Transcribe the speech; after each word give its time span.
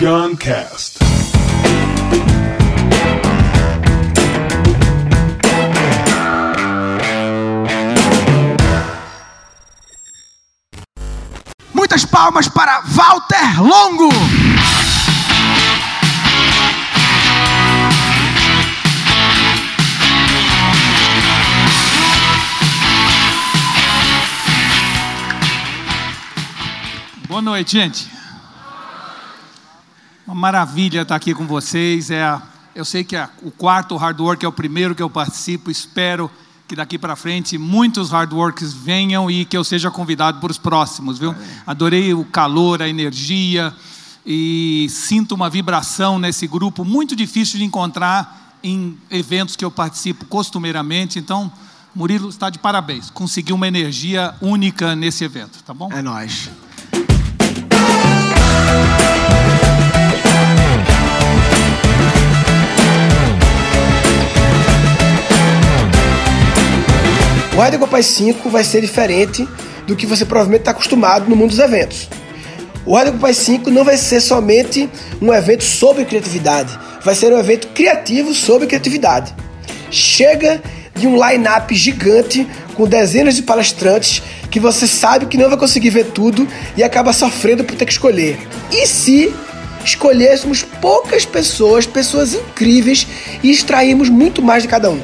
Guncast. 0.00 0.98
Muitas 11.74 12.06
palmas 12.06 12.48
para 12.48 12.80
Walter 12.80 13.60
Longo. 13.60 14.08
Boa 27.28 27.42
noite, 27.42 27.72
gente. 27.72 28.19
Uma 30.30 30.34
maravilha 30.42 31.02
estar 31.02 31.16
aqui 31.16 31.34
com 31.34 31.44
vocês. 31.44 32.08
É, 32.08 32.22
a- 32.22 32.40
eu 32.72 32.84
sei 32.84 33.02
que 33.02 33.16
é 33.16 33.28
o 33.42 33.50
quarto 33.50 33.96
hard 33.96 34.20
work 34.20 34.44
é 34.44 34.48
o 34.48 34.52
primeiro 34.52 34.94
que 34.94 35.02
eu 35.02 35.10
participo. 35.10 35.72
Espero 35.72 36.30
que 36.68 36.76
daqui 36.76 36.96
para 36.96 37.16
frente 37.16 37.58
muitos 37.58 38.10
hard 38.10 38.32
works 38.32 38.72
venham 38.72 39.28
e 39.28 39.44
que 39.44 39.56
eu 39.56 39.64
seja 39.64 39.90
convidado 39.90 40.38
para 40.38 40.52
os 40.52 40.56
próximos, 40.56 41.18
viu? 41.18 41.34
Adorei 41.66 42.14
o 42.14 42.24
calor, 42.24 42.80
a 42.80 42.88
energia 42.88 43.74
e 44.24 44.86
sinto 44.88 45.34
uma 45.34 45.50
vibração 45.50 46.16
nesse 46.16 46.46
grupo 46.46 46.84
muito 46.84 47.16
difícil 47.16 47.58
de 47.58 47.64
encontrar 47.64 48.56
em 48.62 48.96
eventos 49.10 49.56
que 49.56 49.64
eu 49.64 49.70
participo 49.72 50.26
costumeiramente. 50.26 51.18
Então, 51.18 51.50
Murilo 51.92 52.28
está 52.28 52.48
de 52.50 52.60
parabéns. 52.60 53.10
Conseguiu 53.10 53.56
uma 53.56 53.66
energia 53.66 54.32
única 54.40 54.94
nesse 54.94 55.24
evento, 55.24 55.60
tá 55.64 55.74
bom? 55.74 55.90
É 55.92 56.00
nós. 56.00 56.48
O 67.52 67.56
Rádio 67.56 67.80
Copai 67.80 68.02
5 68.02 68.48
vai 68.48 68.62
ser 68.62 68.80
diferente 68.80 69.46
do 69.86 69.96
que 69.96 70.06
você 70.06 70.24
provavelmente 70.24 70.60
está 70.60 70.70
acostumado 70.70 71.28
no 71.28 71.34
mundo 71.34 71.50
dos 71.50 71.58
eventos. 71.58 72.08
O 72.86 72.94
Rádio 72.94 73.14
Copai 73.14 73.34
5 73.34 73.70
não 73.70 73.84
vai 73.84 73.96
ser 73.96 74.20
somente 74.20 74.88
um 75.20 75.34
evento 75.34 75.64
sobre 75.64 76.04
criatividade, 76.04 76.78
vai 77.04 77.14
ser 77.14 77.32
um 77.32 77.38
evento 77.38 77.68
criativo 77.68 78.32
sobre 78.32 78.68
criatividade. 78.68 79.34
Chega 79.90 80.62
de 80.94 81.06
um 81.06 81.16
line-up 81.16 81.74
gigante 81.74 82.46
com 82.74 82.86
dezenas 82.86 83.34
de 83.34 83.42
palestrantes 83.42 84.22
que 84.50 84.60
você 84.60 84.86
sabe 84.86 85.26
que 85.26 85.36
não 85.36 85.48
vai 85.48 85.58
conseguir 85.58 85.90
ver 85.90 86.06
tudo 86.06 86.46
e 86.76 86.82
acaba 86.82 87.12
sofrendo 87.12 87.64
por 87.64 87.74
ter 87.74 87.84
que 87.84 87.92
escolher. 87.92 88.38
E 88.70 88.86
se 88.86 89.34
escolhêssemos 89.84 90.62
poucas 90.62 91.24
pessoas, 91.24 91.84
pessoas 91.84 92.32
incríveis 92.32 93.06
e 93.42 93.50
extraímos 93.50 94.08
muito 94.08 94.40
mais 94.40 94.62
de 94.62 94.68
cada 94.68 94.90
um? 94.90 95.00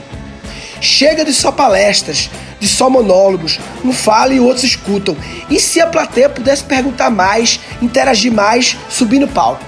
Chega 0.80 1.24
de 1.24 1.32
só 1.32 1.50
palestras, 1.50 2.30
de 2.60 2.68
só 2.68 2.88
monólogos, 2.88 3.58
um 3.84 3.92
fala 3.92 4.34
e 4.34 4.40
outros 4.40 4.64
escutam. 4.64 5.16
E 5.50 5.58
se 5.60 5.80
a 5.80 5.86
plateia 5.86 6.28
pudesse 6.28 6.64
perguntar 6.64 7.10
mais, 7.10 7.60
interagir 7.80 8.32
mais, 8.32 8.76
subir 8.88 9.18
no 9.18 9.28
palco? 9.28 9.64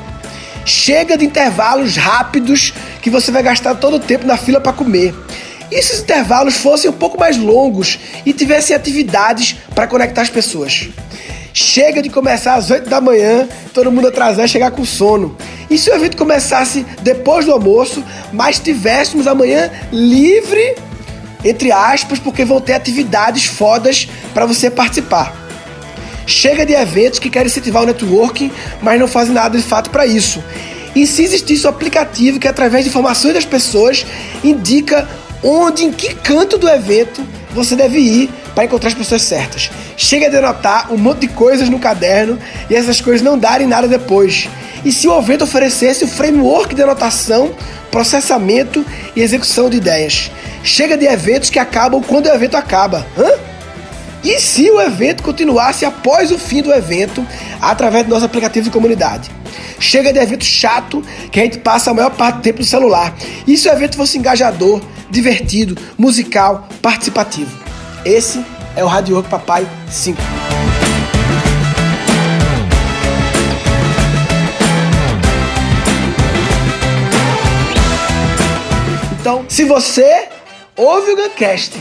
Chega 0.64 1.16
de 1.16 1.24
intervalos 1.24 1.96
rápidos 1.96 2.74
que 3.00 3.08
você 3.08 3.30
vai 3.30 3.42
gastar 3.42 3.74
todo 3.76 3.96
o 3.96 4.00
tempo 4.00 4.26
na 4.26 4.36
fila 4.36 4.60
para 4.60 4.72
comer. 4.72 5.14
E 5.70 5.82
se 5.82 5.94
os 5.94 6.00
intervalos 6.00 6.56
fossem 6.56 6.90
um 6.90 6.94
pouco 6.94 7.18
mais 7.18 7.36
longos 7.36 7.98
e 8.24 8.32
tivessem 8.32 8.74
atividades 8.74 9.56
para 9.74 9.86
conectar 9.86 10.22
as 10.22 10.30
pessoas? 10.30 10.88
Chega 11.52 12.02
de 12.02 12.08
começar 12.08 12.54
às 12.54 12.70
8 12.70 12.88
da 12.88 13.00
manhã, 13.00 13.48
todo 13.74 13.90
mundo 13.90 14.08
atrasar 14.08 14.44
e 14.44 14.48
chegar 14.48 14.70
com 14.70 14.84
sono. 14.84 15.36
E 15.68 15.76
se 15.76 15.90
o 15.90 15.94
evento 15.94 16.16
começasse 16.16 16.86
depois 17.02 17.44
do 17.44 17.52
almoço, 17.52 18.02
mas 18.32 18.58
tivéssemos 18.58 19.26
amanhã 19.26 19.70
livre, 19.92 20.76
entre 21.44 21.71
aspas, 21.72 22.19
porque 22.19 22.44
vão 22.44 22.60
ter 22.60 22.75
atividades 22.75 23.44
fodas 23.44 24.09
para 24.34 24.47
você 24.47 24.71
participar. 24.71 25.34
Chega 26.26 26.66
de 26.66 26.75
eventos 26.75 27.19
que 27.19 27.31
querem 27.31 27.47
incentivar 27.47 27.82
o 27.82 27.87
networking, 27.87 28.50
mas 28.82 29.00
não 29.00 29.09
fazem 29.09 29.32
nada 29.32 29.56
de 29.56 29.65
fato 29.65 29.91
para 29.91 30.06
isso. 30.06 30.43
E 30.94 31.06
se 31.06 31.22
existisse 31.22 31.66
um 31.66 31.71
aplicativo 31.71 32.38
que, 32.38 32.48
através 32.48 32.84
de 32.84 32.91
informações 32.91 33.34
das 33.34 33.44
pessoas, 33.44 34.04
indica 34.43 35.09
onde, 35.43 35.84
em 35.84 35.93
que 35.93 36.15
canto 36.15 36.59
do 36.59 36.69
evento 36.69 37.27
você 37.53 37.75
deve 37.77 37.98
ir 37.98 38.31
para 38.54 38.65
encontrar 38.65 38.88
as 38.88 38.94
pessoas 38.94 39.22
certas. 39.22 39.71
Chega 39.97 40.28
de 40.28 40.37
anotar 40.37 40.93
um 40.93 40.98
monte 40.98 41.21
de 41.21 41.28
coisas 41.28 41.69
no 41.69 41.78
caderno 41.78 42.38
e 42.69 42.75
essas 42.75 43.00
coisas 43.00 43.22
não 43.22 43.38
darem 43.38 43.66
nada 43.66 43.88
depois. 43.88 44.48
E 44.84 44.93
se 44.93 45.09
o 45.09 45.19
evento 45.19 45.44
oferecesse 45.44 46.04
o 46.04 46.09
framework 46.09 46.75
de 46.75 46.82
anotação, 46.82 47.54
processamento 47.91 48.84
e 49.15 49.22
execução 49.22 49.71
de 49.71 49.77
ideias? 49.77 50.31
Chega 50.62 50.96
de 50.96 51.06
eventos 51.06 51.50
que 51.50 51.58
acabam 51.58 52.02
quando 52.02 52.26
o 52.26 52.34
evento 52.34 52.56
acaba. 52.56 53.06
Hã? 53.16 53.30
E 54.22 54.41
se 54.41 54.69
o 54.70 54.80
evento 54.80 55.22
continuasse 55.22 55.84
após 55.84 56.32
o 56.32 56.38
fim 56.38 56.60
do 56.60 56.72
evento, 56.72 57.26
através 57.60 58.04
do 58.04 58.10
nosso 58.10 58.24
aplicativo 58.24 58.64
de 58.64 58.70
comunidade? 58.70 59.30
Chega 59.78 60.12
de 60.12 60.18
evento 60.18 60.44
chato 60.44 61.02
que 61.30 61.38
a 61.38 61.44
gente 61.44 61.58
passa 61.58 61.91
a 61.91 61.94
maior 61.94 62.10
parte 62.10 62.36
do 62.36 62.42
tempo 62.42 62.58
no 62.58 62.64
celular. 62.64 63.14
E 63.47 63.56
se 63.56 63.68
o 63.68 63.72
evento 63.72 63.97
fosse 63.97 64.18
engajador, 64.18 64.80
divertido, 65.08 65.80
musical, 65.97 66.68
participativo? 66.82 67.56
Esse 68.04 68.44
é 68.74 68.82
o 68.82 68.88
Radio 68.88 69.16
Rock 69.16 69.28
Papai 69.28 69.66
5. 69.88 70.20
Então, 79.20 79.44
se 79.48 79.64
você 79.64 80.26
ouve 80.78 81.11
o 81.11 81.16
Guncast 81.16 81.77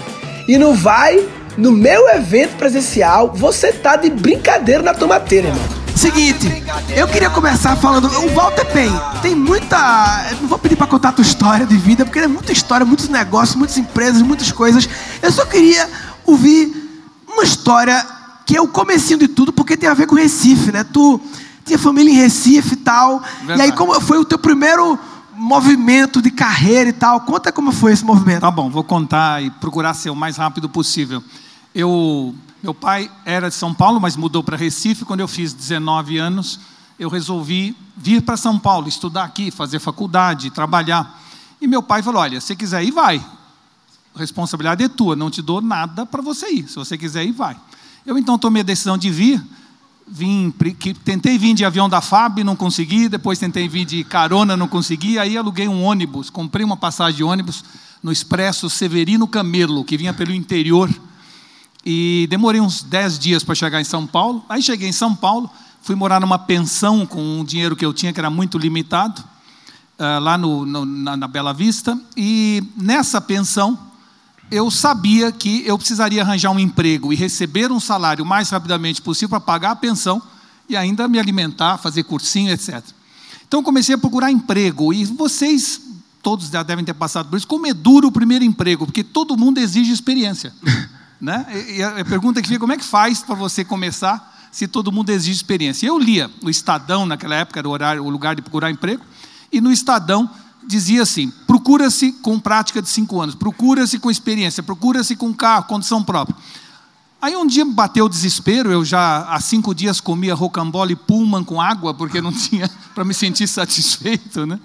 e 0.47 0.57
não 0.57 0.73
vai 0.73 1.23
no 1.55 1.71
meu 1.71 2.09
evento 2.09 2.57
presencial, 2.57 3.31
você 3.33 3.71
tá 3.71 3.95
de 3.95 4.09
brincadeira 4.09 4.81
na 4.81 4.93
tomateira, 4.93 5.47
irmão. 5.47 5.77
Seguinte, 5.95 6.63
eu 6.95 7.07
queria 7.07 7.29
começar 7.29 7.75
falando. 7.75 8.05
O 8.05 8.29
Walter 8.29 8.65
Pen 8.65 8.91
tem 9.23 9.33
muita. 9.33 10.27
eu 10.31 10.41
Não 10.41 10.47
vou 10.47 10.59
pedir 10.59 10.75
pra 10.75 10.85
contar 10.85 11.09
a 11.09 11.11
tua 11.11 11.23
história 11.23 11.65
de 11.65 11.75
vida, 11.75 12.05
porque 12.05 12.19
é 12.19 12.27
muita 12.27 12.51
história, 12.51 12.85
muitos 12.85 13.09
negócios, 13.09 13.55
muitas 13.55 13.77
empresas, 13.77 14.21
muitas 14.21 14.51
coisas. 14.51 14.87
Eu 15.21 15.31
só 15.31 15.43
queria 15.45 15.89
ouvir 16.23 16.71
uma 17.27 17.43
história 17.43 18.05
que 18.45 18.55
é 18.55 18.61
o 18.61 18.67
comecinho 18.67 19.17
de 19.17 19.27
tudo, 19.27 19.51
porque 19.51 19.75
tem 19.75 19.89
a 19.89 19.95
ver 19.95 20.05
com 20.05 20.13
Recife, 20.15 20.71
né? 20.71 20.83
Tu 20.83 21.19
tinha 21.65 21.79
família 21.79 22.11
em 22.11 22.15
Recife 22.17 22.73
e 22.73 22.77
tal. 22.77 23.23
E 23.47 23.51
aí, 23.51 23.57
Verdade. 23.57 23.71
como 23.73 23.99
foi 23.99 24.19
o 24.19 24.25
teu 24.25 24.37
primeiro 24.37 24.99
movimento 25.37 26.21
de 26.21 26.31
carreira 26.31 26.89
e 26.89 26.93
tal? 26.93 27.21
Conta 27.21 27.51
como 27.51 27.71
foi 27.71 27.93
esse 27.93 28.03
movimento. 28.03 28.41
Tá 28.41 28.51
bom, 28.51 28.69
vou 28.69 28.83
contar 28.83 29.41
e 29.43 29.49
procurar 29.49 29.93
ser 29.93 30.09
o 30.09 30.15
mais 30.15 30.37
rápido 30.37 30.67
possível. 30.67 31.23
Eu, 31.73 32.35
meu 32.61 32.73
pai 32.73 33.09
era 33.23 33.49
de 33.49 33.55
São 33.55 33.73
Paulo, 33.73 34.01
mas 34.01 34.15
mudou 34.15 34.43
para 34.43 34.57
Recife. 34.57 35.05
Quando 35.05 35.19
eu 35.19 35.27
fiz 35.27 35.53
19 35.53 36.17
anos, 36.17 36.59
eu 36.99 37.09
resolvi 37.09 37.75
vir 37.95 38.21
para 38.21 38.35
São 38.35 38.57
Paulo, 38.57 38.87
estudar 38.87 39.23
aqui, 39.23 39.51
fazer 39.51 39.79
faculdade, 39.79 40.49
trabalhar. 40.49 41.21
E 41.61 41.67
meu 41.67 41.83
pai 41.83 42.01
falou: 42.01 42.21
Olha, 42.21 42.41
se 42.41 42.55
quiser 42.55 42.83
ir, 42.83 42.91
vai. 42.91 43.23
A 44.15 44.19
responsabilidade 44.19 44.83
é 44.83 44.87
tua, 44.87 45.15
não 45.15 45.29
te 45.29 45.41
dou 45.41 45.61
nada 45.61 46.05
para 46.05 46.21
você 46.21 46.49
ir. 46.49 46.67
Se 46.67 46.75
você 46.75 46.97
quiser 46.97 47.23
ir, 47.23 47.31
vai. 47.31 47.55
Eu 48.05 48.17
então 48.17 48.37
tomei 48.37 48.61
a 48.61 48.65
decisão 48.65 48.97
de 48.97 49.11
vir. 49.11 49.41
Vim, 50.09 50.53
que- 50.79 50.93
tentei 50.93 51.37
vir 51.37 51.53
de 51.53 51.65
avião 51.65 51.89
da 51.89 51.99
FAB, 52.01 52.43
não 52.43 52.55
consegui. 52.55 53.09
Depois 53.09 53.37
tentei 53.39 53.67
vir 53.67 53.85
de 53.85 54.03
carona, 54.03 54.55
não 54.55 54.67
consegui. 54.67 55.19
Aí 55.19 55.37
aluguei 55.37 55.67
um 55.67 55.83
ônibus, 55.83 56.29
comprei 56.29 56.63
uma 56.65 56.77
passagem 56.77 57.17
de 57.17 57.23
ônibus 57.23 57.63
no 58.01 58.11
Expresso 58.11 58.69
Severino 58.69 59.27
Camelo, 59.27 59.83
que 59.83 59.97
vinha 59.97 60.13
pelo 60.13 60.31
interior. 60.33 60.89
E 61.85 62.27
demorei 62.29 62.59
uns 62.61 62.83
10 62.83 63.17
dias 63.19 63.43
para 63.43 63.55
chegar 63.55 63.79
em 63.81 63.83
São 63.85 64.05
Paulo. 64.07 64.43
Aí 64.49 64.61
cheguei 64.61 64.89
em 64.89 64.93
São 64.93 65.15
Paulo, 65.15 65.49
fui 65.81 65.95
morar 65.95 66.19
numa 66.19 66.37
pensão 66.39 67.05
com 67.05 67.39
um 67.39 67.43
dinheiro 67.45 67.75
que 67.75 67.85
eu 67.85 67.93
tinha, 67.93 68.11
que 68.13 68.19
era 68.19 68.29
muito 68.29 68.57
limitado, 68.57 69.23
ah, 69.99 70.19
lá 70.19 70.37
no, 70.37 70.65
no- 70.65 70.85
na, 70.85 71.15
na 71.17 71.27
Bela 71.27 71.53
Vista. 71.53 71.97
E 72.15 72.63
nessa 72.77 73.19
pensão, 73.21 73.77
eu 74.49 74.71
sabia 74.71 75.31
que 75.31 75.63
eu 75.65 75.77
precisaria 75.77 76.21
arranjar 76.21 76.51
um 76.51 76.59
emprego 76.59 77.11
e 77.11 77.15
receber 77.15 77.71
um 77.71 77.79
salário 77.79 78.23
o 78.23 78.27
mais 78.27 78.49
rapidamente 78.49 79.01
possível 79.01 79.29
para 79.29 79.41
pagar 79.41 79.71
a 79.71 79.75
pensão 79.75 80.21
e 80.69 80.75
ainda 80.75 81.07
me 81.07 81.19
alimentar, 81.19 81.77
fazer 81.77 82.03
cursinho, 82.03 82.51
etc. 82.51 82.83
Então 83.47 83.63
comecei 83.63 83.95
a 83.95 83.97
procurar 83.97 84.31
emprego 84.31 84.93
e 84.93 85.05
vocês 85.05 85.81
todos 86.21 86.49
já 86.49 86.63
devem 86.63 86.83
ter 86.83 86.93
passado 86.93 87.29
por 87.29 87.37
isso. 87.37 87.47
Como 87.47 87.67
é 87.67 87.73
duro 87.73 88.07
o 88.07 88.11
primeiro 88.11 88.43
emprego, 88.43 88.85
porque 88.85 89.03
todo 89.03 89.37
mundo 89.37 89.59
exige 89.59 89.91
experiência, 89.91 90.53
né? 91.19 91.45
E 91.69 91.83
a 91.83 92.03
pergunta 92.05 92.41
que 92.41 92.47
fica, 92.47 92.59
como 92.59 92.73
é 92.73 92.77
que 92.77 92.83
faz 92.83 93.19
para 93.19 93.35
você 93.35 93.63
começar 93.63 94.35
se 94.51 94.67
todo 94.67 94.91
mundo 94.91 95.09
exige 95.09 95.33
experiência? 95.33 95.87
Eu 95.87 95.97
lia 95.97 96.29
o 96.43 96.49
Estadão 96.49 97.05
naquela 97.05 97.35
época 97.35 97.59
era 97.59 97.67
o 97.67 97.71
horário, 97.71 98.03
o 98.03 98.09
lugar 98.09 98.35
de 98.35 98.41
procurar 98.41 98.71
emprego 98.71 99.03
e 99.51 99.61
no 99.61 99.71
Estadão 99.71 100.29
dizia 100.67 101.03
assim: 101.03 101.31
procura-se 101.67 102.13
com 102.13 102.39
prática 102.39 102.81
de 102.81 102.87
cinco 102.87 103.19
anos, 103.19 103.35
procura-se 103.35 103.99
com 103.99 104.09
experiência, 104.09 104.63
procura-se 104.63 105.17
com 105.17 105.33
carro, 105.33 105.65
condição 105.65 106.01
própria. 106.01 106.33
Aí 107.21 107.35
um 107.35 107.45
dia 107.45 107.65
bateu 107.65 108.05
o 108.05 108.09
desespero, 108.09 108.71
eu 108.71 108.85
já 108.85 109.23
há 109.23 109.37
cinco 109.41 109.75
dias 109.75 109.99
comia 109.99 110.33
rocambole 110.33 110.95
pullman 110.95 111.43
com 111.43 111.59
água, 111.59 111.93
porque 111.93 112.21
não 112.21 112.31
tinha 112.31 112.69
para 112.95 113.03
me 113.03 113.13
sentir 113.13 113.49
satisfeito, 113.49 114.45
né? 114.45 114.57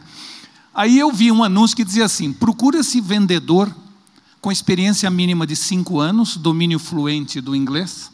Aí 0.73 0.97
eu 0.97 1.11
vi 1.11 1.33
um 1.33 1.43
anúncio 1.43 1.77
que 1.77 1.85
dizia 1.85 2.05
assim: 2.05 2.33
procura-se 2.33 3.01
vendedor 3.01 3.75
com 4.41 4.53
experiência 4.53 5.11
mínima 5.11 5.45
de 5.45 5.57
cinco 5.57 5.99
anos, 5.99 6.37
domínio 6.37 6.79
fluente 6.79 7.41
do 7.41 7.57
inglês, 7.57 8.13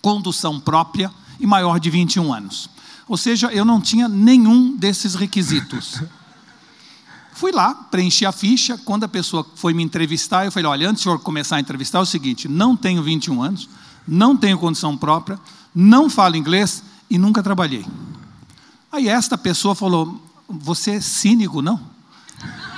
condução 0.00 0.58
própria 0.58 1.12
e 1.38 1.46
maior 1.46 1.78
de 1.78 1.90
21 1.90 2.32
anos. 2.32 2.70
Ou 3.06 3.18
seja, 3.18 3.52
eu 3.52 3.64
não 3.66 3.78
tinha 3.78 4.08
nenhum 4.08 4.74
desses 4.74 5.14
requisitos. 5.14 6.00
Fui 7.36 7.52
lá, 7.52 7.74
preenchi 7.74 8.24
a 8.24 8.32
ficha. 8.32 8.78
Quando 8.78 9.04
a 9.04 9.08
pessoa 9.08 9.46
foi 9.56 9.74
me 9.74 9.82
entrevistar, 9.82 10.46
eu 10.46 10.50
falei: 10.50 10.70
olha, 10.70 10.88
antes 10.88 11.00
de 11.00 11.02
senhor 11.02 11.18
começar 11.18 11.56
a 11.56 11.60
entrevistar, 11.60 11.98
é 11.98 12.00
o 12.00 12.06
seguinte: 12.06 12.48
não 12.48 12.74
tenho 12.74 13.02
21 13.02 13.42
anos, 13.42 13.68
não 14.08 14.34
tenho 14.34 14.56
condição 14.56 14.96
própria, 14.96 15.38
não 15.74 16.08
falo 16.08 16.34
inglês 16.34 16.82
e 17.10 17.18
nunca 17.18 17.42
trabalhei. 17.42 17.84
Aí 18.90 19.06
esta 19.06 19.36
pessoa 19.36 19.74
falou: 19.74 20.18
você 20.48 20.92
é 20.92 21.00
cínico, 21.02 21.60
não? 21.60 21.78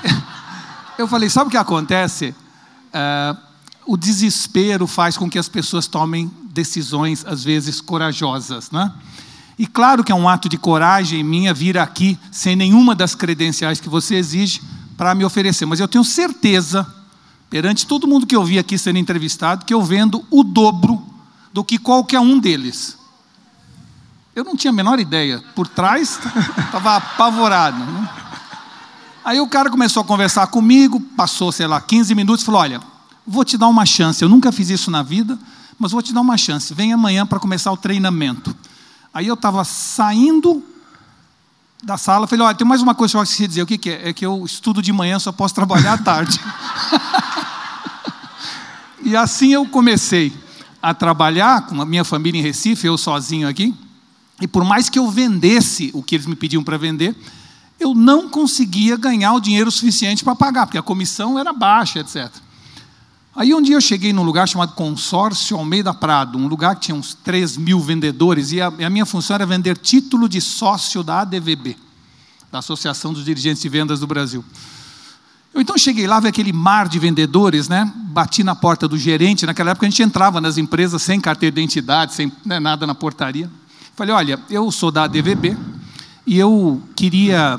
Eu 0.99 1.07
falei: 1.07 1.31
sabe 1.31 1.47
o 1.47 1.51
que 1.53 1.57
acontece? 1.57 2.35
É, 2.93 3.37
o 3.87 3.97
desespero 3.97 4.89
faz 4.89 5.17
com 5.17 5.31
que 5.31 5.39
as 5.39 5.49
pessoas 5.49 5.87
tomem 5.87 6.29
decisões, 6.51 7.25
às 7.25 7.45
vezes, 7.45 7.81
corajosas, 7.81 8.73
né? 8.73 8.93
E 9.59 9.67
claro 9.67 10.05
que 10.05 10.13
é 10.13 10.15
um 10.15 10.29
ato 10.29 10.49
de 10.49 10.57
coragem 10.57 11.25
minha 11.25 11.53
vir 11.53 11.77
aqui 11.77 12.17
sem 12.31 12.55
nenhuma 12.55 12.95
das 12.95 13.15
credenciais 13.15 13.81
que 13.81 13.89
você 13.89 14.15
exige 14.15 14.63
para 14.97 15.15
me 15.15 15.25
oferecer, 15.25 15.67
mas 15.67 15.81
eu 15.81 15.89
tenho 15.89 16.05
certeza, 16.05 16.87
perante 17.51 17.87
todo 17.87 18.07
mundo 18.07 18.27
que 18.27 18.37
eu 18.37 18.45
vi 18.45 18.59
aqui 18.59 18.79
sendo 18.79 18.99
entrevistado, 18.99 19.65
que 19.65 19.75
eu 19.75 19.83
vendo 19.83 20.25
o 20.31 20.45
dobro 20.45 21.05
do 21.53 21.65
que 21.65 21.79
qualquer 21.79 22.21
um 22.21 22.39
deles. 22.39 22.97
Eu 24.35 24.45
não 24.45 24.57
tinha 24.57 24.71
a 24.71 24.75
menor 24.75 25.01
ideia, 25.01 25.43
por 25.55 25.67
trás 25.67 26.21
estava 26.67 26.97
apavorado. 26.97 27.79
Né? 27.79 28.09
Aí 29.25 29.41
o 29.41 29.49
cara 29.49 29.71
começou 29.71 30.03
a 30.03 30.07
conversar 30.07 30.47
comigo, 30.47 31.01
passou, 31.01 31.51
sei 31.51 31.67
lá, 31.67 31.81
15 31.81 32.15
minutos, 32.15 32.45
falou: 32.45 32.61
Olha, 32.61 32.81
vou 33.27 33.45
te 33.45 33.59
dar 33.59 33.67
uma 33.67 33.85
chance, 33.85 34.23
eu 34.23 34.29
nunca 34.29 34.53
fiz 34.53 34.71
isso 34.71 34.91
na 34.91 35.03
vida, 35.03 35.39
mas 35.79 35.93
vou 35.93 36.01
te 36.01 36.13
dar 36.13 36.21
uma 36.21 36.37
chance, 36.37 36.73
vem 36.73 36.93
amanhã 36.93 37.27
para 37.27 37.41
começar 37.41 37.73
o 37.73 37.77
treinamento. 37.77 38.55
Aí 39.19 39.27
eu 39.27 39.35
estava 39.35 39.65
saindo 39.65 40.63
da 41.83 41.99
sala, 41.99 42.29
falei, 42.29 42.47
olha, 42.47 42.55
tem 42.55 42.65
mais 42.65 42.81
uma 42.81 42.95
coisa 42.95 43.11
que 43.11 43.19
eu 43.19 43.23
esqueci 43.25 43.43
de 43.43 43.49
dizer, 43.49 43.63
o 43.63 43.67
que, 43.67 43.77
que 43.77 43.91
é? 43.91 44.11
É 44.11 44.13
que 44.13 44.25
eu 44.25 44.45
estudo 44.45 44.81
de 44.81 44.93
manhã, 44.93 45.19
só 45.19 45.33
posso 45.33 45.53
trabalhar 45.53 45.95
à 45.95 45.99
tarde. 45.99 46.39
e 49.03 49.17
assim 49.17 49.53
eu 49.53 49.67
comecei 49.67 50.33
a 50.81 50.95
trabalhar 50.95 51.67
com 51.67 51.83
a 51.83 51.85
minha 51.85 52.05
família 52.05 52.39
em 52.39 52.43
Recife, 52.45 52.87
eu 52.87 52.97
sozinho 52.97 53.49
aqui, 53.49 53.75
e 54.41 54.47
por 54.47 54.63
mais 54.63 54.89
que 54.89 55.01
eu 55.01 55.11
vendesse 55.11 55.91
o 55.95 56.01
que 56.01 56.15
eles 56.15 56.27
me 56.27 56.37
pediam 56.37 56.63
para 56.63 56.77
vender, 56.77 57.17
eu 57.81 57.97
não 57.97 58.29
conseguia 58.29 58.97
ganhar 58.97 59.33
o 59.33 59.41
dinheiro 59.41 59.73
suficiente 59.73 60.23
para 60.23 60.37
pagar, 60.37 60.67
porque 60.67 60.79
a 60.79 60.83
comissão 60.83 61.37
era 61.37 61.53
baixa, 61.53 61.99
etc. 61.99 62.31
Aí 63.37 63.55
um 63.55 63.63
dia 63.63 63.77
eu 63.77 63.81
cheguei 63.81 64.13
num 64.13 64.23
lugar 64.23 64.49
chamado 64.49 64.73
Consórcio 64.73 65.57
Almeida 65.57 65.95
Prado, 65.95 66.39
um 66.39 66.49
lugar 66.49 66.75
que 66.75 66.83
tinha 66.83 66.95
uns 66.95 67.15
3 67.15 67.57
mil 67.57 67.79
vendedores, 67.81 68.53
e 68.53 68.61
a, 68.61 68.67
a, 68.67 68.91
minha 68.91 69.07
função 69.07 69.35
era 69.35 69.47
vender 69.47 69.77
título 69.77 70.29
de 70.29 70.41
sócio 70.41 71.03
da 71.03 71.21
ADVB, 71.21 71.77
da 72.51 72.59
Associação 72.59 73.13
dos 73.13 73.25
Dirigentes 73.25 73.63
de 73.63 73.69
Vendas 73.69 74.01
do 74.01 74.07
Brasil. 74.07 74.45
Eu 75.55 75.61
então 75.61 75.79
cheguei 75.79 76.07
lá, 76.07 76.21
vi 76.21 76.29
aquele 76.29 76.53
mar 76.53 76.89
de 76.89 76.99
vendedores, 76.99 77.69
né? 77.69 77.91
Bati 77.97 78.45
na 78.45 78.55
porta 78.55 78.87
do 78.87 78.99
gerente. 78.99 79.47
Naquela 79.47 79.71
época 79.71 79.87
a 79.87 79.91
gente 79.91 80.03
entrava 80.03 80.41
nas 80.41 80.59
empresas 80.59 81.01
sem 81.03 81.21
carteira 81.21 81.55
de 81.55 81.61
identidade, 81.61 82.15
sem 82.15 82.31
né, 82.45 82.61
nada 82.61 82.87
na 82.87 82.95
portaria. 82.95 83.51
Falei: 83.97 84.15
olha, 84.15 84.41
eu 84.51 84.71
sou 84.71 84.91
da 84.91 85.05
ADVB 85.05 85.57
e 86.27 86.39
eu 86.39 86.83
queria 86.95 87.59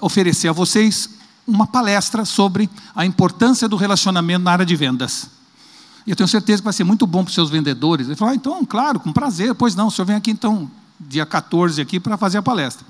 oferecer 0.00 0.48
a 0.48 0.52
vocês 0.52 1.10
uma 1.46 1.66
palestra 1.66 2.24
sobre 2.24 2.68
a 2.94 3.04
importância 3.04 3.68
do 3.68 3.76
relacionamento 3.76 4.44
na 4.44 4.52
área 4.52 4.66
de 4.66 4.74
vendas. 4.74 5.28
E 6.06 6.10
eu 6.10 6.16
tenho 6.16 6.28
certeza 6.28 6.60
que 6.60 6.64
vai 6.64 6.72
ser 6.72 6.84
muito 6.84 7.06
bom 7.06 7.22
para 7.22 7.28
os 7.28 7.34
seus 7.34 7.50
vendedores. 7.50 8.06
Ele 8.06 8.16
falou, 8.16 8.32
ah, 8.32 8.36
então, 8.36 8.64
claro, 8.64 9.00
com 9.00 9.12
prazer. 9.12 9.54
Pois 9.54 9.74
não, 9.74 9.88
o 9.88 9.90
senhor 9.90 10.06
vem 10.06 10.16
aqui 10.16 10.30
então, 10.30 10.70
dia 11.00 11.24
14 11.24 11.80
aqui, 11.80 11.98
para 11.98 12.16
fazer 12.16 12.38
a 12.38 12.42
palestra. 12.42 12.86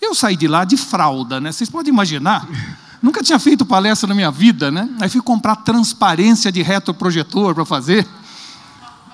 Eu 0.00 0.14
saí 0.14 0.36
de 0.36 0.46
lá 0.46 0.64
de 0.64 0.76
fralda, 0.76 1.40
né? 1.40 1.50
Vocês 1.50 1.70
podem 1.70 1.92
imaginar? 1.92 2.46
Nunca 3.00 3.22
tinha 3.22 3.38
feito 3.38 3.64
palestra 3.64 4.08
na 4.08 4.14
minha 4.14 4.30
vida, 4.30 4.70
né? 4.70 4.88
Aí 5.00 5.08
fui 5.08 5.22
comprar 5.22 5.56
transparência 5.56 6.52
de 6.52 6.62
retroprojetor 6.62 7.54
para 7.54 7.64
fazer. 7.64 8.06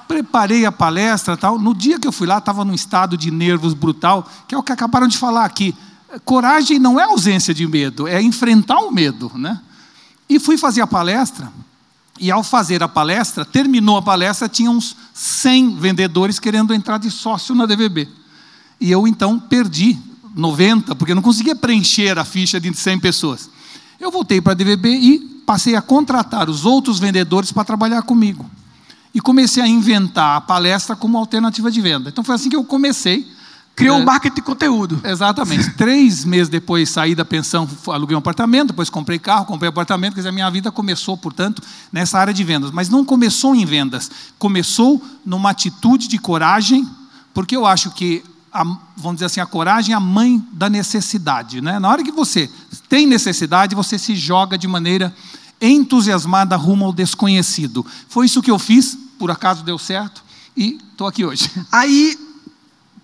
Preparei 0.08 0.66
a 0.66 0.72
palestra 0.72 1.36
tal. 1.36 1.58
No 1.58 1.74
dia 1.74 1.98
que 1.98 2.06
eu 2.06 2.12
fui 2.12 2.26
lá, 2.26 2.38
estava 2.38 2.64
num 2.64 2.74
estado 2.74 3.16
de 3.16 3.30
nervos 3.30 3.72
brutal, 3.72 4.28
que 4.48 4.54
é 4.54 4.58
o 4.58 4.62
que 4.62 4.72
acabaram 4.72 5.06
de 5.06 5.16
falar 5.16 5.44
aqui 5.44 5.74
coragem 6.20 6.78
não 6.78 6.98
é 6.98 7.04
ausência 7.04 7.54
de 7.54 7.66
medo, 7.66 8.06
é 8.06 8.20
enfrentar 8.22 8.78
o 8.80 8.90
medo, 8.90 9.30
né? 9.34 9.60
E 10.28 10.38
fui 10.38 10.56
fazer 10.56 10.80
a 10.80 10.86
palestra, 10.86 11.52
e 12.18 12.30
ao 12.30 12.42
fazer 12.42 12.82
a 12.82 12.88
palestra, 12.88 13.44
terminou 13.44 13.96
a 13.96 14.02
palestra, 14.02 14.48
tinha 14.48 14.70
uns 14.70 14.96
100 15.12 15.76
vendedores 15.76 16.38
querendo 16.38 16.72
entrar 16.72 16.98
de 16.98 17.10
sócio 17.10 17.54
na 17.54 17.66
DVB. 17.66 18.08
E 18.80 18.90
eu 18.90 19.06
então 19.06 19.38
perdi 19.38 19.98
90, 20.34 20.94
porque 20.94 21.14
não 21.14 21.22
conseguia 21.22 21.56
preencher 21.56 22.18
a 22.18 22.24
ficha 22.24 22.60
de 22.60 22.72
100 22.72 23.00
pessoas. 23.00 23.50
Eu 23.98 24.10
voltei 24.10 24.40
para 24.40 24.52
a 24.52 24.54
DVB 24.54 24.88
e 24.88 25.18
passei 25.44 25.74
a 25.74 25.82
contratar 25.82 26.48
os 26.48 26.64
outros 26.64 26.98
vendedores 26.98 27.50
para 27.50 27.64
trabalhar 27.64 28.02
comigo. 28.02 28.48
E 29.12 29.20
comecei 29.20 29.62
a 29.62 29.68
inventar 29.68 30.36
a 30.36 30.40
palestra 30.40 30.96
como 30.96 31.18
alternativa 31.18 31.70
de 31.70 31.80
venda. 31.80 32.10
Então 32.10 32.24
foi 32.24 32.34
assim 32.34 32.48
que 32.48 32.56
eu 32.56 32.64
comecei 32.64 33.26
Criou 33.76 33.98
é, 33.98 34.00
um 34.00 34.04
marketing 34.04 34.36
de 34.36 34.42
conteúdo. 34.42 35.00
Exatamente. 35.02 35.70
Três 35.74 36.24
meses 36.24 36.48
depois 36.48 36.88
saí 36.90 37.14
da 37.14 37.24
pensão, 37.24 37.68
aluguei 37.88 38.14
um 38.14 38.18
apartamento, 38.18 38.68
depois 38.68 38.88
comprei 38.88 39.18
carro, 39.18 39.46
comprei 39.46 39.68
apartamento, 39.68 40.14
quer 40.14 40.20
dizer, 40.20 40.28
a 40.28 40.32
minha 40.32 40.50
vida 40.50 40.70
começou, 40.70 41.16
portanto, 41.16 41.60
nessa 41.92 42.18
área 42.18 42.32
de 42.32 42.44
vendas. 42.44 42.70
Mas 42.70 42.88
não 42.88 43.04
começou 43.04 43.54
em 43.54 43.64
vendas, 43.64 44.10
começou 44.38 45.02
numa 45.26 45.50
atitude 45.50 46.06
de 46.06 46.18
coragem, 46.18 46.88
porque 47.32 47.56
eu 47.56 47.66
acho 47.66 47.90
que, 47.90 48.22
a, 48.52 48.62
vamos 48.96 49.14
dizer 49.14 49.26
assim, 49.26 49.40
a 49.40 49.46
coragem 49.46 49.92
é 49.92 49.96
a 49.96 50.00
mãe 50.00 50.40
da 50.52 50.70
necessidade. 50.70 51.60
Né? 51.60 51.80
Na 51.80 51.88
hora 51.88 52.04
que 52.04 52.12
você 52.12 52.48
tem 52.88 53.06
necessidade, 53.06 53.74
você 53.74 53.98
se 53.98 54.14
joga 54.14 54.56
de 54.56 54.68
maneira 54.68 55.12
entusiasmada 55.60 56.54
rumo 56.54 56.84
ao 56.84 56.92
desconhecido. 56.92 57.84
Foi 58.08 58.26
isso 58.26 58.40
que 58.40 58.50
eu 58.52 58.58
fiz, 58.58 58.96
por 59.18 59.32
acaso 59.32 59.64
deu 59.64 59.78
certo, 59.78 60.22
e 60.56 60.78
estou 60.92 61.08
aqui 61.08 61.24
hoje. 61.24 61.50
Aí 61.72 62.23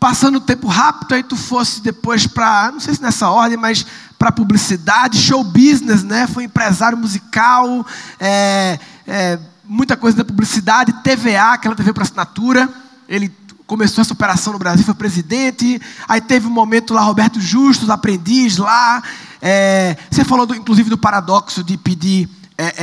passando 0.01 0.37
o 0.37 0.41
tempo 0.41 0.67
rápido, 0.67 1.15
aí 1.15 1.23
tu 1.23 1.37
fosse 1.37 1.83
depois 1.83 2.27
para, 2.27 2.73
não 2.73 2.81
sei 2.81 2.95
se 2.95 3.03
nessa 3.03 3.29
ordem, 3.29 3.59
mas 3.59 3.85
para 4.19 4.33
publicidade, 4.33 5.19
show 5.19 5.45
business, 5.45 6.03
né? 6.03 6.27
Foi 6.27 6.45
empresário 6.45 6.97
musical, 6.97 7.87
é, 8.19 8.79
é, 9.07 9.39
muita 9.63 9.99
coisa 9.99 10.17
da 10.17 10.25
publicidade, 10.25 10.93
TVA, 11.03 11.53
aquela 11.53 11.75
TV 11.75 11.93
para 11.93 12.03
assinatura. 12.03 12.67
Ele 13.07 13.31
começou 13.67 14.01
essa 14.01 14.15
operação 14.15 14.55
no 14.55 14.59
Brasil, 14.59 14.85
foi 14.85 14.95
presidente. 14.95 15.81
Aí 16.09 16.21
teve 16.21 16.47
um 16.47 16.51
momento 16.51 16.95
lá, 16.95 17.03
Roberto 17.03 17.39
Justus, 17.39 17.91
aprendiz 17.91 18.57
lá. 18.57 19.03
É, 19.41 19.97
você 20.11 20.25
falou, 20.25 20.47
do, 20.47 20.55
inclusive, 20.55 20.89
do 20.89 20.99
paradoxo 20.99 21.63
de 21.63 21.77
pedir 21.77 22.29
é, 22.57 22.75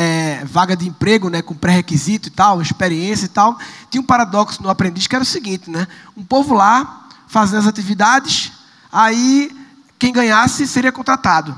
é, 0.42 0.46
vaga 0.46 0.76
de 0.76 0.88
emprego, 0.88 1.30
né, 1.30 1.42
com 1.42 1.54
pré-requisito 1.54 2.30
e 2.30 2.32
tal, 2.32 2.62
experiência 2.62 3.26
e 3.26 3.30
tal. 3.30 3.58
Tinha 3.90 4.02
um 4.02 4.06
paradoxo 4.06 4.62
no 4.62 4.70
aprendiz 4.70 5.08
que 5.08 5.16
era 5.16 5.24
o 5.24 5.28
seguinte, 5.28 5.70
né? 5.70 5.88
Um 6.16 6.24
povo 6.24 6.54
lá 6.54 7.07
fazendo 7.28 7.60
as 7.60 7.68
atividades, 7.68 8.52
aí 8.92 9.52
quem 10.00 10.14
ganhasse 10.14 10.68
seria 10.68 10.92
contratado. 10.92 11.56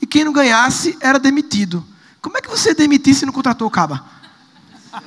E 0.00 0.06
quem 0.06 0.24
não 0.24 0.32
ganhasse 0.32 0.96
era 1.00 1.18
demitido. 1.18 1.84
Como 2.20 2.36
é 2.36 2.40
que 2.40 2.48
você 2.48 2.74
demitisse 2.74 3.24
e 3.24 3.26
não 3.26 3.32
contratou 3.32 3.68
o 3.68 3.70
caba? 3.70 4.04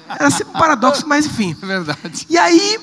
Era 0.08 0.29
sempre 0.29 0.50
um 0.55 0.60
paradoxo, 0.60 1.08
mas 1.08 1.25
enfim. 1.25 1.55
É 1.62 1.65
verdade. 1.65 2.25
E 2.29 2.38
aí, 2.38 2.79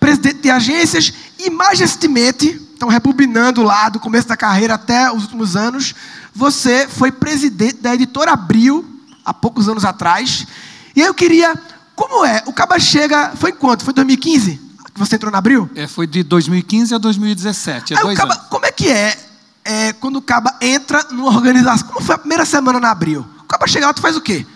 presidente 0.00 0.40
de 0.40 0.50
agências, 0.50 1.12
e 1.38 1.50
majestemente, 1.50 2.48
estão 2.72 2.88
rebobinando 2.88 3.62
lá 3.62 3.88
do 3.88 4.00
começo 4.00 4.28
da 4.28 4.36
carreira 4.36 4.74
até 4.74 5.12
os 5.12 5.24
últimos 5.24 5.56
anos, 5.56 5.94
você 6.34 6.88
foi 6.88 7.12
presidente 7.12 7.76
da 7.76 7.94
editora 7.94 8.32
Abril, 8.32 8.84
há 9.24 9.32
poucos 9.34 9.68
anos 9.68 9.84
atrás. 9.84 10.46
E 10.94 11.00
aí 11.00 11.06
eu 11.06 11.14
queria, 11.14 11.54
como 11.94 12.24
é? 12.24 12.42
O 12.46 12.52
Caba 12.52 12.78
chega, 12.78 13.32
foi 13.36 13.50
em 13.50 13.54
quanto? 13.54 13.84
Foi 13.84 13.92
2015? 13.92 14.60
Que 14.94 15.00
você 15.00 15.16
entrou 15.16 15.32
na 15.32 15.38
Abril? 15.38 15.70
É, 15.74 15.86
foi 15.86 16.06
de 16.06 16.22
2015 16.22 16.94
a 16.94 16.98
2017, 16.98 17.94
é 17.94 18.00
dois 18.00 18.18
Caba, 18.18 18.34
anos. 18.34 18.46
Como 18.48 18.66
é 18.66 18.72
que 18.72 18.88
é, 18.88 19.16
é, 19.64 19.92
quando 19.94 20.16
o 20.16 20.22
Caba 20.22 20.54
entra 20.60 21.04
numa 21.10 21.30
organização? 21.30 21.88
Como 21.88 22.00
foi 22.00 22.14
a 22.14 22.18
primeira 22.18 22.44
semana 22.44 22.78
na 22.78 22.90
Abril? 22.90 23.26
O 23.40 23.44
Caba 23.44 23.66
chega 23.66 23.86
lá, 23.86 23.94
tu 23.94 24.00
faz 24.00 24.16
o 24.16 24.20
quê? 24.20 24.46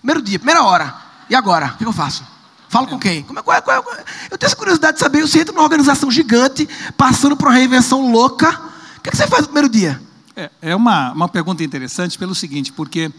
Primeiro 0.00 0.20
dia, 0.20 0.38
primeira 0.38 0.62
hora. 0.62 0.94
E 1.30 1.34
agora? 1.34 1.68
O 1.74 1.78
que 1.78 1.84
eu 1.84 1.92
faço? 1.92 2.24
Falo 2.68 2.86
é. 2.86 2.90
com 2.90 2.98
quem? 2.98 3.22
Como 3.22 3.38
é, 3.38 3.42
qual 3.42 3.56
é, 3.56 3.60
qual 3.60 3.76
é, 3.76 4.04
eu 4.30 4.38
tenho 4.38 4.46
essa 4.46 4.56
curiosidade 4.56 4.94
de 4.94 5.00
saber, 5.00 5.20
você 5.20 5.40
entra 5.40 5.54
numa 5.54 5.64
organização 5.64 6.10
gigante, 6.10 6.68
passando 6.96 7.36
por 7.36 7.48
uma 7.48 7.54
reinvenção 7.54 8.10
louca, 8.10 8.50
o 8.96 9.00
que, 9.02 9.08
é 9.08 9.10
que 9.10 9.16
você 9.16 9.26
faz 9.26 9.42
no 9.42 9.48
primeiro 9.48 9.68
dia? 9.68 10.00
É, 10.34 10.50
é 10.62 10.76
uma, 10.76 11.12
uma 11.12 11.28
pergunta 11.28 11.62
interessante 11.62 12.18
pelo 12.18 12.34
seguinte, 12.34 12.72
porque, 12.72 13.12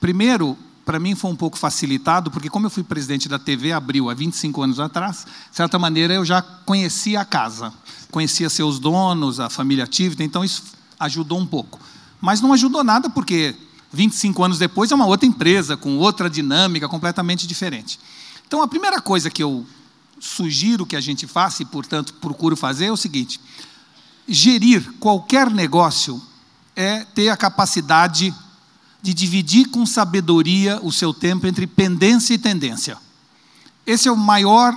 primeiro, 0.00 0.58
para 0.88 0.98
mim 0.98 1.14
foi 1.14 1.30
um 1.30 1.36
pouco 1.36 1.58
facilitado, 1.58 2.30
porque 2.30 2.48
como 2.48 2.64
eu 2.64 2.70
fui 2.70 2.82
presidente 2.82 3.28
da 3.28 3.38
TV 3.38 3.72
Abril 3.72 4.08
há 4.08 4.14
25 4.14 4.62
anos 4.62 4.80
atrás, 4.80 5.26
de 5.50 5.54
certa 5.54 5.78
maneira 5.78 6.14
eu 6.14 6.24
já 6.24 6.40
conhecia 6.40 7.20
a 7.20 7.26
casa, 7.26 7.70
conhecia 8.10 8.48
seus 8.48 8.78
donos, 8.78 9.38
a 9.38 9.50
família 9.50 9.86
Tivita, 9.86 10.24
então 10.24 10.42
isso 10.42 10.62
ajudou 10.98 11.38
um 11.38 11.46
pouco. 11.46 11.78
Mas 12.22 12.40
não 12.40 12.54
ajudou 12.54 12.82
nada 12.82 13.10
porque 13.10 13.54
25 13.92 14.42
anos 14.42 14.58
depois 14.58 14.90
é 14.90 14.94
uma 14.94 15.04
outra 15.04 15.28
empresa, 15.28 15.76
com 15.76 15.98
outra 15.98 16.30
dinâmica 16.30 16.88
completamente 16.88 17.46
diferente. 17.46 18.00
Então 18.46 18.62
a 18.62 18.66
primeira 18.66 18.98
coisa 18.98 19.28
que 19.28 19.42
eu 19.42 19.66
sugiro 20.18 20.86
que 20.86 20.96
a 20.96 21.02
gente 21.02 21.26
faça, 21.26 21.62
e 21.62 21.66
portanto 21.66 22.14
procuro 22.14 22.56
fazer, 22.56 22.86
é 22.86 22.90
o 22.90 22.96
seguinte: 22.96 23.38
gerir 24.26 24.90
qualquer 24.98 25.50
negócio 25.50 26.18
é 26.74 27.04
ter 27.04 27.28
a 27.28 27.36
capacidade 27.36 28.34
de 29.02 29.14
dividir 29.14 29.68
com 29.68 29.86
sabedoria 29.86 30.78
o 30.82 30.92
seu 30.92 31.14
tempo 31.14 31.46
entre 31.46 31.66
pendência 31.66 32.34
e 32.34 32.38
tendência. 32.38 32.96
Esse 33.86 34.08
é 34.08 34.12
o 34.12 34.16
maior, 34.16 34.74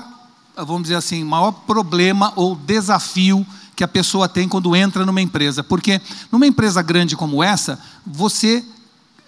vamos 0.56 0.84
dizer 0.84 0.96
assim, 0.96 1.24
maior 1.24 1.51
problema 1.51 2.32
ou 2.36 2.56
desafio 2.56 3.46
que 3.75 3.84
a 3.84 3.88
pessoa 3.88 4.30
tem 4.30 4.48
quando 4.48 4.75
entra 4.75 5.06
numa 5.06 5.22
empresa. 5.22 5.63
Porque 5.63 6.00
numa 6.32 6.46
empresa 6.46 6.82
grande 6.82 7.16
como 7.16 7.44
essa, 7.44 7.80
você 8.06 8.63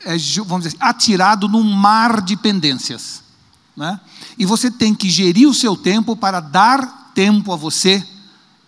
é, 0.05 0.17
vamos 0.45 0.65
dizer, 0.65 0.77
atirado 0.79 1.47
num 1.47 1.63
mar 1.63 2.21
de 2.21 2.35
pendências. 2.35 3.23
Né? 3.75 3.99
E 4.37 4.45
você 4.45 4.69
tem 4.69 4.93
que 4.93 5.09
gerir 5.09 5.47
o 5.47 5.53
seu 5.53 5.75
tempo 5.75 6.15
para 6.15 6.39
dar 6.39 7.11
tempo 7.13 7.51
a 7.51 7.55
você 7.55 8.05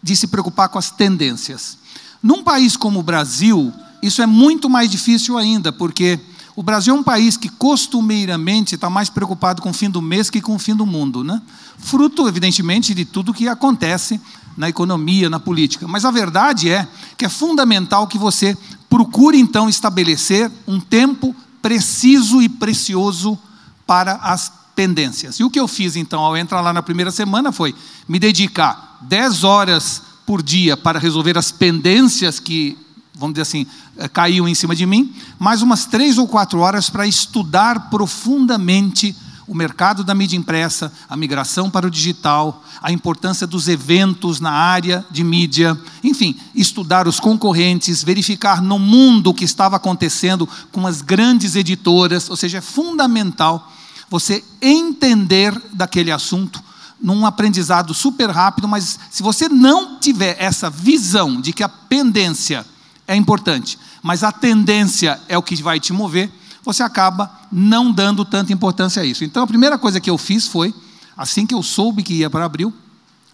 de 0.01 0.15
se 0.15 0.27
preocupar 0.27 0.70
com 0.70 0.79
as 0.79 0.89
tendências. 0.89 1.77
Num 2.22 2.44
país 2.44 2.75
como 2.75 3.00
o 3.00 3.03
Brasil, 3.03 3.74
isso 4.05 4.21
é 4.21 4.25
muito 4.25 4.69
mais 4.69 4.89
difícil 4.89 5.38
ainda, 5.38 5.71
porque 5.71 6.19
o 6.55 6.63
Brasil 6.63 6.95
é 6.95 6.97
um 6.97 7.03
país 7.03 7.35
que 7.35 7.50
costumeiramente 7.50 8.75
está 8.75 8.89
mais 8.89 9.09
preocupado 9.09 9.62
com 9.62 9.71
o 9.71 9.74
fim 9.74 9.89
do 9.89 10.01
mês 10.01 10.29
que 10.29 10.41
com 10.41 10.55
o 10.55 10.59
fim 10.59 10.75
do 10.75 10.85
mundo, 10.85 11.24
né? 11.24 11.41
Fruto, 11.77 12.27
evidentemente, 12.27 12.93
de 12.93 13.03
tudo 13.03 13.33
que 13.33 13.47
acontece 13.47 14.21
na 14.55 14.69
economia, 14.69 15.29
na 15.29 15.39
política. 15.39 15.88
Mas 15.88 16.05
a 16.05 16.12
verdade 16.12 16.69
é 16.69 16.88
que 17.17 17.25
é 17.25 17.29
fundamental 17.29 18.07
que 18.07 18.17
você 18.17 18.57
procure 18.89 19.38
então 19.38 19.67
estabelecer 19.67 20.50
um 20.65 20.79
tempo 20.79 21.35
preciso 21.62 22.41
e 22.41 22.47
precioso 22.47 23.38
para 23.85 24.13
as 24.15 24.51
pendências. 24.75 25.39
E 25.39 25.43
o 25.43 25.50
que 25.50 25.59
eu 25.59 25.67
fiz 25.67 25.95
então 25.95 26.21
ao 26.21 26.38
entrar 26.38 26.62
lá 26.62 26.71
na 26.71 26.83
primeira 26.83 27.12
semana 27.12 27.51
foi 27.51 27.74
me 28.07 28.19
dedicar 28.19 29.00
10 29.01 29.43
horas 29.43 30.01
por 30.25 30.41
dia 30.41 30.75
para 30.75 31.00
resolver 31.00 31.38
as 31.38 31.51
pendências 31.51 32.39
que, 32.39 32.77
vamos 33.17 33.34
dizer 33.34 33.43
assim, 33.43 33.65
eh, 33.98 34.07
caíam 34.07 34.48
em 34.48 34.55
cima 34.55 34.75
de 34.75 34.86
mim, 34.86 35.13
mais 35.39 35.62
umas 35.62 35.86
três 35.86 36.17
ou 36.17 36.27
quatro 36.27 36.60
horas 36.60 36.89
para 36.89 37.07
estudar 37.07 37.89
profundamente 37.89 39.15
o 39.48 39.53
mercado 39.53 40.03
da 40.03 40.15
mídia 40.15 40.38
impressa, 40.38 40.91
a 41.07 41.15
migração 41.15 41.69
para 41.69 41.86
o 41.86 41.91
digital, 41.91 42.63
a 42.81 42.91
importância 42.91 43.45
dos 43.45 43.67
eventos 43.67 44.39
na 44.39 44.51
área 44.51 45.05
de 45.12 45.24
mídia, 45.24 45.79
enfim, 46.03 46.36
estudar 46.55 47.07
os 47.07 47.19
concorrentes, 47.19 48.03
verificar 48.03 48.62
no 48.62 48.79
mundo 48.79 49.29
o 49.29 49.34
que 49.34 49.45
estava 49.45 49.75
acontecendo 49.75 50.50
com 50.72 50.88
as 50.88 51.01
grandes 51.01 51.55
editoras, 51.55 52.29
ou 52.29 52.36
seja, 52.36 52.57
é 52.57 52.62
fundamental 52.62 53.72
você 54.10 54.43
entender 54.62 55.60
daquele 55.72 56.12
assunto 56.12 56.63
num 57.00 57.25
aprendizado 57.25 57.93
super 57.93 58.29
rápido, 58.31 58.67
mas 58.67 58.98
se 59.12 59.22
você 59.22 59.48
não 59.48 60.00
tiver 60.00 60.38
essa 60.39 60.69
visão 60.69 61.39
de 61.39 61.53
que 61.53 61.62
a 61.62 61.69
pendência 61.69 62.65
é 63.07 63.15
importante, 63.15 63.77
mas 64.01 64.24
a 64.24 64.31
tendência 64.31 65.19
é 65.27 65.38
o 65.38 65.43
que 65.43 65.62
vai 65.62 65.79
te 65.79 65.93
mover, 65.93 66.31
você 66.63 66.81
acaba 66.81 67.31
não 67.51 67.91
dando 67.91 68.25
tanta 68.25 68.51
importância 68.51 69.01
a 69.01 69.05
isso. 69.05 69.24
Então 69.24 69.43
a 69.43 69.47
primeira 69.47 69.77
coisa 69.77 70.00
que 70.00 70.09
eu 70.09 70.17
fiz 70.17 70.47
foi, 70.47 70.74
assim 71.15 71.45
que 71.45 71.53
eu 71.53 71.62
soube 71.62 72.01
que 72.01 72.15
ia 72.15 72.29
para 72.29 72.45
Abril, 72.45 72.74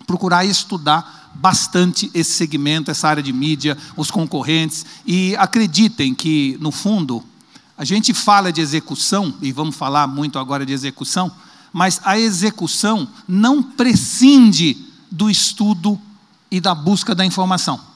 procurar 0.05 0.43
estudar 0.43 1.31
bastante 1.33 2.11
esse 2.13 2.33
segmento, 2.33 2.91
essa 2.91 3.07
área 3.07 3.23
de 3.23 3.31
mídia, 3.31 3.77
os 3.95 4.11
concorrentes, 4.11 4.85
e 5.05 5.35
acreditem 5.37 6.13
que, 6.13 6.57
no 6.59 6.71
fundo, 6.71 7.23
a 7.77 7.85
gente 7.85 8.13
fala 8.13 8.51
de 8.51 8.59
execução, 8.59 9.33
e 9.41 9.51
vamos 9.51 9.75
falar 9.75 10.07
muito 10.07 10.37
agora 10.37 10.65
de 10.65 10.73
execução, 10.73 11.31
mas 11.71 12.01
a 12.03 12.19
execução 12.19 13.07
não 13.25 13.63
prescinde 13.63 14.77
do 15.09 15.29
estudo 15.29 15.99
e 16.49 16.59
da 16.59 16.75
busca 16.75 17.15
da 17.15 17.25
informação. 17.25 17.90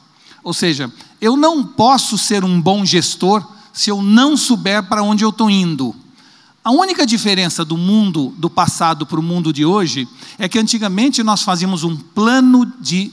Ou 0.46 0.54
seja, 0.54 0.94
eu 1.20 1.36
não 1.36 1.64
posso 1.64 2.20
ser 2.20 2.44
um 2.44 2.62
bom 2.62 2.86
gestor 2.86 3.44
se 3.74 3.90
eu 3.90 4.04
não 4.04 4.38
souber 4.38 4.84
para 4.84 5.02
onde 5.02 5.26
eu 5.26 5.32
estou 5.32 5.50
indo. 5.50 5.94
A 6.64 6.70
única 6.70 7.04
diferença 7.04 7.66
do 7.66 7.76
mundo 7.76 8.32
do 8.38 8.48
passado 8.48 9.08
para 9.08 9.20
o 9.20 9.24
mundo 9.24 9.52
de 9.52 9.66
hoje 9.66 10.08
é 10.38 10.48
que 10.48 10.60
antigamente 10.60 11.24
nós 11.24 11.42
fazíamos 11.42 11.84
um 11.84 11.96
plano 11.96 12.72
de 12.80 13.12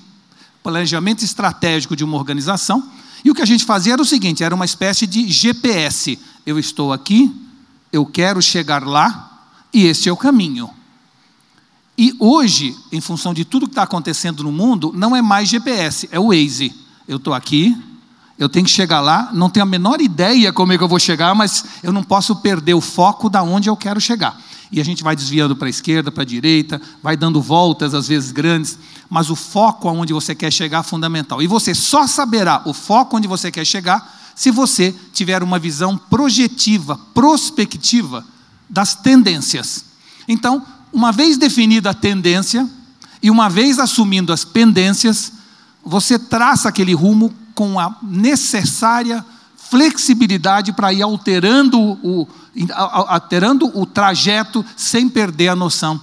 planejamento 0.63 1.25
estratégico 1.25 1.97
de 1.97 2.05
uma 2.05 2.19
organização, 2.19 2.87
e 3.25 3.31
o 3.31 3.35
que 3.35 3.41
a 3.41 3.47
gente 3.47 3.65
fazia 3.65 3.95
era 3.95 4.03
o 4.03 4.07
seguinte: 4.07 4.45
era 4.45 4.55
uma 4.55 4.67
espécie 4.67 5.07
de 5.07 5.27
GPS. 5.27 6.19
Eu 6.45 6.59
estou 6.59 6.93
aqui, 6.93 7.35
eu 7.91 8.05
quero 8.05 8.43
chegar 8.43 8.87
lá, 8.87 9.49
e 9.73 9.87
esse 9.87 10.07
é 10.07 10.13
o 10.13 10.17
caminho. 10.19 10.69
E 11.97 12.15
hoje, 12.19 12.77
em 12.91 13.01
função 13.01 13.33
de 13.33 13.45
tudo 13.45 13.67
que 13.67 13.73
está 13.73 13.85
acontecendo 13.85 14.45
no 14.45 14.53
mundo, 14.53 14.93
não 14.95 15.17
é 15.17 15.23
mais 15.23 15.49
GPS, 15.49 16.09
é 16.13 16.21
o 16.21 16.29
Waze. 16.29 16.82
Eu 17.07 17.17
estou 17.17 17.35
aqui, 17.35 17.77
eu 18.39 18.49
tenho 18.49 18.65
que 18.65 18.73
chegar 18.73 19.01
lá, 19.01 19.31
não 19.33 19.51
tenho 19.51 19.65
a 19.65 19.69
menor 19.69 20.01
ideia 20.01 20.53
como 20.53 20.73
é 20.73 20.79
que 20.79 20.83
eu 20.83 20.89
vou 20.89 20.99
chegar, 20.99 21.35
mas 21.35 21.65
eu 21.83 21.93
não 21.93 22.03
posso 22.03 22.37
perder 22.37 22.75
o 22.75 22.81
foco 22.81 23.29
da 23.29 23.43
onde 23.43 23.69
eu 23.69 23.77
quero 23.77 24.01
chegar. 24.01 24.41
E 24.71 24.81
a 24.81 24.85
gente 24.85 25.03
vai 25.03 25.15
desviando 25.15 25.55
para 25.55 25.67
a 25.67 25.71
esquerda, 25.71 26.11
para 26.11 26.23
a 26.23 26.27
direita, 26.27 26.81
vai 27.03 27.17
dando 27.17 27.43
voltas, 27.43 27.95
às 27.95 28.09
vezes 28.09 28.33
grandes, 28.33 28.79
mas 29.09 29.29
o 29.29 29.37
foco 29.37 29.87
aonde 29.89 30.13
você 30.13 30.35
quer 30.35 30.51
chegar 30.51 30.81
é 30.81 30.83
fundamental. 30.83 31.43
E 31.43 31.47
você 31.47 31.75
só 31.75 32.07
saberá 32.07 32.63
o 32.65 32.73
foco 32.73 33.17
onde 33.17 33.29
você 33.29 33.51
quer 33.51 33.67
chegar 33.67 34.21
se 34.35 34.51
você 34.51 34.95
tiver 35.13 35.43
uma 35.43 35.59
visão 35.59 35.99
projetiva, 35.99 36.99
prospectiva 37.13 38.25
das 38.69 38.95
tendências. 38.95 39.85
Então, 40.27 40.65
uma 40.91 41.13
vez 41.13 41.37
definida 41.37 41.91
a 41.91 41.95
tendência 41.95 42.69
e 43.23 43.31
uma 43.31 43.49
vez 43.49 43.79
assumindo 43.79 44.33
as 44.33 44.45
pendências, 44.45 45.33
você 45.85 46.19
traça 46.19 46.69
aquele 46.69 46.95
rumo 46.95 47.33
com 47.55 47.79
a 47.79 47.97
necessária 48.03 49.25
flexibilidade 49.57 50.73
para 50.73 50.93
ir 50.93 51.03
alterando 51.03 51.81
o, 51.81 52.29
alterando 52.83 53.71
o 53.79 53.87
trajeto 53.87 54.65
sem 54.77 55.09
perder 55.09 55.49
a 55.49 55.57
noção 55.57 56.01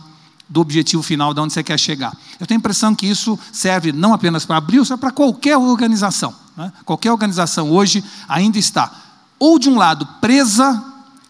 do 0.49 0.59
objetivo 0.59 1.03
final, 1.03 1.33
de 1.33 1.39
onde 1.39 1.53
você 1.53 1.61
quer 1.61 1.77
chegar. 1.77 2.17
Eu 2.39 2.47
tenho 2.47 2.57
a 2.57 2.61
impressão 2.61 2.95
que 2.95 3.05
isso 3.05 3.37
serve 3.51 3.91
não 3.91 4.13
apenas 4.13 4.45
para 4.45 4.57
abrir, 4.57 4.83
serve 4.83 4.99
para 4.99 5.11
qualquer 5.11 5.55
organização. 5.55 6.33
Né? 6.57 6.73
Qualquer 6.83 7.11
organização 7.11 7.69
hoje 7.69 8.03
ainda 8.27 8.57
está, 8.57 8.91
ou 9.37 9.59
de 9.59 9.69
um 9.69 9.77
lado, 9.77 10.05
presa 10.19 10.83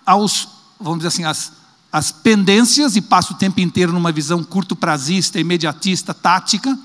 aos, 0.06 0.48
vamos 0.80 1.00
dizer 1.00 1.10
assim, 1.10 1.26
às, 1.26 1.52
às 1.92 2.12
pendências 2.12 2.96
e 2.96 3.02
passa 3.02 3.34
o 3.34 3.38
tempo 3.38 3.60
inteiro 3.60 3.92
numa 3.92 4.12
visão 4.12 4.44
curto 4.44 4.76
prazista, 4.76 5.40
imediatista, 5.40 6.14
tática, 6.14 6.78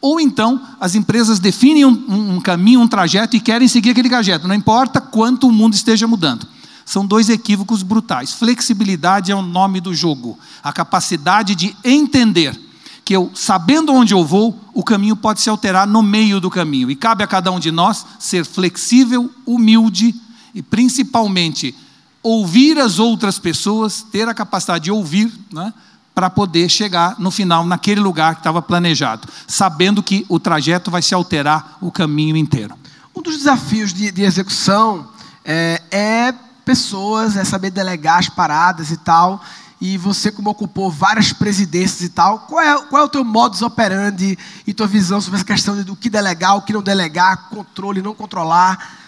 ou 0.00 0.20
então 0.20 0.60
as 0.80 0.94
empresas 0.94 1.38
definem 1.38 1.84
um, 1.84 2.36
um, 2.36 2.40
caminho, 2.40 2.80
um 2.80 2.88
trajeto 2.88 3.36
e 3.36 3.40
querem 3.40 3.66
seguir 3.66 3.90
aquele 3.90 4.08
trajeto, 4.08 4.46
não 4.46 4.54
importa 4.54 5.00
quanto 5.00 5.48
o 5.48 5.52
mundo 5.52 5.74
esteja 5.74 6.06
mudando. 6.06 6.46
São 6.84 7.06
dois 7.06 7.28
equívocos 7.28 7.82
brutais. 7.82 8.32
Flexibilidade 8.32 9.30
é 9.30 9.34
o 9.34 9.42
nome 9.42 9.78
do 9.78 9.92
jogo. 9.92 10.38
A 10.62 10.72
capacidade 10.72 11.54
de 11.54 11.76
entender 11.84 12.58
que 13.04 13.14
eu, 13.14 13.30
sabendo 13.34 13.92
onde 13.92 14.14
eu 14.14 14.24
vou, 14.24 14.58
o 14.72 14.82
caminho 14.82 15.14
pode 15.14 15.42
se 15.42 15.50
alterar 15.50 15.86
no 15.86 16.02
meio 16.02 16.40
do 16.40 16.48
caminho. 16.48 16.90
E 16.90 16.96
cabe 16.96 17.22
a 17.22 17.26
cada 17.26 17.50
um 17.50 17.60
de 17.60 17.70
nós 17.70 18.06
ser 18.18 18.44
flexível, 18.44 19.30
humilde 19.44 20.14
e 20.54 20.62
principalmente 20.62 21.74
ouvir 22.22 22.78
as 22.78 22.98
outras 22.98 23.38
pessoas, 23.38 24.02
ter 24.02 24.28
a 24.28 24.34
capacidade 24.34 24.84
de 24.84 24.90
ouvir, 24.90 25.32
né? 25.52 25.72
Para 26.18 26.28
poder 26.28 26.68
chegar 26.68 27.14
no 27.16 27.30
final 27.30 27.64
naquele 27.64 28.00
lugar 28.00 28.34
que 28.34 28.40
estava 28.40 28.60
planejado, 28.60 29.28
sabendo 29.46 30.02
que 30.02 30.26
o 30.28 30.40
trajeto 30.40 30.90
vai 30.90 31.00
se 31.00 31.14
alterar 31.14 31.78
o 31.80 31.92
caminho 31.92 32.36
inteiro. 32.36 32.74
Um 33.14 33.22
dos 33.22 33.36
desafios 33.36 33.94
de, 33.94 34.10
de 34.10 34.22
execução 34.22 35.10
é, 35.44 35.80
é 35.92 36.34
pessoas, 36.64 37.36
é 37.36 37.44
saber 37.44 37.70
delegar 37.70 38.18
as 38.18 38.28
paradas 38.28 38.90
e 38.90 38.96
tal. 38.96 39.40
E 39.80 39.96
você, 39.96 40.32
como 40.32 40.50
ocupou 40.50 40.90
várias 40.90 41.32
presidências 41.32 42.00
e 42.00 42.08
tal, 42.08 42.40
qual 42.40 42.60
é, 42.60 42.82
qual 42.86 43.02
é 43.02 43.04
o 43.04 43.08
teu 43.08 43.22
modus 43.22 43.62
operandi 43.62 44.36
e 44.66 44.74
tua 44.74 44.88
visão 44.88 45.20
sobre 45.20 45.36
essa 45.36 45.46
questão 45.46 45.80
do 45.84 45.94
que 45.94 46.10
delegar, 46.10 46.56
o 46.56 46.62
que 46.62 46.72
não 46.72 46.82
delegar, 46.82 47.48
controle, 47.48 48.02
não 48.02 48.12
controlar? 48.12 48.98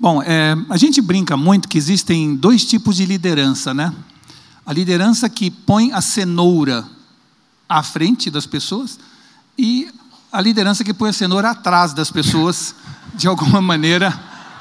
Bom, 0.00 0.22
é, 0.22 0.56
a 0.70 0.78
gente 0.78 1.02
brinca 1.02 1.36
muito 1.36 1.68
que 1.68 1.76
existem 1.76 2.34
dois 2.34 2.64
tipos 2.64 2.96
de 2.96 3.04
liderança, 3.04 3.74
né? 3.74 3.92
A 4.66 4.72
liderança 4.72 5.28
que 5.28 5.50
põe 5.50 5.92
a 5.92 6.00
cenoura 6.00 6.84
à 7.68 7.82
frente 7.82 8.30
das 8.30 8.46
pessoas 8.46 8.98
e 9.58 9.88
a 10.32 10.40
liderança 10.40 10.82
que 10.82 10.94
põe 10.94 11.10
a 11.10 11.12
cenoura 11.12 11.50
atrás 11.50 11.92
das 11.92 12.10
pessoas, 12.10 12.74
de 13.14 13.28
alguma 13.28 13.60
maneira, 13.60 14.12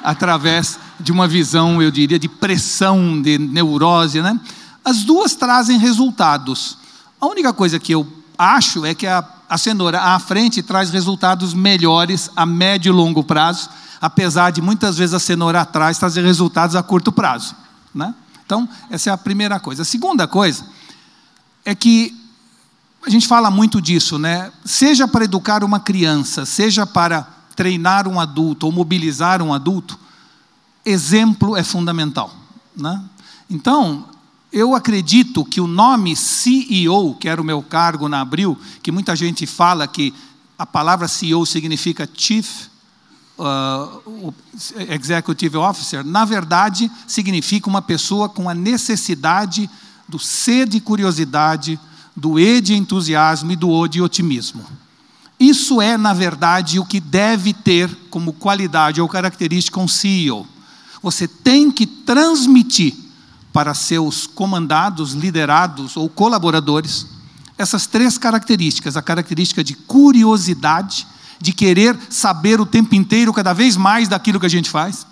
através 0.03 0.77
de 1.00 1.12
uma 1.12 1.27
visão, 1.27 1.81
eu 1.81 1.89
diria, 1.89 2.19
de 2.19 2.27
pressão, 2.27 3.22
de 3.22 3.38
neurose, 3.38 4.22
né? 4.22 4.39
As 4.83 5.03
duas 5.03 5.33
trazem 5.33 5.79
resultados. 5.79 6.77
A 7.19 7.25
única 7.25 7.53
coisa 7.53 7.79
que 7.79 7.93
eu 7.93 8.05
acho 8.38 8.86
é 8.86 8.93
que 8.93 9.07
a, 9.07 9.24
a 9.50 9.57
cenoura 9.57 10.01
à 10.01 10.19
frente 10.19 10.62
traz 10.62 10.89
resultados 10.89 11.53
melhores 11.53 12.29
a 12.36 12.45
médio 12.45 12.91
e 12.91 12.95
longo 12.95 13.24
prazo, 13.24 13.69
apesar 14.01 14.51
de 14.51 14.62
muitas 14.62 14.98
vezes 14.98 15.13
a 15.13 15.19
cenoura 15.19 15.62
atrás 15.62 15.98
trazer 15.98 16.24
resultados 16.24 16.75
a 16.75 16.83
curto 16.83 17.12
prazo. 17.12 17.55
Né? 17.95 18.13
Então, 18.53 18.69
essa 18.91 19.10
é 19.10 19.13
a 19.13 19.17
primeira 19.17 19.60
coisa. 19.60 19.81
A 19.81 19.86
segunda 19.86 20.27
coisa 20.27 20.63
é 21.65 21.74
que 21.74 22.15
a 23.03 23.10
gente 23.10 23.27
fala 23.27 23.50
muito 23.50 23.81
disso, 23.81 24.19
né? 24.19 24.51
Seja 24.63 25.07
para 25.07 25.25
educar 25.25 25.63
uma 25.63 25.79
criança, 25.79 26.45
seja 26.45 26.86
para 26.86 27.24
treinar 27.55 28.07
um 28.07 28.19
adulto 28.19 28.67
ou 28.67 28.72
mobilizar 28.72 29.41
um 29.41 29.51
adulto, 29.51 29.98
exemplo 30.86 31.57
é 31.57 31.63
fundamental. 31.63 32.31
Né? 32.77 33.03
Então, 33.50 34.07
eu 34.51 34.75
acredito 34.75 35.43
que 35.43 35.60
o 35.60 35.65
nome 35.65 36.15
CEO, 36.15 37.15
que 37.15 37.27
era 37.27 37.41
o 37.41 37.45
meu 37.45 37.63
cargo 37.63 38.07
na 38.07 38.22
Abril, 38.22 38.55
que 38.83 38.91
muita 38.91 39.15
gente 39.15 39.48
fala 39.48 39.88
que 39.88 40.13
a 40.60 40.65
palavra 40.65 41.07
CEO 41.07 41.43
significa 41.43 42.07
Chief 42.15 42.67
uh, 43.38 44.34
Executive 44.90 45.58
Officer, 45.58 46.06
na 46.06 46.25
verdade 46.25 46.92
significa 47.08 47.70
uma 47.70 47.82
pessoa 47.82 48.30
com 48.30 48.50
a 48.50 48.54
necessidade 48.54 49.70
do 50.08 50.20
C 50.20 50.66
de 50.66 50.80
curiosidade, 50.80 51.80
do 52.16 52.40
E 52.40 52.62
de 52.62 52.75
entusiasmo 52.75 53.52
e 53.52 53.56
do 53.56 53.70
O 53.70 53.88
de 53.88 54.02
otimismo. 54.02 54.63
Isso 55.40 55.82
é, 55.82 55.98
na 55.98 56.13
verdade, 56.13 56.80
o 56.80 56.86
que 56.86 57.00
deve 57.00 57.54
ter 57.54 57.90
como 58.10 58.34
qualidade 58.34 59.02
ou 59.02 59.10
característica 59.10 59.80
um 59.80 59.88
CEO. 59.88 60.48
Você 61.02 61.28
tem 61.28 61.70
que 61.72 61.86
transmitir 61.86 62.96
para 63.52 63.74
seus 63.74 64.25
comandados, 64.25 65.13
liderados 65.13 65.98
ou 65.98 66.08
colaboradores 66.08 67.08
essas 67.58 67.86
três 67.86 68.18
características: 68.18 68.98
a 68.98 69.02
característica 69.02 69.63
de 69.63 69.75
curiosidade, 69.75 71.08
de 71.43 71.51
querer 71.51 72.00
saber 72.09 72.62
o 72.62 72.65
tempo 72.65 72.95
inteiro, 72.95 73.33
cada 73.33 73.51
vez 73.51 73.75
mais 73.75 74.07
daquilo 74.07 74.39
que 74.39 74.45
a 74.45 74.50
gente 74.50 74.69
faz, 74.69 75.05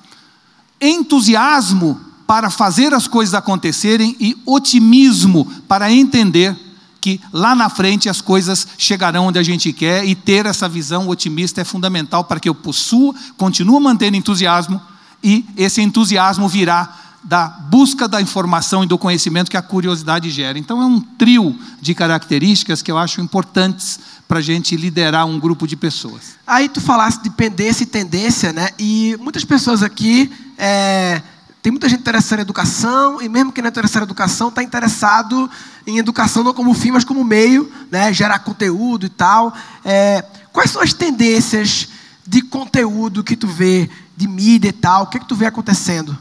entusiasmo 0.79 1.99
para 2.25 2.49
fazer 2.49 2.93
as 2.93 3.05
coisas 3.05 3.33
acontecerem 3.33 4.15
e 4.17 4.41
otimismo 4.45 5.45
para 5.67 5.91
entender 5.91 6.57
que 7.01 7.19
lá 7.33 7.53
na 7.53 7.67
frente 7.67 8.07
as 8.07 8.21
coisas 8.21 8.65
chegarão 8.77 9.27
onde 9.27 9.39
a 9.39 9.43
gente 9.43 9.73
quer 9.73 10.05
e 10.05 10.15
ter 10.15 10.45
essa 10.45 10.69
visão 10.69 11.09
otimista 11.09 11.59
é 11.59 11.65
fundamental 11.65 12.23
para 12.23 12.39
que 12.39 12.47
eu 12.47 12.55
possua, 12.55 13.13
continue 13.35 13.81
mantendo 13.81 14.15
entusiasmo 14.15 14.81
e 15.21 15.43
esse 15.57 15.81
entusiasmo 15.81 16.47
virá 16.47 17.10
da 17.23 17.47
busca 17.47 18.07
da 18.07 18.21
informação 18.21 18.83
e 18.83 18.87
do 18.87 18.97
conhecimento 18.97 19.51
que 19.51 19.57
a 19.57 19.61
curiosidade 19.61 20.29
gera. 20.29 20.57
Então 20.57 20.81
é 20.81 20.85
um 20.85 20.99
trio 20.99 21.57
de 21.79 21.93
características 21.93 22.81
que 22.81 22.91
eu 22.91 22.97
acho 22.97 23.21
importantes 23.21 23.99
para 24.27 24.39
a 24.39 24.41
gente 24.41 24.75
liderar 24.75 25.25
um 25.25 25.39
grupo 25.39 25.67
de 25.67 25.75
pessoas. 25.75 26.35
Aí 26.47 26.67
tu 26.67 26.81
falaste 26.81 27.23
de 27.23 27.29
pendência 27.29 27.83
e 27.83 27.87
tendência, 27.87 28.51
né? 28.51 28.69
E 28.79 29.17
muitas 29.19 29.45
pessoas 29.45 29.83
aqui 29.83 30.31
é, 30.57 31.21
tem 31.61 31.71
muita 31.71 31.87
gente 31.87 31.99
interessada 31.99 32.41
em 32.41 32.43
educação, 32.43 33.21
e 33.21 33.29
mesmo 33.29 33.51
que 33.51 33.61
não 33.61 33.67
é 33.67 33.69
interessado 33.69 34.01
em 34.01 34.05
educação, 34.05 34.47
está 34.47 34.63
interessado 34.63 35.49
em 35.85 35.99
educação 35.99 36.43
não 36.43 36.53
como 36.53 36.73
fim, 36.73 36.91
mas 36.91 37.03
como 37.03 37.23
meio, 37.23 37.71
né? 37.91 38.11
gerar 38.11 38.39
conteúdo 38.39 39.05
e 39.05 39.09
tal. 39.09 39.53
É, 39.85 40.23
quais 40.51 40.71
são 40.71 40.81
as 40.81 40.93
tendências 40.93 41.87
de 42.25 42.41
conteúdo 42.41 43.23
que 43.23 43.35
tu 43.35 43.47
vê, 43.47 43.89
de 44.17 44.27
mídia 44.27 44.69
e 44.69 44.73
tal? 44.73 45.03
O 45.03 45.07
que, 45.07 45.17
é 45.17 45.19
que 45.19 45.27
tu 45.27 45.35
vê 45.35 45.45
acontecendo? 45.45 46.17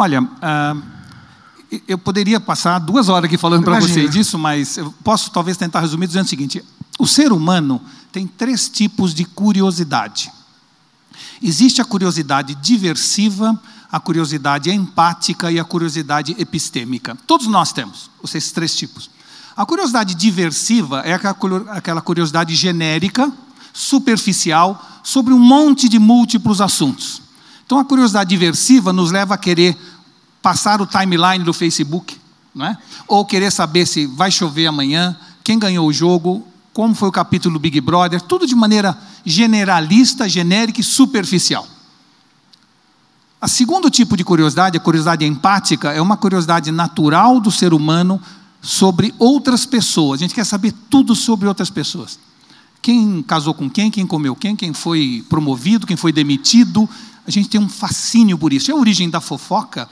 Olha, 0.00 0.22
uh, 0.22 0.82
eu 1.86 1.98
poderia 1.98 2.40
passar 2.40 2.78
duas 2.78 3.10
horas 3.10 3.26
aqui 3.26 3.36
falando 3.36 3.64
para 3.64 3.78
você 3.78 4.08
disso, 4.08 4.38
mas 4.38 4.78
eu 4.78 4.94
posso 5.04 5.30
talvez 5.30 5.58
tentar 5.58 5.80
resumir 5.80 6.06
dizendo 6.06 6.24
o 6.24 6.28
seguinte: 6.28 6.64
o 6.98 7.06
ser 7.06 7.30
humano 7.30 7.78
tem 8.10 8.26
três 8.26 8.66
tipos 8.66 9.12
de 9.12 9.26
curiosidade. 9.26 10.32
Existe 11.42 11.82
a 11.82 11.84
curiosidade 11.84 12.54
diversiva, 12.54 13.60
a 13.92 14.00
curiosidade 14.00 14.70
empática 14.70 15.52
e 15.52 15.60
a 15.60 15.64
curiosidade 15.64 16.34
epistêmica. 16.38 17.14
Todos 17.26 17.46
nós 17.46 17.70
temos 17.70 18.10
esses 18.24 18.52
três 18.52 18.74
tipos. 18.74 19.10
A 19.54 19.66
curiosidade 19.66 20.14
diversiva 20.14 21.00
é 21.00 21.12
aquela 21.12 22.00
curiosidade 22.00 22.54
genérica, 22.54 23.30
superficial, 23.74 24.82
sobre 25.04 25.34
um 25.34 25.38
monte 25.38 25.90
de 25.90 25.98
múltiplos 25.98 26.62
assuntos. 26.62 27.20
Então, 27.70 27.78
a 27.78 27.84
curiosidade 27.84 28.28
diversiva 28.28 28.92
nos 28.92 29.12
leva 29.12 29.34
a 29.34 29.38
querer 29.38 29.78
passar 30.42 30.80
o 30.80 30.86
timeline 30.86 31.44
do 31.44 31.52
Facebook, 31.52 32.16
não 32.54 32.66
é? 32.66 32.78
ou 33.06 33.24
querer 33.24 33.50
saber 33.50 33.86
se 33.86 34.06
vai 34.06 34.30
chover 34.30 34.66
amanhã, 34.66 35.16
quem 35.44 35.58
ganhou 35.58 35.86
o 35.86 35.92
jogo, 35.92 36.46
como 36.72 36.94
foi 36.94 37.08
o 37.08 37.12
capítulo 37.12 37.54
do 37.54 37.60
Big 37.60 37.80
Brother, 37.80 38.20
tudo 38.20 38.46
de 38.46 38.54
maneira 38.54 38.96
generalista, 39.24 40.28
genérica 40.28 40.80
e 40.80 40.84
superficial. 40.84 41.66
A 43.40 43.48
segundo 43.48 43.90
tipo 43.90 44.16
de 44.16 44.24
curiosidade, 44.24 44.76
a 44.76 44.80
curiosidade 44.80 45.24
empática, 45.24 45.92
é 45.92 46.00
uma 46.00 46.16
curiosidade 46.16 46.70
natural 46.70 47.40
do 47.40 47.50
ser 47.50 47.72
humano 47.72 48.20
sobre 48.60 49.14
outras 49.18 49.64
pessoas. 49.64 50.20
A 50.20 50.24
gente 50.24 50.34
quer 50.34 50.44
saber 50.44 50.72
tudo 50.90 51.14
sobre 51.16 51.48
outras 51.48 51.70
pessoas. 51.70 52.18
Quem 52.82 53.22
casou 53.22 53.54
com 53.54 53.68
quem, 53.68 53.90
quem 53.90 54.06
comeu 54.06 54.36
quem, 54.36 54.54
quem 54.54 54.72
foi 54.72 55.24
promovido, 55.28 55.86
quem 55.86 55.96
foi 55.96 56.12
demitido. 56.12 56.88
A 57.26 57.30
gente 57.30 57.48
tem 57.48 57.60
um 57.60 57.68
fascínio 57.68 58.36
por 58.36 58.52
isso. 58.52 58.70
E 58.70 58.72
a 58.72 58.76
origem 58.76 59.08
da 59.08 59.20
fofoca, 59.20 59.88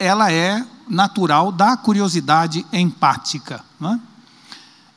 ela 0.00 0.32
é 0.32 0.64
natural 0.88 1.52
da 1.52 1.76
curiosidade 1.76 2.64
empática. 2.72 3.62
É? 3.82 3.98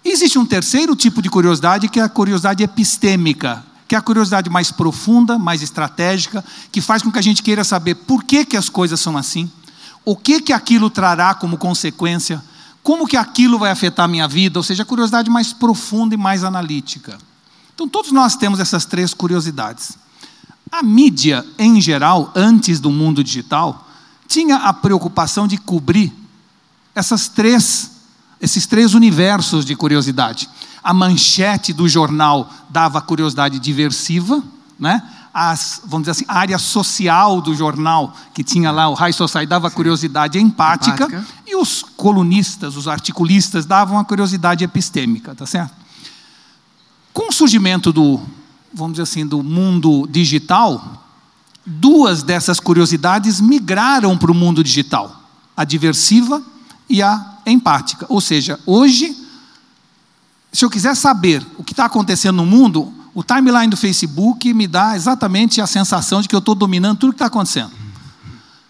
Existe 0.10 0.40
um 0.40 0.46
terceiro 0.46 0.96
tipo 0.96 1.22
de 1.22 1.30
curiosidade, 1.30 1.90
que 1.90 2.00
é 2.00 2.04
a 2.04 2.10
curiosidade 2.10 2.64
epistêmica, 2.64 3.64
que 3.86 3.96
é 3.96 3.98
a 3.98 4.02
curiosidade 4.02 4.50
mais 4.50 4.72
profunda, 4.72 5.38
mais 5.38 5.62
estratégica, 5.62 6.44
que 6.72 6.80
faz 6.80 7.04
com 7.04 7.12
que 7.12 7.20
a 7.20 7.22
gente 7.22 7.44
queira 7.44 7.66
saber 7.66 7.96
por 7.96 8.24
que, 8.24 8.46
que 8.46 8.56
as 8.56 8.70
coisas 8.70 9.00
são 9.02 9.18
assim, 9.18 9.52
o 10.06 10.16
que, 10.16 10.42
que 10.42 10.54
aquilo 10.54 10.90
trará 10.90 11.34
como 11.34 11.58
consequência, 11.58 12.42
como 12.82 13.06
que 13.06 13.18
aquilo 13.18 13.60
vai 13.60 13.72
afetar 13.72 14.06
a 14.06 14.08
minha 14.08 14.28
vida, 14.28 14.58
ou 14.58 14.64
seja, 14.64 14.84
a 14.84 14.86
curiosidade 14.86 15.30
mais 15.30 15.52
profunda 15.52 16.16
e 16.16 16.18
mais 16.18 16.44
analítica. 16.44 17.18
Então, 17.76 17.88
todos 17.88 18.12
nós 18.12 18.36
temos 18.36 18.60
essas 18.60 18.86
três 18.86 19.14
curiosidades. 19.14 19.98
A 20.72 20.82
mídia, 20.82 21.46
em 21.58 21.80
geral, 21.80 22.32
antes 22.36 22.80
do 22.80 22.90
mundo 22.90 23.24
digital, 23.24 23.88
tinha 24.34 24.56
a 24.58 24.74
preocupação 24.74 25.48
de 25.48 25.58
cobrir 25.58 26.12
essas 26.96 27.28
três, 27.28 27.92
esses 28.42 28.66
três 28.66 28.94
universos 28.94 29.64
de 29.66 29.76
curiosidade 29.76 30.50
a 30.84 30.94
manchete 30.94 31.72
do 31.72 31.88
jornal 31.88 32.52
dava 32.70 33.00
curiosidade 33.02 33.58
diversiva, 33.58 34.44
né? 34.78 35.02
As, 35.34 35.82
vamos 35.86 36.02
dizer 36.02 36.12
assim, 36.12 36.26
a 36.28 36.38
área 36.38 36.60
social 36.60 37.42
do 37.42 37.56
jornal, 37.56 38.16
que 38.36 38.44
tinha 38.44 38.70
lá 38.70 38.88
o 38.90 38.94
High 38.94 39.14
Society, 39.14 39.50
dava 39.50 39.72
curiosidade 39.72 40.38
empática, 40.38 41.06
empática, 41.06 41.26
e 41.48 41.56
os 41.56 41.82
colunistas, 41.82 42.76
os 42.76 42.88
articulistas, 42.88 43.66
davam 43.66 43.98
a 43.98 44.06
curiosidade 44.06 44.64
epistêmica, 44.64 45.34
tá 45.34 45.48
certo? 45.48 45.74
Com 47.12 47.30
o 47.30 47.32
surgimento 47.32 47.92
do, 47.92 48.20
vamos 48.72 48.94
dizer 48.94 49.04
assim, 49.04 49.26
do 49.26 49.42
mundo 49.42 50.08
digital, 50.12 51.03
duas 51.66 52.24
dessas 52.24 52.60
curiosidades 52.60 53.40
migraram 53.40 54.18
para 54.18 54.32
o 54.32 54.36
mundo 54.36 54.64
digital, 54.64 55.24
a 55.56 55.64
diversiva 55.64 56.42
e 56.90 57.02
a 57.02 57.38
empática. 57.46 58.06
Ou 58.10 58.20
seja, 58.20 58.60
hoje 58.66 59.24
se 60.54 60.64
eu 60.64 60.70
quiser 60.70 60.96
saber 60.96 61.44
o 61.58 61.64
que 61.64 61.74
está 61.74 61.86
acontecendo 61.86 62.36
no 62.38 62.46
mundo, 62.46 62.94
o 63.16 63.24
timeline 63.24 63.70
do 63.70 63.76
Facebook 63.76 64.54
me 64.54 64.68
dá 64.68 64.96
exatamente 64.96 65.60
a 65.60 65.66
sensação 65.66 66.22
de 66.22 66.30
que 66.30 66.36
eu 66.36 66.40
estou 66.40 66.54
dominando 66.54 67.00
tudo 67.00 67.10
o 67.10 67.14
que 67.14 67.16
está 67.16 67.26
acontecendo. 67.26 67.72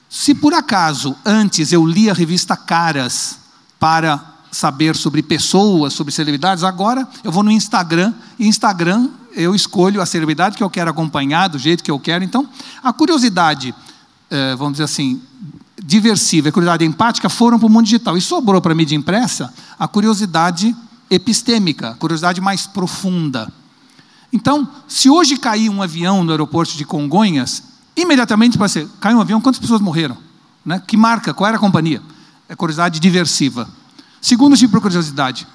Se 0.10 0.34
por 0.34 0.54
acaso 0.54 1.14
antes 1.26 1.74
eu 1.74 1.86
lia 1.86 2.12
a 2.12 2.16
revista 2.16 2.56
Caras 2.56 3.38
para 3.78 4.33
saber 4.54 4.96
sobre 4.96 5.22
pessoas, 5.22 5.94
sobre 5.94 6.14
celebridades, 6.14 6.64
agora 6.64 7.08
eu 7.24 7.32
vou 7.32 7.44
no 7.44 7.52
Instagram 7.52 8.14
e 8.38 8.48
Instagram 8.48 9.10
eu 9.36 9.56
escolho 9.56 10.02
a 10.02 10.06
celebridade 10.06 10.56
que 10.56 10.64
eu 10.64 10.70
quero 10.70 10.92
acompanhar 10.92 11.50
do 11.50 11.58
jeito 11.58 11.84
que 11.84 11.90
eu 11.90 12.00
quero. 12.00 12.24
Então, 12.24 12.48
a 12.84 12.94
curiosidade, 12.94 13.74
eh, 14.30 14.56
vamos 14.56 14.74
dizer 14.74 14.84
assim, 14.84 15.20
diversiva, 15.84 16.50
a 16.50 16.52
curiosidade 16.52 16.86
empática 16.86 17.28
foram 17.30 17.58
para 17.58 17.66
o 17.66 17.70
mundo 17.70 17.86
digital. 17.86 18.16
E 18.16 18.22
sobrou 18.22 18.62
para 18.62 18.74
a 18.74 18.76
mídia 18.76 18.96
impressa 18.96 19.52
a 19.78 19.88
curiosidade 19.88 20.76
epistêmica, 21.10 21.96
curiosidade 21.96 22.40
mais 22.40 22.68
profunda. 22.68 23.52
Então, 24.32 24.68
se 24.88 25.10
hoje 25.10 25.38
cair 25.38 25.70
um 25.70 25.82
avião 25.82 26.24
no 26.24 26.32
aeroporto 26.32 26.76
de 26.78 26.86
Congonhas, 26.86 27.64
imediatamente 27.96 28.58
para 28.58 28.68
ser, 28.68 28.88
caiu 29.00 29.18
um 29.18 29.22
avião, 29.22 29.42
quantas 29.42 29.60
pessoas 29.60 29.82
morreram? 29.82 30.18
Né? 30.66 30.82
Que 30.86 30.96
marca? 30.96 31.34
Qual 31.34 31.48
era 31.48 31.58
a 31.58 31.60
companhia? 31.60 32.02
É 32.48 32.56
curiosidade 32.56 33.00
diversiva. 33.00 33.68
Segundo 34.24 34.56
tipo 34.56 34.78
de 34.78 34.82
curiosidade, 34.82 35.46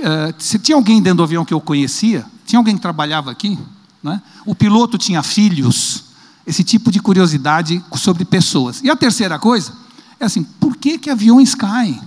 uh, 0.00 0.34
se 0.36 0.58
tinha 0.58 0.74
alguém 0.74 1.00
dentro 1.00 1.18
do 1.18 1.22
avião 1.22 1.44
que 1.44 1.54
eu 1.54 1.60
conhecia, 1.60 2.26
tinha 2.44 2.58
alguém 2.58 2.74
que 2.74 2.82
trabalhava 2.82 3.30
aqui, 3.30 3.56
né? 4.02 4.20
o 4.44 4.52
piloto 4.52 4.98
tinha 4.98 5.22
filhos, 5.22 6.06
esse 6.44 6.64
tipo 6.64 6.90
de 6.90 6.98
curiosidade 6.98 7.80
sobre 7.94 8.24
pessoas. 8.24 8.82
E 8.82 8.90
a 8.90 8.96
terceira 8.96 9.38
coisa 9.38 9.72
é 10.18 10.24
assim: 10.24 10.42
por 10.42 10.76
que, 10.76 10.98
que 10.98 11.08
aviões 11.08 11.54
caem? 11.54 12.00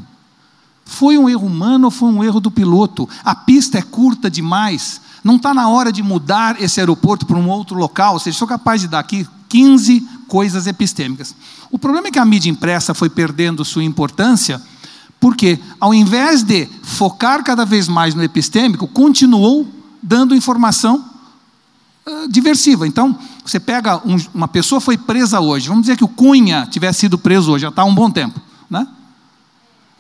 Foi 0.84 1.18
um 1.18 1.30
erro 1.30 1.48
humano 1.48 1.86
ou 1.86 1.92
foi 1.92 2.10
um 2.10 2.22
erro 2.22 2.42
do 2.42 2.52
piloto? 2.52 3.08
A 3.24 3.34
pista 3.34 3.78
é 3.78 3.82
curta 3.82 4.30
demais? 4.30 5.00
Não 5.24 5.38
está 5.38 5.54
na 5.54 5.70
hora 5.70 5.90
de 5.90 6.04
mudar 6.04 6.62
esse 6.62 6.82
aeroporto 6.82 7.26
para 7.26 7.38
um 7.38 7.48
outro 7.48 7.78
local? 7.78 8.16
Ou 8.16 8.20
seja, 8.20 8.38
sou 8.38 8.48
capaz 8.48 8.82
de 8.82 8.90
dar 8.90 9.00
aqui 9.00 9.26
15 9.48 10.02
coisas 10.28 10.68
epistêmicas. 10.68 11.34
O 11.72 11.80
problema 11.80 12.10
é 12.10 12.12
que 12.12 12.20
a 12.20 12.26
mídia 12.26 12.50
impressa 12.50 12.94
foi 12.94 13.10
perdendo 13.10 13.64
sua 13.64 13.86
importância, 13.86 14.62
porque, 15.20 15.60
ao 15.80 15.94
invés 15.94 16.44
de 16.44 16.68
focar 16.82 17.44
cada 17.44 17.66
vez 17.66 17.88
mais 17.88 18.16
no 18.16 18.24
epistêmico, 18.24 18.88
continuou 18.88 19.68
dando 20.02 20.36
informação 20.36 21.04
uh, 22.08 22.28
diversiva. 22.30 22.88
Então, 22.88 23.18
você 23.46 23.60
pega 23.60 23.98
um, 24.06 24.16
uma 24.34 24.48
pessoa 24.48 24.80
foi 24.80 24.98
presa 24.98 25.40
hoje, 25.40 25.68
vamos 25.68 25.84
dizer 25.84 25.98
que 25.98 26.04
o 26.04 26.08
Cunha 26.08 26.68
tivesse 26.70 27.00
sido 27.00 27.18
preso 27.18 27.52
hoje, 27.52 27.64
já 27.64 27.70
está 27.70 27.82
há 27.82 27.86
um 27.86 27.96
bom 27.96 28.10
tempo, 28.10 28.40
né? 28.70 28.88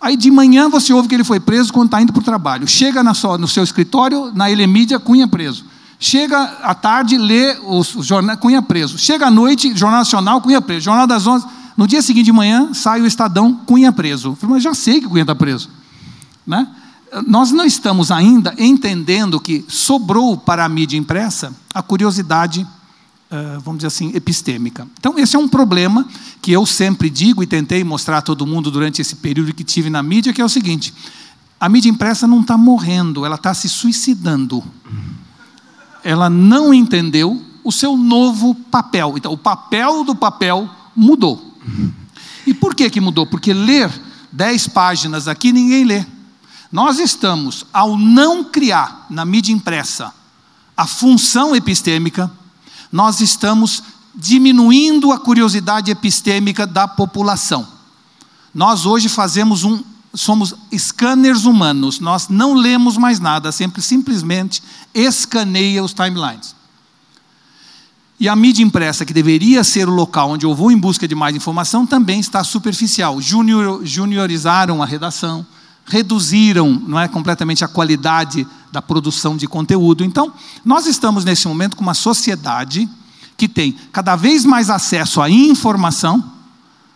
Aí 0.02 0.16
de 0.16 0.32
manhã 0.32 0.70
você 0.70 0.94
ouve 0.94 1.10
que 1.10 1.16
ele 1.16 1.26
foi 1.26 1.42
preso 1.42 1.74
quando 1.74 1.88
está 1.88 2.02
indo 2.02 2.14
para 2.14 2.22
o 2.22 2.24
trabalho. 2.24 2.66
Chega 2.66 3.04
na 3.04 3.14
sua, 3.14 3.38
no 3.38 3.50
seu 3.50 3.64
escritório, 3.64 4.32
na 4.34 4.50
Elemídia, 4.50 4.98
Cunha 4.98 5.28
preso. 5.28 5.66
Chega 6.00 6.42
à 6.64 6.74
tarde, 6.74 7.18
lê 7.18 7.58
o, 7.64 7.80
o 7.82 8.04
jornal, 8.04 8.38
Cunha 8.38 8.62
preso. 8.62 8.98
Chega 8.98 9.28
à 9.28 9.32
noite, 9.32 9.76
Jornal 9.76 10.00
Nacional, 10.00 10.40
Cunha 10.40 10.62
preso. 10.62 10.86
Jornal 10.86 11.06
das 11.06 11.28
11. 11.28 11.46
No 11.80 11.88
dia 11.88 12.02
seguinte 12.02 12.26
de 12.26 12.34
manhã, 12.34 12.74
sai 12.74 13.00
o 13.00 13.06
Estadão, 13.06 13.56
Cunha 13.66 13.90
preso. 13.94 14.32
Eu 14.32 14.36
falei, 14.36 14.56
mas 14.56 14.64
já 14.64 14.74
sei 14.74 15.00
que 15.00 15.08
Cunha 15.08 15.22
está 15.22 15.34
preso. 15.34 15.70
Né? 16.46 16.68
Nós 17.26 17.52
não 17.52 17.64
estamos 17.64 18.12
ainda 18.12 18.54
entendendo 18.58 19.40
que 19.40 19.64
sobrou 19.70 20.36
para 20.36 20.66
a 20.66 20.68
mídia 20.68 20.98
impressa 20.98 21.56
a 21.74 21.82
curiosidade 21.82 22.68
Uh, 23.32 23.60
vamos 23.60 23.78
dizer 23.78 23.88
assim, 23.90 24.12
epistêmica. 24.16 24.88
Então, 24.98 25.20
esse 25.20 25.36
é 25.36 25.40
um 25.40 25.48
problema 25.48 26.08
que 26.42 26.52
eu 26.52 26.66
sempre 26.66 27.12
digo 27.12 27.44
e 27.44 27.46
tentei 27.46 27.84
mostrar 27.84 28.18
a 28.18 28.22
todo 28.24 28.44
mundo 28.44 28.72
durante 28.72 29.04
esse 29.04 29.18
período 29.18 29.54
que 29.54 29.64
tive 29.64 29.88
na 29.88 30.02
mídia, 30.02 30.34
que 30.34 30.42
é 30.42 30.44
o 30.44 30.50
seguinte: 30.50 30.92
a 31.60 31.70
mídia 31.70 31.92
impressa 31.92 32.26
não 32.26 32.42
está 32.42 32.58
morrendo, 32.58 33.24
ela 33.24 33.36
está 33.36 33.54
se 33.54 33.70
suicidando. 33.70 34.64
Ela 36.04 36.28
não 36.28 36.74
entendeu 36.74 37.40
o 37.64 37.72
seu 37.72 37.96
novo 37.96 38.56
papel. 38.56 39.14
Então, 39.16 39.32
o 39.32 39.38
papel 39.38 40.04
do 40.04 40.16
papel 40.16 40.68
mudou. 40.96 41.49
E 42.46 42.54
por 42.54 42.74
que, 42.74 42.90
que 42.90 43.02
mudou? 43.02 43.26
Porque 43.26 43.54
ler 43.54 43.92
dez 44.32 44.68
páginas 44.68 45.28
aqui 45.28 45.52
ninguém 45.52 45.84
lê. 45.84 46.06
Nós 46.72 47.00
estamos, 47.00 47.66
ao 47.74 47.98
não 47.98 48.44
criar 48.44 49.08
na 49.10 49.26
mídia 49.26 49.52
impressa 49.52 50.14
a 50.78 50.86
função 50.86 51.56
epistêmica, 51.56 52.32
nós 52.92 53.20
estamos 53.22 53.84
diminuindo 54.16 55.12
a 55.12 55.20
curiosidade 55.20 55.92
epistêmica 55.92 56.68
da 56.68 56.88
população. 56.88 57.68
Nós 58.54 58.86
hoje 58.86 59.10
fazemos 59.10 59.64
um, 59.64 59.84
somos 60.14 60.56
scanners 60.76 61.46
humanos, 61.46 62.00
nós 62.00 62.30
não 62.30 62.54
lemos 62.54 62.98
mais 62.98 63.20
nada, 63.20 63.52
sempre 63.52 63.82
simplesmente 63.82 64.62
escaneia 64.94 65.84
os 65.84 65.94
timelines. 65.94 66.56
E 68.20 68.28
a 68.28 68.36
mídia 68.36 68.64
impressa, 68.64 69.06
que 69.06 69.14
deveria 69.14 69.64
ser 69.64 69.88
o 69.88 69.94
local 69.94 70.32
onde 70.32 70.46
eu 70.46 70.54
vou 70.54 70.72
em 70.72 70.78
busca 70.78 71.08
de 71.08 71.16
mais 71.16 71.34
informação, 71.36 71.86
também 71.86 72.20
está 72.20 72.44
superficial. 72.44 73.22
Junior, 73.22 73.80
juniorizaram 73.86 74.84
a 74.84 74.86
redação, 74.86 75.46
reduziram 75.86 76.70
não 76.86 77.00
é, 77.00 77.08
completamente 77.08 77.64
a 77.64 77.68
qualidade 77.68 78.46
da 78.74 78.82
produção 78.82 79.38
de 79.38 79.48
conteúdo. 79.48 80.04
Então, 80.04 80.34
nós 80.66 80.86
estamos 80.86 81.24
nesse 81.24 81.48
momento 81.48 81.78
com 81.78 81.82
uma 81.82 81.94
sociedade 81.94 82.90
que 83.38 83.48
tem 83.48 83.72
cada 83.92 84.18
vez 84.18 84.44
mais 84.44 84.70
acesso 84.70 85.22
à 85.22 85.30
informação, 85.30 86.22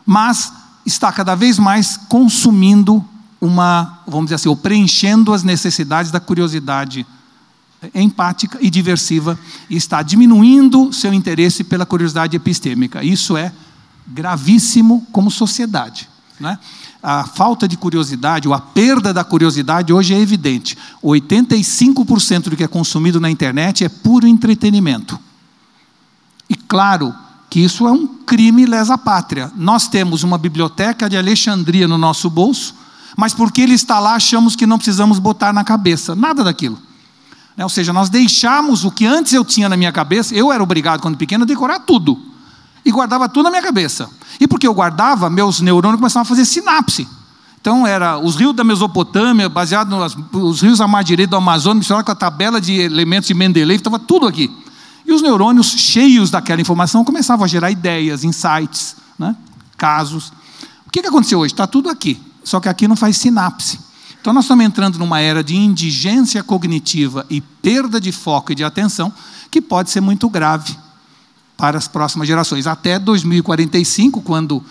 mas 0.05 0.51
está 0.85 1.09
cada 1.09 1.35
vez 1.35 1.57
mais 1.57 1.95
consumindo 2.09 3.03
uma, 3.39 3.99
vamos 4.05 4.25
dizer 4.25 4.35
assim, 4.35 4.49
ou 4.49 4.57
preenchendo 4.57 5.33
as 5.33 5.41
necessidades 5.41 6.11
da 6.11 6.19
curiosidade 6.19 7.05
empática 7.93 8.57
e 8.61 8.69
diversiva 8.69 9.37
e 9.69 9.75
está 9.75 10.01
diminuindo 10.01 10.91
seu 10.93 11.13
interesse 11.13 11.63
pela 11.63 11.85
curiosidade 11.85 12.35
epistêmica. 12.35 13.03
Isso 13.03 13.37
é 13.37 13.51
gravíssimo 14.07 15.05
como 15.11 15.31
sociedade. 15.31 16.09
Né? 16.39 16.57
A 17.01 17.25
falta 17.25 17.67
de 17.67 17.77
curiosidade, 17.77 18.47
ou 18.47 18.53
a 18.53 18.59
perda 18.59 19.13
da 19.13 19.23
curiosidade 19.23 19.93
hoje 19.93 20.13
é 20.13 20.19
evidente. 20.19 20.77
85% 21.03 22.49
do 22.49 22.55
que 22.55 22.63
é 22.63 22.67
consumido 22.67 23.19
na 23.19 23.29
internet 23.29 23.83
é 23.83 23.89
puro 23.89 24.27
entretenimento. 24.27 25.19
E 26.49 26.55
claro 26.55 27.13
que 27.49 27.59
isso 27.59 27.87
é 27.87 27.91
um 27.91 28.07
crime 28.07 28.65
lesa 28.65 28.97
pátria. 28.97 29.51
Nós 29.55 29.87
temos 29.87 30.23
uma 30.23 30.37
biblioteca 30.37 31.09
de 31.09 31.17
Alexandria 31.17 31.87
no 31.87 31.97
nosso 31.97 32.29
bolso, 32.29 32.75
mas 33.15 33.33
porque 33.33 33.61
ele 33.61 33.73
está 33.73 33.99
lá, 33.99 34.15
achamos 34.15 34.55
que 34.55 34.65
não 34.65 34.77
precisamos 34.77 35.19
botar 35.19 35.53
na 35.53 35.63
cabeça. 35.63 36.15
Nada 36.15 36.43
daquilo. 36.43 36.79
Ou 37.57 37.69
seja, 37.69 37.93
nós 37.93 38.09
deixamos 38.09 38.83
o 38.83 38.91
que 38.91 39.05
antes 39.05 39.33
eu 39.33 39.45
tinha 39.45 39.69
na 39.69 39.77
minha 39.77 39.91
cabeça, 39.91 40.33
eu 40.33 40.51
era 40.51 40.63
obrigado, 40.63 41.01
quando 41.01 41.17
pequeno, 41.17 41.43
a 41.43 41.47
decorar 41.47 41.79
tudo 41.79 42.19
e 42.85 42.91
guardava 42.91 43.29
tudo 43.29 43.43
na 43.43 43.49
minha 43.51 43.61
cabeça. 43.61 44.09
E 44.39 44.47
porque 44.47 44.67
eu 44.67 44.73
guardava, 44.73 45.29
meus 45.29 45.61
neurônios 45.61 45.99
começavam 45.99 46.23
a 46.23 46.25
fazer 46.25 46.45
sinapse. 46.45 47.07
Então, 47.61 47.87
era 47.87 48.17
os 48.17 48.35
rios 48.35 48.53
da 48.53 48.63
Mesopotâmia, 48.63 49.47
baseado 49.47 49.89
nos 50.33 50.61
rios 50.61 50.81
à 50.81 50.87
mar 50.87 51.03
direita 51.03 51.31
do 51.31 51.37
Amazonas, 51.37 51.77
misturado 51.77 52.03
com 52.03 52.11
a 52.11 52.15
tabela 52.15 52.59
de 52.59 52.73
elementos 52.73 53.27
de 53.27 53.33
Mendeleev, 53.33 53.79
estava 53.79 53.97
tudo 53.97 54.27
aqui. 54.27 54.51
E 55.05 55.13
os 55.13 55.21
neurônios, 55.21 55.67
cheios 55.67 56.29
daquela 56.29 56.59
informação, 56.59 57.05
começavam 57.05 57.45
a 57.45 57.47
gerar 57.47 57.71
ideias, 57.71 58.23
insights, 58.23 58.97
né? 59.17 59.35
casos. 59.77 60.33
O 60.85 60.91
que, 60.91 61.01
que 61.01 61.07
aconteceu 61.07 61.39
hoje? 61.39 61.53
Está 61.53 61.65
tudo 61.65 61.89
aqui, 61.89 62.21
só 62.43 62.59
que 62.59 62.67
aqui 62.67 62.87
não 62.87 62.95
faz 62.95 63.15
sinapse. 63.15 63.79
Então, 64.23 64.31
nós 64.31 64.45
estamos 64.45 64.63
entrando 64.63 64.97
numa 64.97 65.19
era 65.19 65.43
de 65.43 65.53
indigência 65.53 66.41
cognitiva 66.41 67.25
e 67.29 67.41
perda 67.41 67.99
de 67.99 68.09
foco 68.13 68.53
e 68.53 68.55
de 68.55 68.63
atenção, 68.63 69.11
que 69.51 69.59
pode 69.59 69.89
ser 69.89 69.99
muito 69.99 70.29
grave 70.29 70.77
para 71.57 71.77
as 71.77 71.89
próximas 71.89 72.25
gerações. 72.25 72.65
Até 72.65 72.97
2045, 72.97 74.21
quando 74.21 74.63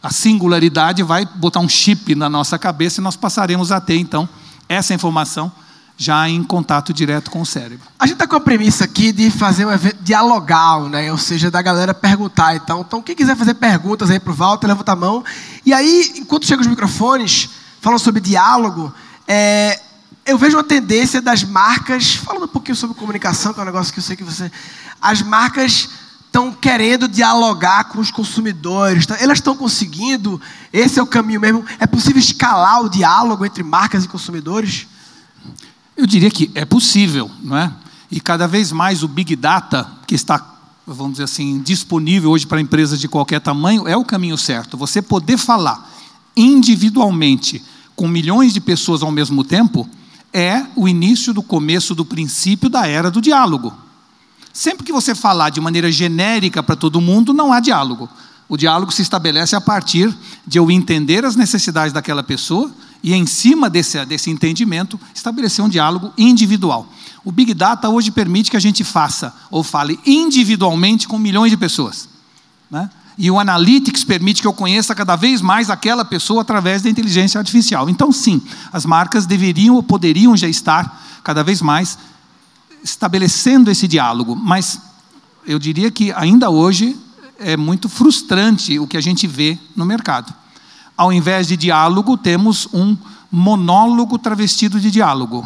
a 0.00 0.12
singularidade 0.12 1.02
vai 1.02 1.26
botar 1.26 1.58
um 1.58 1.68
chip 1.68 2.14
na 2.14 2.28
nossa 2.28 2.56
cabeça 2.56 3.00
e 3.00 3.02
nós 3.02 3.16
passaremos 3.16 3.72
a 3.72 3.80
ter, 3.80 3.96
então, 3.96 4.28
essa 4.68 4.94
informação 4.94 5.50
já 5.96 6.28
em 6.28 6.44
contato 6.44 6.94
direto 6.94 7.32
com 7.32 7.40
o 7.40 7.46
cérebro. 7.46 7.88
A 7.98 8.06
gente 8.06 8.14
está 8.14 8.28
com 8.28 8.36
a 8.36 8.40
premissa 8.40 8.84
aqui 8.84 9.10
de 9.10 9.28
fazer 9.28 9.66
um 9.66 9.72
evento 9.72 10.04
dialogal, 10.04 10.88
né? 10.88 11.10
ou 11.10 11.18
seja, 11.18 11.50
da 11.50 11.60
galera 11.60 11.92
perguntar. 11.92 12.54
Então, 12.54 12.82
então 12.86 13.02
quem 13.02 13.16
quiser 13.16 13.36
fazer 13.36 13.54
perguntas 13.54 14.08
aí 14.08 14.20
para 14.20 14.32
o 14.32 14.36
Walter, 14.36 14.68
levanta 14.68 14.92
a 14.92 14.96
mão. 14.96 15.24
E 15.66 15.72
aí, 15.72 16.12
enquanto 16.14 16.46
chegam 16.46 16.60
os 16.60 16.68
microfones, 16.68 17.50
falam 17.80 17.98
sobre 17.98 18.20
diálogo, 18.20 18.92
é, 19.26 19.80
eu 20.26 20.36
vejo 20.38 20.56
uma 20.56 20.64
tendência 20.64 21.20
das 21.20 21.42
marcas, 21.42 22.14
falando 22.14 22.44
um 22.44 22.48
pouquinho 22.48 22.76
sobre 22.76 22.96
comunicação, 22.96 23.52
que 23.52 23.60
é 23.60 23.62
um 23.62 23.66
negócio 23.66 23.92
que 23.92 23.98
eu 23.98 24.04
sei 24.04 24.16
que 24.16 24.24
você. 24.24 24.50
As 25.00 25.22
marcas 25.22 25.88
estão 26.26 26.52
querendo 26.52 27.08
dialogar 27.08 27.84
com 27.84 28.00
os 28.00 28.10
consumidores, 28.10 29.06
tá? 29.06 29.16
elas 29.18 29.38
estão 29.38 29.56
conseguindo, 29.56 30.40
esse 30.72 31.00
é 31.00 31.02
o 31.02 31.06
caminho 31.06 31.40
mesmo. 31.40 31.64
É 31.78 31.86
possível 31.86 32.20
escalar 32.20 32.82
o 32.82 32.88
diálogo 32.88 33.44
entre 33.44 33.64
marcas 33.64 34.04
e 34.04 34.08
consumidores? 34.08 34.86
Eu 35.96 36.06
diria 36.06 36.30
que 36.30 36.50
é 36.54 36.64
possível, 36.64 37.30
não 37.42 37.56
é? 37.56 37.72
E 38.10 38.20
cada 38.20 38.46
vez 38.46 38.70
mais 38.70 39.02
o 39.02 39.08
Big 39.08 39.34
Data, 39.34 39.90
que 40.06 40.14
está, 40.14 40.44
vamos 40.86 41.12
dizer 41.12 41.24
assim, 41.24 41.60
disponível 41.60 42.30
hoje 42.30 42.46
para 42.46 42.60
empresas 42.60 43.00
de 43.00 43.08
qualquer 43.08 43.40
tamanho, 43.40 43.88
é 43.88 43.96
o 43.96 44.04
caminho 44.04 44.38
certo. 44.38 44.76
Você 44.76 45.02
poder 45.02 45.36
falar 45.36 45.90
individualmente 46.36 47.62
com 48.00 48.08
milhões 48.08 48.54
de 48.54 48.62
pessoas 48.62 49.02
ao 49.02 49.10
mesmo 49.10 49.44
tempo 49.44 49.86
é 50.32 50.64
o 50.74 50.88
início 50.88 51.34
do 51.34 51.42
começo 51.42 51.94
do 51.94 52.02
princípio 52.02 52.70
da 52.70 52.86
era 52.86 53.10
do 53.10 53.20
diálogo. 53.20 53.74
Sempre 54.54 54.86
que 54.86 54.90
você 54.90 55.14
falar 55.14 55.50
de 55.50 55.60
maneira 55.60 55.92
genérica 55.92 56.62
para 56.62 56.76
todo 56.76 56.98
mundo, 56.98 57.34
não 57.34 57.52
há 57.52 57.60
diálogo. 57.60 58.08
O 58.48 58.56
diálogo 58.56 58.90
se 58.90 59.02
estabelece 59.02 59.54
a 59.54 59.60
partir 59.60 60.16
de 60.46 60.58
eu 60.58 60.70
entender 60.70 61.26
as 61.26 61.36
necessidades 61.36 61.92
daquela 61.92 62.22
pessoa 62.22 62.72
e, 63.02 63.12
em 63.12 63.26
cima 63.26 63.68
desse, 63.68 64.02
desse 64.06 64.30
entendimento, 64.30 64.98
estabelecer 65.14 65.62
um 65.62 65.68
diálogo 65.68 66.10
individual. 66.16 66.90
O 67.22 67.30
Big 67.30 67.52
Data 67.52 67.90
hoje 67.90 68.10
permite 68.10 68.50
que 68.50 68.56
a 68.56 68.60
gente 68.60 68.82
faça 68.82 69.34
ou 69.50 69.62
fale 69.62 70.00
individualmente 70.06 71.06
com 71.06 71.18
milhões 71.18 71.50
de 71.50 71.58
pessoas. 71.58 72.08
Né? 72.70 72.88
E 73.22 73.30
o 73.30 73.38
Analytics 73.38 74.02
permite 74.02 74.40
que 74.40 74.48
eu 74.48 74.52
conheça 74.54 74.94
cada 74.94 75.14
vez 75.14 75.42
mais 75.42 75.68
aquela 75.68 76.06
pessoa 76.06 76.40
através 76.40 76.80
da 76.80 76.88
inteligência 76.88 77.38
artificial. 77.38 77.90
Então, 77.90 78.10
sim, 78.10 78.40
as 78.72 78.86
marcas 78.86 79.26
deveriam 79.26 79.74
ou 79.74 79.82
poderiam 79.82 80.34
já 80.34 80.48
estar 80.48 81.20
cada 81.22 81.44
vez 81.44 81.60
mais 81.60 81.98
estabelecendo 82.82 83.70
esse 83.70 83.86
diálogo, 83.86 84.34
mas 84.34 84.80
eu 85.46 85.58
diria 85.58 85.90
que 85.90 86.10
ainda 86.12 86.48
hoje 86.48 86.96
é 87.38 87.58
muito 87.58 87.90
frustrante 87.90 88.78
o 88.78 88.86
que 88.86 88.96
a 88.96 89.02
gente 89.02 89.26
vê 89.26 89.58
no 89.76 89.84
mercado. 89.84 90.32
Ao 90.96 91.12
invés 91.12 91.46
de 91.46 91.58
diálogo, 91.58 92.16
temos 92.16 92.68
um 92.72 92.96
monólogo 93.30 94.18
travestido 94.18 94.80
de 94.80 94.90
diálogo. 94.90 95.44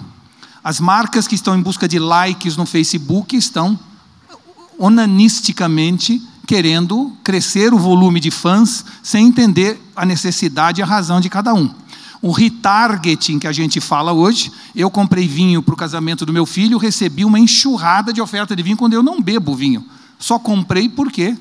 As 0.62 0.78
marcas 0.78 1.26
que 1.26 1.34
estão 1.34 1.58
em 1.58 1.60
busca 1.60 1.88
de 1.88 1.98
likes 1.98 2.56
no 2.56 2.66
Facebook 2.66 3.36
estão 3.36 3.76
onanisticamente 4.78 6.22
querendo 6.46 7.12
crescer 7.22 7.72
o 7.72 7.78
volume 7.78 8.20
de 8.20 8.30
fãs 8.30 8.84
sem 9.02 9.26
entender 9.26 9.80
a 9.96 10.04
necessidade 10.04 10.80
e 10.80 10.82
a 10.82 10.86
razão 10.86 11.20
de 11.20 11.30
cada 11.30 11.54
um. 11.54 11.70
O 12.20 12.32
retargeting 12.32 13.38
que 13.38 13.46
a 13.46 13.52
gente 13.52 13.80
fala 13.80 14.12
hoje, 14.12 14.50
eu 14.74 14.90
comprei 14.90 15.28
vinho 15.28 15.62
para 15.62 15.74
o 15.74 15.76
casamento 15.76 16.24
do 16.24 16.32
meu 16.32 16.46
filho, 16.46 16.78
recebi 16.78 17.24
uma 17.24 17.38
enxurrada 17.38 18.12
de 18.12 18.20
oferta 18.20 18.56
de 18.56 18.62
vinho 18.62 18.76
quando 18.76 18.94
eu 18.94 19.02
não 19.02 19.20
bebo 19.20 19.54
vinho. 19.54 19.84
Só 20.18 20.38
comprei 20.38 20.88
porque, 20.88 21.36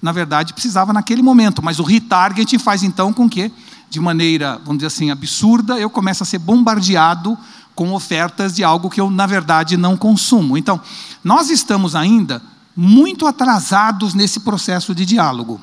na 0.00 0.12
verdade, 0.12 0.52
precisava 0.52 0.92
naquele 0.92 1.22
momento. 1.22 1.62
Mas 1.62 1.78
o 1.78 1.82
retargeting 1.82 2.58
faz 2.58 2.82
então 2.82 3.14
com 3.14 3.28
que, 3.30 3.50
de 3.88 3.98
maneira, 3.98 4.58
vamos 4.58 4.78
dizer 4.78 4.88
assim, 4.88 5.10
absurda, 5.10 5.78
eu 5.78 5.88
comece 5.88 6.22
a 6.22 6.26
ser 6.26 6.38
bombardeado 6.38 7.36
com 7.74 7.94
ofertas 7.94 8.54
de 8.54 8.62
algo 8.62 8.90
que 8.90 9.00
eu, 9.00 9.10
na 9.10 9.26
verdade, 9.26 9.78
não 9.78 9.96
consumo. 9.96 10.58
Então, 10.58 10.78
nós 11.24 11.48
estamos 11.48 11.94
ainda 11.94 12.42
muito 12.76 13.26
atrasados 13.26 14.14
nesse 14.14 14.40
processo 14.40 14.94
de 14.94 15.04
diálogo. 15.04 15.60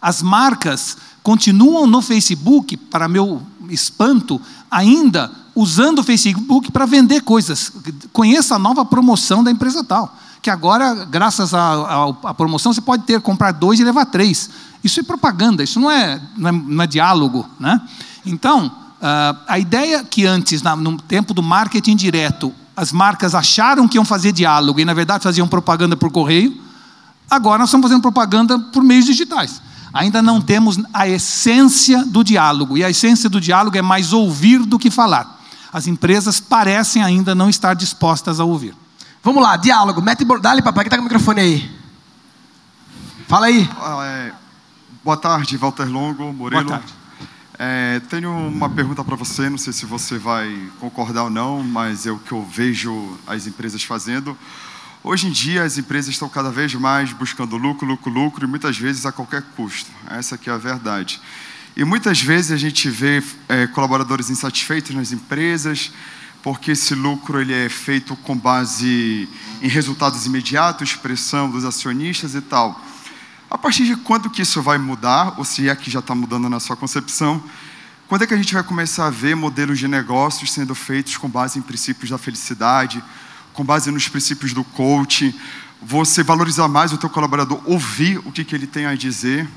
As 0.00 0.22
marcas 0.22 0.96
continuam 1.22 1.86
no 1.86 2.00
Facebook, 2.00 2.76
para 2.76 3.08
meu 3.08 3.42
espanto, 3.68 4.40
ainda 4.70 5.30
usando 5.54 5.98
o 5.98 6.04
Facebook 6.04 6.70
para 6.70 6.86
vender 6.86 7.22
coisas. 7.22 7.72
Conheça 8.12 8.54
a 8.54 8.58
nova 8.58 8.84
promoção 8.84 9.42
da 9.42 9.50
empresa 9.50 9.82
tal, 9.82 10.16
que 10.40 10.50
agora, 10.50 11.04
graças 11.04 11.52
à 11.52 12.34
promoção, 12.36 12.72
você 12.72 12.80
pode 12.80 13.02
ter 13.02 13.20
comprar 13.20 13.52
dois 13.52 13.80
e 13.80 13.84
levar 13.84 14.06
três. 14.06 14.48
Isso 14.84 15.00
é 15.00 15.02
propaganda, 15.02 15.64
isso 15.64 15.80
não 15.80 15.90
é, 15.90 16.20
não 16.36 16.48
é, 16.48 16.52
não 16.52 16.82
é 16.82 16.86
diálogo. 16.86 17.46
Né? 17.58 17.80
Então, 18.24 18.72
Uh, 18.98 19.38
a 19.46 19.60
ideia 19.60 20.02
que 20.02 20.26
antes, 20.26 20.60
na, 20.60 20.74
no 20.74 21.00
tempo 21.00 21.32
do 21.32 21.40
marketing 21.40 21.94
direto, 21.94 22.52
as 22.78 22.92
marcas 22.92 23.34
acharam 23.34 23.88
que 23.88 23.96
iam 23.96 24.04
fazer 24.04 24.30
diálogo 24.30 24.78
e, 24.78 24.84
na 24.84 24.94
verdade, 24.94 25.24
faziam 25.24 25.48
propaganda 25.48 25.96
por 25.96 26.12
correio, 26.12 26.56
agora 27.28 27.58
nós 27.58 27.70
estamos 27.70 27.88
fazendo 27.88 28.00
propaganda 28.00 28.56
por 28.56 28.84
meios 28.84 29.04
digitais. 29.04 29.60
Ainda 29.92 30.22
não 30.22 30.40
temos 30.40 30.78
a 30.94 31.08
essência 31.08 32.04
do 32.04 32.22
diálogo, 32.22 32.78
e 32.78 32.84
a 32.84 32.90
essência 32.90 33.28
do 33.28 33.40
diálogo 33.40 33.76
é 33.76 33.82
mais 33.82 34.12
ouvir 34.12 34.60
do 34.60 34.78
que 34.78 34.92
falar. 34.92 35.40
As 35.72 35.88
empresas 35.88 36.38
parecem 36.38 37.02
ainda 37.02 37.34
não 37.34 37.50
estar 37.50 37.74
dispostas 37.74 38.38
a 38.38 38.44
ouvir. 38.44 38.76
Vamos 39.24 39.42
lá, 39.42 39.56
diálogo. 39.56 40.00
Mete, 40.00 40.24
dá-lhe, 40.40 40.62
papai, 40.62 40.84
que 40.84 40.88
está 40.88 40.96
com 40.96 41.02
o 41.02 41.04
microfone 41.04 41.40
aí. 41.40 41.78
Fala 43.26 43.46
aí. 43.46 43.68
Ah, 43.80 44.04
é, 44.04 44.32
boa 45.04 45.16
tarde, 45.16 45.56
Walter 45.56 45.84
Longo, 45.84 46.32
Murilo. 46.32 46.64
Boa 46.64 46.78
tarde. 46.78 46.94
É, 47.60 48.00
tenho 48.08 48.30
uma 48.30 48.70
pergunta 48.70 49.02
para 49.02 49.16
você, 49.16 49.50
não 49.50 49.58
sei 49.58 49.72
se 49.72 49.84
você 49.84 50.16
vai 50.16 50.70
concordar 50.78 51.24
ou 51.24 51.30
não, 51.30 51.60
mas 51.60 52.06
é 52.06 52.12
o 52.12 52.18
que 52.18 52.30
eu 52.30 52.44
vejo 52.44 53.18
as 53.26 53.48
empresas 53.48 53.82
fazendo. 53.82 54.38
Hoje 55.02 55.26
em 55.26 55.32
dia, 55.32 55.64
as 55.64 55.76
empresas 55.76 56.10
estão 56.10 56.28
cada 56.28 56.50
vez 56.50 56.72
mais 56.74 57.12
buscando 57.12 57.56
lucro, 57.56 57.84
lucro, 57.84 58.12
lucro, 58.12 58.44
e 58.44 58.48
muitas 58.48 58.78
vezes 58.78 59.04
a 59.04 59.10
qualquer 59.10 59.42
custo. 59.56 59.90
Essa 60.08 60.36
aqui 60.36 60.48
é 60.48 60.52
a 60.52 60.56
verdade. 60.56 61.20
E 61.76 61.82
muitas 61.82 62.20
vezes 62.20 62.52
a 62.52 62.56
gente 62.56 62.88
vê 62.88 63.20
é, 63.48 63.66
colaboradores 63.66 64.30
insatisfeitos 64.30 64.94
nas 64.94 65.10
empresas, 65.10 65.90
porque 66.44 66.70
esse 66.70 66.94
lucro 66.94 67.40
ele 67.40 67.52
é 67.52 67.68
feito 67.68 68.14
com 68.14 68.36
base 68.38 69.28
em 69.60 69.68
resultados 69.68 70.26
imediatos, 70.26 70.94
pressão 70.94 71.50
dos 71.50 71.64
acionistas 71.64 72.36
e 72.36 72.40
tal. 72.40 72.80
A 73.50 73.56
partir 73.56 73.86
de 73.86 73.96
quando 73.96 74.28
que 74.28 74.42
isso 74.42 74.60
vai 74.60 74.76
mudar, 74.76 75.34
ou 75.38 75.44
se 75.44 75.70
é 75.70 75.74
que 75.74 75.90
já 75.90 76.00
está 76.00 76.14
mudando 76.14 76.50
na 76.50 76.60
sua 76.60 76.76
concepção, 76.76 77.42
quando 78.06 78.22
é 78.22 78.26
que 78.26 78.34
a 78.34 78.36
gente 78.36 78.52
vai 78.52 78.62
começar 78.62 79.06
a 79.06 79.10
ver 79.10 79.34
modelos 79.34 79.78
de 79.78 79.88
negócios 79.88 80.52
sendo 80.52 80.74
feitos 80.74 81.16
com 81.16 81.30
base 81.30 81.58
em 81.58 81.62
princípios 81.62 82.10
da 82.10 82.18
felicidade, 82.18 83.02
com 83.54 83.64
base 83.64 83.90
nos 83.90 84.06
princípios 84.06 84.52
do 84.52 84.62
coach, 84.62 85.34
você 85.80 86.22
valorizar 86.22 86.68
mais 86.68 86.92
o 86.92 86.98
teu 86.98 87.08
colaborador, 87.08 87.58
ouvir 87.64 88.18
o 88.18 88.30
que, 88.30 88.44
que 88.44 88.54
ele 88.54 88.66
tem 88.66 88.84
a 88.84 88.94
dizer. 88.94 89.48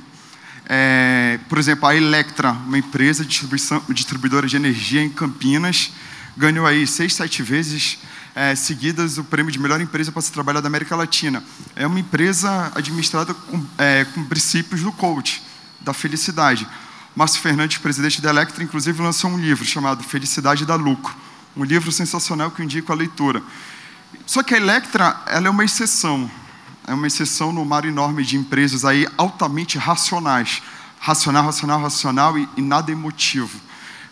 É, 0.68 1.38
por 1.50 1.58
exemplo, 1.58 1.86
a 1.86 1.94
Electra, 1.94 2.52
uma 2.52 2.78
empresa 2.78 3.26
de 3.26 3.46
distribuidora 3.90 4.48
de 4.48 4.56
energia 4.56 5.04
em 5.04 5.10
Campinas, 5.10 5.92
ganhou 6.38 6.66
aí 6.66 6.88
seis, 6.88 7.14
sete 7.14 7.44
vezes 7.44 8.00
é, 8.36 8.56
seguidas 8.56 9.18
o 9.18 9.24
prêmio 9.24 9.52
de 9.52 9.60
melhor 9.60 9.82
empresa 9.82 10.12
para 10.12 10.22
se 10.22 10.32
trabalhar 10.32 10.62
da 10.62 10.68
América 10.68 10.96
Latina. 10.96 11.44
É 11.76 11.86
uma 11.86 12.00
empresa 12.00 12.72
administrada 12.76 13.34
com, 13.34 13.66
é, 13.78 14.06
com 14.06 14.24
princípios 14.26 14.82
do 14.82 14.92
coach, 14.92 15.44
da 15.82 15.94
felicidade. 15.94 16.68
Márcio 17.16 17.42
Fernandes, 17.42 17.78
presidente 17.78 18.22
da 18.22 18.30
Electra, 18.30 18.64
inclusive 18.64 19.02
lançou 19.02 19.32
um 19.32 19.38
livro 19.38 19.66
chamado 19.66 20.04
Felicidade 20.04 20.66
da 20.66 20.76
Lucro. 20.76 21.14
Um 21.58 21.64
livro 21.64 21.92
sensacional 21.92 22.50
que 22.52 22.62
eu 22.62 22.66
indico 22.66 22.92
a 22.92 22.96
leitura. 22.96 23.44
Só 24.26 24.42
que 24.42 24.54
a 24.54 24.58
Electra 24.58 25.22
ela 25.28 25.48
é 25.48 25.50
uma 25.50 25.66
exceção. 25.66 26.32
É 26.88 26.94
uma 26.94 27.08
exceção 27.08 27.52
no 27.52 27.66
mar 27.66 27.84
enorme 27.84 28.24
de 28.24 28.38
empresas 28.38 28.86
aí 28.86 29.06
altamente 29.18 29.78
racionais. 29.78 30.62
Racional, 31.00 31.46
racional, 31.46 31.82
racional 31.82 32.38
e, 32.38 32.48
e 32.56 32.62
nada 32.62 32.92
emotivo. 32.92 33.60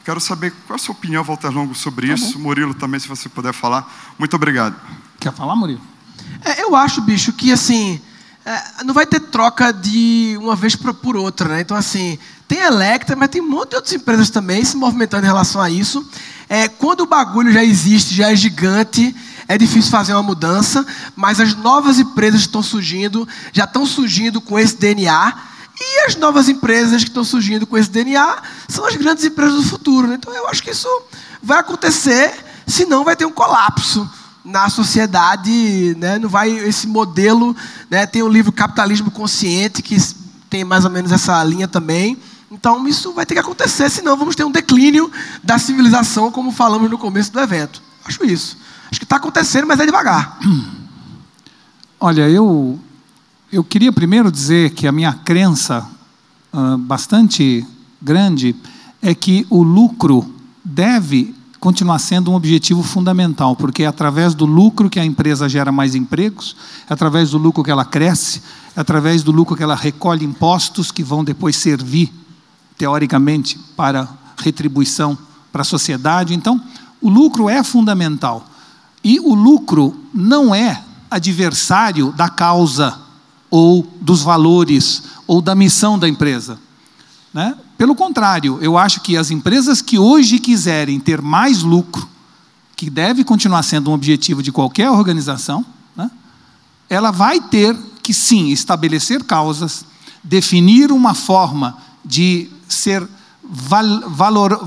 Quero 0.09 0.19
saber 0.19 0.51
qual 0.65 0.75
é 0.75 0.81
a 0.81 0.83
sua 0.83 0.93
opinião, 0.93 1.23
Walter 1.23 1.49
Longo, 1.49 1.75
sobre 1.75 2.07
tá 2.07 2.15
isso. 2.15 2.33
Bom. 2.39 2.45
Murilo, 2.45 2.73
também, 2.73 2.99
se 2.99 3.07
você 3.07 3.29
puder 3.29 3.53
falar. 3.53 3.87
Muito 4.17 4.35
obrigado. 4.35 4.75
Quer 5.19 5.31
falar, 5.31 5.55
Murilo? 5.55 5.81
É, 6.43 6.63
eu 6.63 6.75
acho, 6.75 6.99
bicho, 6.99 7.31
que 7.31 7.51
assim. 7.51 8.01
É, 8.43 8.83
não 8.83 8.91
vai 8.91 9.05
ter 9.05 9.19
troca 9.19 9.71
de 9.71 10.35
uma 10.41 10.55
vez 10.55 10.75
por 10.75 11.15
outra, 11.15 11.49
né? 11.49 11.61
Então, 11.61 11.77
assim, 11.77 12.17
tem 12.47 12.59
a 12.59 12.69
Electra, 12.69 13.15
mas 13.15 13.29
tem 13.29 13.39
um 13.39 13.47
monte 13.47 13.69
de 13.69 13.75
outras 13.75 13.93
empresas 13.93 14.31
também 14.31 14.65
se 14.65 14.75
movimentando 14.75 15.25
em 15.25 15.27
relação 15.27 15.61
a 15.61 15.69
isso. 15.69 16.03
É, 16.49 16.67
quando 16.67 17.01
o 17.01 17.05
bagulho 17.05 17.51
já 17.51 17.63
existe, 17.63 18.15
já 18.15 18.31
é 18.31 18.35
gigante, 18.35 19.15
é 19.47 19.59
difícil 19.59 19.91
fazer 19.91 20.13
uma 20.13 20.23
mudança, 20.23 20.83
mas 21.15 21.39
as 21.39 21.53
novas 21.53 21.99
empresas 21.99 22.41
que 22.41 22.47
estão 22.47 22.63
surgindo, 22.63 23.27
já 23.53 23.65
estão 23.65 23.85
surgindo 23.85 24.41
com 24.41 24.57
esse 24.57 24.75
DNA 24.75 25.49
e 25.79 26.05
as 26.05 26.15
novas 26.15 26.49
empresas 26.49 27.03
que 27.03 27.09
estão 27.09 27.23
surgindo 27.23 27.65
com 27.65 27.77
esse 27.77 27.89
DNA 27.89 28.41
são 28.67 28.85
as 28.85 28.95
grandes 28.95 29.23
empresas 29.23 29.55
do 29.55 29.63
futuro. 29.63 30.07
Né? 30.07 30.15
Então 30.15 30.33
eu 30.33 30.47
acho 30.47 30.61
que 30.61 30.71
isso 30.71 30.89
vai 31.41 31.59
acontecer, 31.59 32.33
senão 32.67 33.03
vai 33.03 33.15
ter 33.15 33.25
um 33.25 33.31
colapso 33.31 34.09
na 34.43 34.69
sociedade, 34.69 35.95
né? 35.97 36.19
não 36.19 36.27
vai 36.27 36.49
esse 36.49 36.87
modelo, 36.87 37.55
né? 37.89 38.05
tem 38.05 38.21
o 38.21 38.27
livro 38.27 38.51
Capitalismo 38.51 39.09
Consciente 39.09 39.81
que 39.81 39.97
tem 40.49 40.63
mais 40.63 40.83
ou 40.83 40.91
menos 40.91 41.11
essa 41.11 41.41
linha 41.43 41.67
também. 41.67 42.17
Então 42.51 42.87
isso 42.87 43.13
vai 43.13 43.25
ter 43.25 43.35
que 43.35 43.39
acontecer, 43.39 43.89
senão 43.89 44.17
vamos 44.17 44.35
ter 44.35 44.43
um 44.43 44.51
declínio 44.51 45.09
da 45.43 45.57
civilização, 45.57 46.31
como 46.31 46.51
falamos 46.51 46.89
no 46.89 46.97
começo 46.97 47.31
do 47.31 47.39
evento. 47.39 47.81
Acho 48.03 48.25
isso. 48.25 48.57
Acho 48.89 48.99
que 48.99 49.05
está 49.05 49.17
acontecendo, 49.17 49.67
mas 49.67 49.79
é 49.79 49.85
devagar. 49.85 50.39
Olha, 51.99 52.27
eu 52.27 52.79
eu 53.51 53.63
queria 53.63 53.91
primeiro 53.91 54.31
dizer 54.31 54.71
que 54.71 54.85
a 54.85 54.91
minha 54.91 55.11
crença 55.11 55.87
uh, 56.53 56.77
bastante 56.77 57.65
grande 57.99 58.55
é 59.01 59.15
que 59.15 59.45
o 59.49 59.63
lucro 59.63 60.35
deve 60.63 61.33
continuar 61.59 61.99
sendo 61.99 62.31
um 62.31 62.35
objetivo 62.35 62.83
fundamental, 62.83 63.55
porque 63.55 63.83
é 63.83 63.87
através 63.87 64.35
do 64.35 64.45
lucro 64.45 64.89
que 64.89 64.99
a 64.99 65.05
empresa 65.05 65.49
gera 65.49 65.71
mais 65.71 65.95
empregos, 65.95 66.55
é 66.87 66.93
através 66.93 67.31
do 67.31 67.37
lucro 67.37 67.63
que 67.63 67.71
ela 67.71 67.83
cresce, 67.83 68.41
é 68.75 68.79
através 68.79 69.23
do 69.23 69.31
lucro 69.31 69.57
que 69.57 69.63
ela 69.63 69.75
recolhe 69.75 70.23
impostos 70.23 70.91
que 70.91 71.03
vão 71.03 71.23
depois 71.23 71.57
servir, 71.57 72.13
teoricamente, 72.77 73.57
para 73.75 74.07
retribuição 74.37 75.17
para 75.51 75.63
a 75.63 75.65
sociedade. 75.65 76.35
Então, 76.35 76.61
o 77.01 77.09
lucro 77.09 77.49
é 77.49 77.63
fundamental. 77.63 78.45
E 79.03 79.19
o 79.19 79.33
lucro 79.33 79.99
não 80.13 80.53
é 80.53 80.83
adversário 81.09 82.11
da 82.11 82.29
causa 82.29 83.08
ou 83.49 83.87
dos 83.99 84.21
valores 84.21 85.03
ou 85.25 85.41
da 85.41 85.55
missão 85.55 85.97
da 85.97 86.07
empresa. 86.07 86.59
Né? 87.33 87.55
Pelo 87.77 87.95
contrário, 87.95 88.57
eu 88.61 88.77
acho 88.77 89.01
que 89.01 89.15
as 89.15 89.31
empresas 89.31 89.81
que 89.81 89.97
hoje 89.97 90.39
quiserem 90.39 90.99
ter 90.99 91.21
mais 91.21 91.61
lucro, 91.61 92.07
que 92.75 92.89
deve 92.89 93.23
continuar 93.23 93.63
sendo 93.63 93.91
um 93.91 93.93
objetivo 93.93 94.41
de 94.41 94.51
qualquer 94.51 94.89
organização, 94.89 95.65
né? 95.95 96.09
ela 96.89 97.11
vai 97.11 97.39
ter 97.39 97.75
que 98.01 98.13
sim 98.13 98.49
estabelecer 98.49 99.23
causas, 99.23 99.85
definir 100.23 100.91
uma 100.91 101.13
forma 101.13 101.77
de 102.03 102.49
ser 102.67 103.07
valor, 103.51 104.63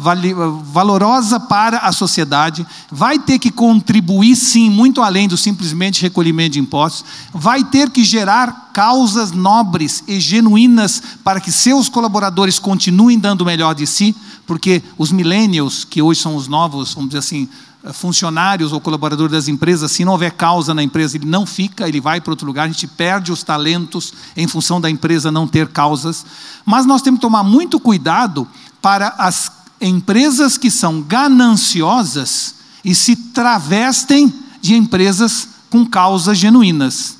valorosa 0.64 1.38
para 1.38 1.78
a 1.78 1.92
sociedade, 1.92 2.66
vai 2.90 3.18
ter 3.18 3.38
que 3.38 3.50
contribuir, 3.50 4.34
sim, 4.34 4.68
muito 4.68 5.00
além 5.00 5.28
do 5.28 5.36
simplesmente 5.36 6.02
recolhimento 6.02 6.54
de 6.54 6.58
impostos, 6.60 7.04
vai 7.32 7.62
ter 7.62 7.90
que 7.90 8.02
gerar 8.02 8.70
causas 8.72 9.30
nobres 9.30 10.02
e 10.08 10.18
genuínas 10.18 11.02
para 11.22 11.40
que 11.40 11.52
seus 11.52 11.88
colaboradores 11.88 12.58
continuem 12.58 13.18
dando 13.18 13.42
o 13.42 13.46
melhor 13.46 13.74
de 13.74 13.86
si, 13.86 14.16
porque 14.46 14.82
os 14.98 15.12
millennials, 15.12 15.84
que 15.84 16.02
hoje 16.02 16.20
são 16.20 16.34
os 16.34 16.48
novos, 16.48 16.92
vamos 16.92 17.10
dizer 17.10 17.20
assim, 17.20 17.48
funcionários 17.92 18.72
ou 18.72 18.80
colaboradores 18.80 19.32
das 19.32 19.48
empresas, 19.48 19.90
se 19.90 20.04
não 20.04 20.12
houver 20.12 20.32
causa 20.32 20.72
na 20.72 20.82
empresa, 20.82 21.16
ele 21.16 21.26
não 21.26 21.44
fica, 21.44 21.88
ele 21.88 22.00
vai 22.00 22.20
para 22.20 22.32
outro 22.32 22.46
lugar, 22.46 22.64
a 22.64 22.68
gente 22.68 22.86
perde 22.86 23.32
os 23.32 23.42
talentos 23.42 24.12
em 24.36 24.46
função 24.46 24.80
da 24.80 24.88
empresa 24.88 25.32
não 25.32 25.48
ter 25.48 25.68
causas. 25.68 26.24
Mas 26.64 26.86
nós 26.86 27.02
temos 27.02 27.18
que 27.18 27.22
tomar 27.22 27.42
muito 27.42 27.80
cuidado 27.80 28.46
para 28.80 29.14
as 29.18 29.50
empresas 29.80 30.56
que 30.56 30.70
são 30.70 31.02
gananciosas 31.02 32.54
e 32.84 32.94
se 32.94 33.16
travestem 33.16 34.32
de 34.60 34.74
empresas 34.74 35.48
com 35.68 35.84
causas 35.84 36.38
genuínas. 36.38 37.16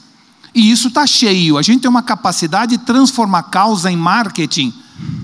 E 0.55 0.71
isso 0.71 0.89
está 0.89 1.07
cheio. 1.07 1.59
A 1.59 1.63
gente 1.63 1.81
tem 1.81 1.91
uma 1.91 2.03
capacidade 2.03 2.77
de 2.77 2.85
transformar 2.85 3.45
causa 3.45 3.91
em 3.91 3.97
marketing 3.97 4.73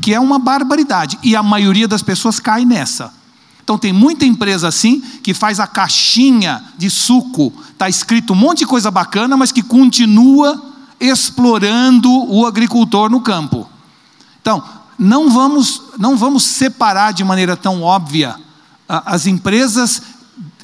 que 0.01 0.15
é 0.15 0.19
uma 0.19 0.39
barbaridade. 0.39 1.19
E 1.23 1.37
a 1.37 1.43
maioria 1.43 1.87
das 1.87 2.03
pessoas 2.03 2.41
cai 2.41 2.65
nessa. 2.65 3.13
Então 3.69 3.77
tem 3.77 3.93
muita 3.93 4.25
empresa 4.25 4.67
assim 4.67 5.03
que 5.23 5.35
faz 5.35 5.61
a 5.61 5.67
caixinha 5.67 6.65
de 6.79 6.89
suco, 6.89 7.53
está 7.71 7.87
escrito 7.87 8.33
um 8.33 8.37
monte 8.37 8.61
de 8.61 8.67
coisa 8.67 8.91
bacana, 8.91 9.37
mas 9.37 9.53
que 9.53 9.63
continua 9.63 10.59
explorando 10.99 12.11
o 12.33 12.47
agricultor 12.47 13.11
no 13.11 13.21
campo. 13.21 13.69
Então, 14.41 14.65
não 14.99 15.29
vamos, 15.29 15.83
não 15.99 16.17
vamos 16.17 16.45
separar 16.45 17.13
de 17.13 17.23
maneira 17.23 17.59
tão 17.59 17.83
óbvia 17.83 18.37
as 18.89 19.27
empresas 19.27 20.01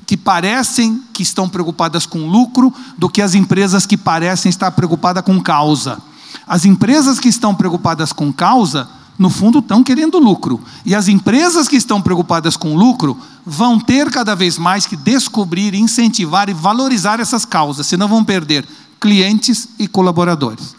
que 0.07 0.17
parecem 0.17 1.03
que 1.12 1.23
estão 1.23 1.47
preocupadas 1.47 2.07
com 2.07 2.27
lucro 2.27 2.73
do 2.97 3.11
que 3.11 3.21
as 3.21 3.35
empresas 3.35 3.85
que 3.85 3.99
parecem 3.99 4.49
estar 4.49 4.71
preocupadas 4.71 5.23
com 5.23 5.38
causa. 5.43 5.99
As 6.47 6.64
empresas 6.64 7.21
que 7.21 7.29
estão 7.29 7.55
preocupadas 7.55 8.14
com 8.14 8.33
causa, 8.33 8.88
no 9.18 9.31
fundo, 9.31 9.61
estão 9.61 9.83
querendo 9.83 10.18
lucro. 10.18 10.61
E 10.85 10.94
as 10.94 11.09
empresas 11.09 11.68
que 11.68 11.77
estão 11.77 12.03
preocupadas 12.03 12.57
com 12.57 12.77
lucro 12.77 13.16
vão 13.46 13.79
ter 13.79 14.11
cada 14.11 14.35
vez 14.35 14.59
mais 14.59 14.87
que 14.87 14.96
descobrir, 14.96 15.74
incentivar 15.74 16.48
e 16.48 16.55
valorizar 16.55 17.20
essas 17.20 17.44
causas, 17.44 17.87
senão 17.87 18.09
vão 18.09 18.24
perder 18.24 18.66
clientes 19.00 19.68
e 19.79 19.87
colaboradores. 19.87 20.74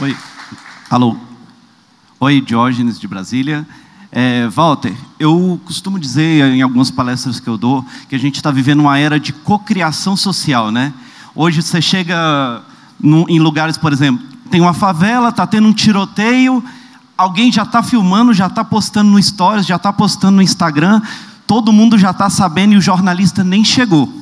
Oi. 0.00 0.16
Alô. 0.88 1.16
Oi, 2.18 2.40
Diógenes 2.40 2.98
de 2.98 3.06
Brasília. 3.06 3.66
É, 4.12 4.48
Walter, 4.48 4.94
eu 5.18 5.60
costumo 5.64 5.98
dizer 5.98 6.44
em 6.52 6.62
algumas 6.62 6.90
palestras 6.90 7.38
que 7.38 7.48
eu 7.48 7.56
dou 7.56 7.84
que 8.08 8.16
a 8.16 8.18
gente 8.18 8.36
está 8.36 8.50
vivendo 8.50 8.80
uma 8.80 8.98
era 8.98 9.20
de 9.20 9.32
cocriação 9.32 10.16
social, 10.16 10.72
né? 10.72 10.92
Hoje 11.34 11.62
você 11.62 11.80
chega 11.80 12.62
no, 12.98 13.24
em 13.28 13.38
lugares, 13.38 13.78
por 13.78 13.92
exemplo, 13.92 14.26
tem 14.50 14.60
uma 14.60 14.74
favela, 14.74 15.28
está 15.28 15.46
tendo 15.46 15.68
um 15.68 15.72
tiroteio, 15.72 16.62
alguém 17.16 17.52
já 17.52 17.62
está 17.62 17.82
filmando, 17.82 18.32
já 18.34 18.46
está 18.46 18.64
postando 18.64 19.10
no 19.10 19.22
Stories, 19.22 19.66
já 19.66 19.76
está 19.76 19.92
postando 19.92 20.36
no 20.36 20.42
Instagram, 20.42 21.00
todo 21.46 21.72
mundo 21.72 21.96
já 21.96 22.10
está 22.10 22.28
sabendo 22.28 22.74
e 22.74 22.76
o 22.76 22.80
jornalista 22.80 23.44
nem 23.44 23.64
chegou. 23.64 24.12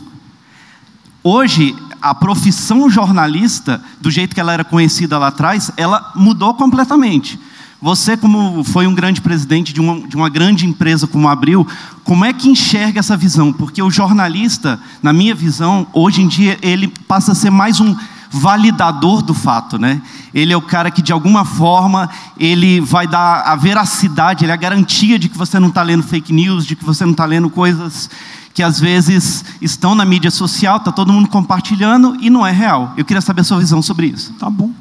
Hoje, 1.25 1.75
a 2.01 2.15
profissão 2.15 2.89
jornalista, 2.89 3.83
do 4.01 4.11
jeito 4.11 4.35
que 4.35 4.41
ela 4.41 4.53
era 4.53 4.65
conhecida 4.65 5.19
lá 5.19 5.29
atrás, 5.29 5.71
ela 5.77 6.13
mudou 6.15 6.55
completamente. 6.55 7.39
Você, 7.81 8.17
como 8.17 8.65
foi 8.65 8.89
um 8.89 8.95
grande 8.95 9.21
presidente 9.21 9.73
de 9.73 9.81
uma, 9.81 10.01
de 10.07 10.17
uma 10.17 10.29
grande 10.29 10.67
empresa 10.67 11.07
como 11.07 11.29
a 11.29 11.33
Abril, 11.33 11.67
como 12.03 12.25
é 12.25 12.33
que 12.33 12.49
enxerga 12.49 12.99
essa 12.99 13.17
visão? 13.17 13.53
Porque 13.53 13.81
o 13.81 13.91
jornalista, 13.91 14.81
na 15.01 15.13
minha 15.13 15.35
visão, 15.35 15.87
hoje 15.93 16.21
em 16.21 16.27
dia, 16.27 16.59
ele 16.61 16.89
passa 17.07 17.33
a 17.33 17.35
ser 17.37 17.51
mais 17.51 17.81
um 17.81 17.97
validador 18.31 19.23
do 19.23 19.33
fato, 19.33 19.79
né? 19.79 20.03
Ele 20.35 20.53
é 20.53 20.57
o 20.57 20.61
cara 20.61 20.91
que 20.91 21.01
de 21.01 21.13
alguma 21.13 21.45
forma 21.45 22.11
ele 22.37 22.81
vai 22.81 23.07
dar 23.07 23.43
a 23.43 23.57
veracidade, 23.57 24.45
ele 24.45 24.51
é 24.51 24.55
a 24.55 24.59
garantia 24.59 25.19
de 25.19 25.29
que 25.29 25.39
você 25.39 25.59
não 25.59 25.69
está 25.69 25.83
lendo 25.83 26.03
fake 26.03 26.33
news, 26.33 26.67
de 26.67 26.77
que 26.77 26.85
você 26.85 27.05
não 27.05 27.13
está 27.13 27.25
lendo 27.25 27.49
coisas 27.49 28.11
que 28.53 28.63
às 28.63 28.81
vezes 28.81 29.45
estão 29.63 29.95
na 29.95 30.05
mídia 30.05 30.33
social, 30.33 30.79
está 30.79 30.91
todo 30.91 31.13
mundo 31.13 31.29
compartilhando 31.29 32.17
e 32.21 32.29
não 32.29 32.45
é 32.45 32.51
real. 32.51 32.93
Eu 32.97 33.05
queria 33.05 33.21
saber 33.21 33.43
a 33.43 33.45
sua 33.45 33.61
visão 33.61 33.81
sobre 33.81 34.09
isso. 34.09 34.33
Tá 34.33 34.51
bom. 34.51 34.73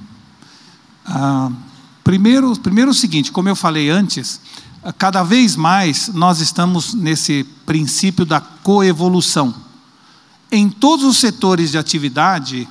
Ah, 1.06 1.52
Primeiro, 2.08 2.58
primeiro 2.60 2.92
o 2.92 2.94
seguinte, 2.94 3.34
como 3.34 3.50
eu 3.50 3.56
falei 3.56 3.90
antes, 3.90 4.40
cada 4.98 5.24
vez 5.24 5.58
mais 5.58 6.08
nós 6.08 6.40
estamos 6.40 6.94
nesse 6.94 7.46
princípio 7.66 8.24
da 8.26 8.40
coevolução. 8.40 9.54
Em 10.50 10.70
todos 10.70 11.04
os 11.04 11.18
setores 11.18 11.70
de 11.72 11.78
atividade, 11.78 12.66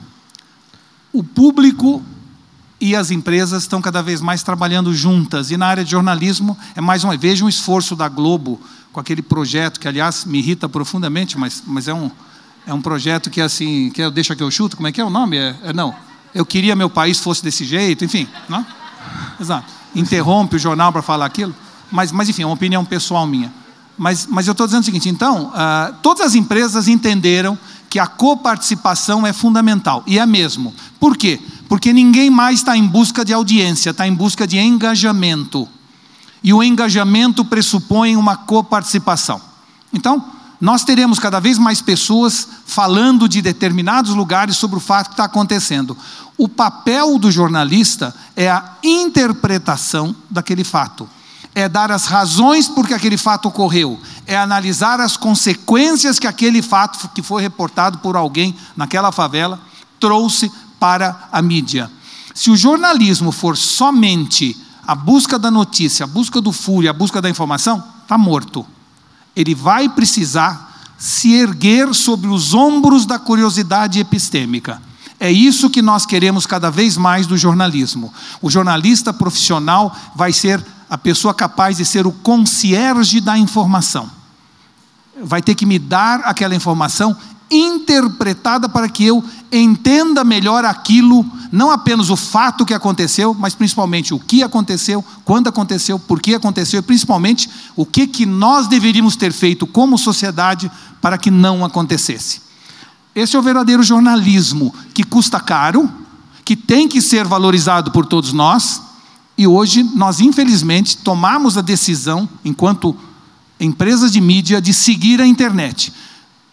o 1.13 1.23
público 1.23 2.03
e 2.81 2.97
as 2.97 3.11
empresas 3.11 3.65
estão 3.65 3.83
cada 3.83 4.03
vez 4.03 4.23
mais 4.23 4.43
trabalhando 4.43 4.95
juntas. 4.95 5.51
E 5.51 5.59
na 5.59 5.67
área 5.67 5.85
de 5.85 5.91
jornalismo, 5.91 6.57
é 6.75 6.81
mais 6.81 7.05
uma 7.05 7.15
veja 7.15 7.45
um 7.45 7.49
esforço 7.51 7.95
da 7.95 8.09
Globo 8.09 8.59
com 8.91 9.01
aquele 9.01 9.21
projeto 9.21 9.79
que, 9.79 9.87
aliás, 9.87 10.25
me 10.25 10.39
irrita 10.39 10.67
profundamente, 10.67 11.37
mas, 11.37 11.63
mas 11.67 11.89
é, 11.89 11.93
um, 11.93 12.11
é 12.67 12.73
um 12.73 12.81
projeto 12.81 13.29
que, 13.29 13.43
assim, 13.43 13.91
que 13.91 14.01
eu, 14.01 14.11
deixa 14.11 14.35
que 14.35 14.43
eu 14.43 14.51
chuto, 14.51 14.79
como 14.79 14.89
é 14.89 14.93
que 14.93 15.01
é 15.03 15.05
o 15.05 15.11
nome? 15.11 15.37
É, 15.37 15.55
é, 15.63 15.73
não, 15.75 15.95
eu 16.35 16.47
queria 16.47 16.75
meu 16.75 16.89
país 16.89 17.19
fosse 17.19 17.45
desse 17.45 17.67
jeito, 17.67 18.03
enfim, 18.03 18.27
não? 18.49 18.65
Exato. 19.41 19.73
Interrompe 19.95 20.57
o 20.57 20.59
jornal 20.59 20.93
para 20.93 21.03
falar 21.03 21.27
aquilo. 21.27 21.55
Mas, 21.91 22.13
mas, 22.13 22.29
enfim, 22.29 22.43
é 22.43 22.47
uma 22.47 22.55
opinião 22.55 22.85
pessoal 22.85 23.27
minha. 23.27 23.53
Mas, 23.97 24.27
mas 24.27 24.47
eu 24.47 24.53
estou 24.53 24.67
dizendo 24.67 24.83
o 24.83 24.85
seguinte: 24.85 25.09
então, 25.09 25.47
uh, 25.47 25.95
todas 26.03 26.27
as 26.27 26.35
empresas 26.35 26.89
entenderam 26.89 27.59
que 27.89 27.99
a 27.99 28.07
coparticipação 28.07 29.27
é 29.27 29.33
fundamental. 29.33 30.03
E 30.07 30.19
é 30.19 30.27
mesmo. 30.27 30.75
Por 31.01 31.17
quê? 31.17 31.41
Porque 31.69 31.93
ninguém 31.93 32.29
mais 32.31 32.59
está 32.59 32.77
em 32.77 32.87
busca 32.87 33.25
de 33.25 33.33
audiência, 33.33 33.91
está 33.91 34.07
em 34.07 34.15
busca 34.15 34.47
de 34.47 34.59
engajamento. 34.59 35.69
E 36.43 36.53
o 36.53 36.63
engajamento 36.63 37.45
pressupõe 37.45 38.17
uma 38.17 38.37
coparticipação. 38.37 39.41
Então, 39.93 40.25
nós 40.61 40.85
teremos 40.85 41.19
cada 41.19 41.41
vez 41.41 41.59
mais 41.59 41.83
pessoas 41.83 42.49
falando 42.67 43.29
de 43.29 43.43
determinados 43.43 44.15
lugares 44.15 44.57
sobre 44.57 44.77
o 44.77 44.81
fato 44.81 45.09
que 45.09 45.15
está 45.15 45.25
acontecendo. 45.25 45.97
O 46.39 46.49
papel 46.49 47.19
do 47.19 47.31
jornalista 47.31 48.15
é 48.35 48.51
a 48.51 48.77
interpretação 48.83 50.15
daquele 50.31 50.65
fato, 50.65 51.09
é 51.55 51.69
dar 51.69 51.91
as 51.91 52.05
razões 52.05 52.69
por 52.69 52.87
que 52.87 52.93
aquele 52.93 53.17
fato 53.17 53.49
ocorreu, 53.49 53.99
é 54.27 54.37
analisar 54.37 55.01
as 55.01 55.17
consequências 55.17 56.19
que 56.19 56.27
aquele 56.27 56.61
fato 56.61 57.09
que 57.15 57.23
foi 57.23 57.41
reportado 57.43 57.99
por 57.99 58.17
alguém 58.17 58.55
naquela 58.77 59.11
favela 59.11 59.59
trouxe 59.99 60.53
para 60.79 61.29
a 61.33 61.41
mídia. 61.41 61.91
Se 62.35 62.51
o 62.51 62.57
jornalismo 62.57 63.33
for 63.33 63.57
somente 63.57 64.57
a 64.87 64.95
busca 64.95 65.39
da 65.39 65.51
notícia, 65.51 66.05
a 66.05 66.07
busca 66.07 66.41
do 66.41 66.53
fúria, 66.53 66.91
a 66.91 66.95
busca 66.95 67.23
da 67.23 67.31
informação, 67.31 67.83
está 68.03 68.19
morto 68.19 68.67
ele 69.37 69.55
vai 69.55 69.87
precisar 69.91 70.75
se 70.97 71.35
erguer 71.35 71.95
sobre 71.95 72.29
os 72.29 72.55
ombros 72.55 73.05
da 73.05 73.19
curiosidade 73.19 74.01
epistêmica. 74.01 74.81
É 75.19 75.31
isso 75.31 75.71
que 75.71 75.81
nós 75.81 76.05
queremos 76.05 76.47
cada 76.47 76.71
vez 76.71 76.97
mais 76.97 77.27
do 77.27 77.37
jornalismo. 77.37 78.13
O 78.43 78.51
jornalista 78.51 79.13
profissional 79.13 79.97
vai 80.15 80.33
ser 80.33 80.65
a 80.89 80.99
pessoa 80.99 81.33
capaz 81.33 81.77
de 81.79 81.85
ser 81.85 82.07
o 82.07 82.13
concierge 82.13 83.21
da 83.21 83.37
informação. 83.37 84.11
Vai 85.23 85.41
ter 85.41 85.55
que 85.55 85.65
me 85.65 85.79
dar 85.79 86.21
aquela 86.21 86.55
informação 86.55 87.17
interpretada 87.51 88.69
para 88.69 88.89
que 88.89 89.05
eu 89.05 89.25
entenda 89.53 90.25
melhor 90.25 90.65
aquilo, 90.65 91.25
não 91.53 91.71
apenas 91.71 92.11
o 92.11 92.17
fato 92.17 92.67
que 92.67 92.75
aconteceu, 92.75 93.33
mas 93.33 93.55
principalmente 93.55 94.13
o 94.13 94.19
que 94.19 94.43
aconteceu, 94.43 95.05
quando 95.25 95.49
aconteceu, 95.49 95.99
por 95.99 96.21
que 96.21 96.35
aconteceu, 96.35 96.81
e 96.81 96.83
principalmente 96.83 97.49
o 97.77 97.87
que, 97.87 98.07
que 98.07 98.27
nós 98.27 98.67
deveríamos 98.67 99.17
ter 99.17 99.33
feito 99.33 99.67
como 99.67 99.97
sociedade 99.97 100.71
para 101.01 101.17
que 101.17 101.31
não 101.31 101.65
acontecesse. 101.65 102.46
Esse 103.17 103.35
é 103.35 103.39
o 103.39 103.43
verdadeiro 103.43 103.83
jornalismo 103.83 104.75
que 104.93 105.03
custa 105.03 105.41
caro, 105.41 105.91
que 106.45 106.55
tem 106.55 106.87
que 106.87 107.01
ser 107.01 107.27
valorizado 107.27 107.91
por 107.91 108.05
todos 108.05 108.35
nós, 108.35 108.83
e 109.39 109.47
hoje 109.47 109.83
nós, 109.83 110.21
infelizmente, 110.21 110.99
tomamos 110.99 111.57
a 111.57 111.63
decisão, 111.63 112.29
enquanto 112.45 112.95
empresas 113.59 114.13
de 114.13 114.21
mídia, 114.21 114.61
de 114.61 114.75
seguir 114.75 115.21
a 115.21 115.27
internet 115.27 115.93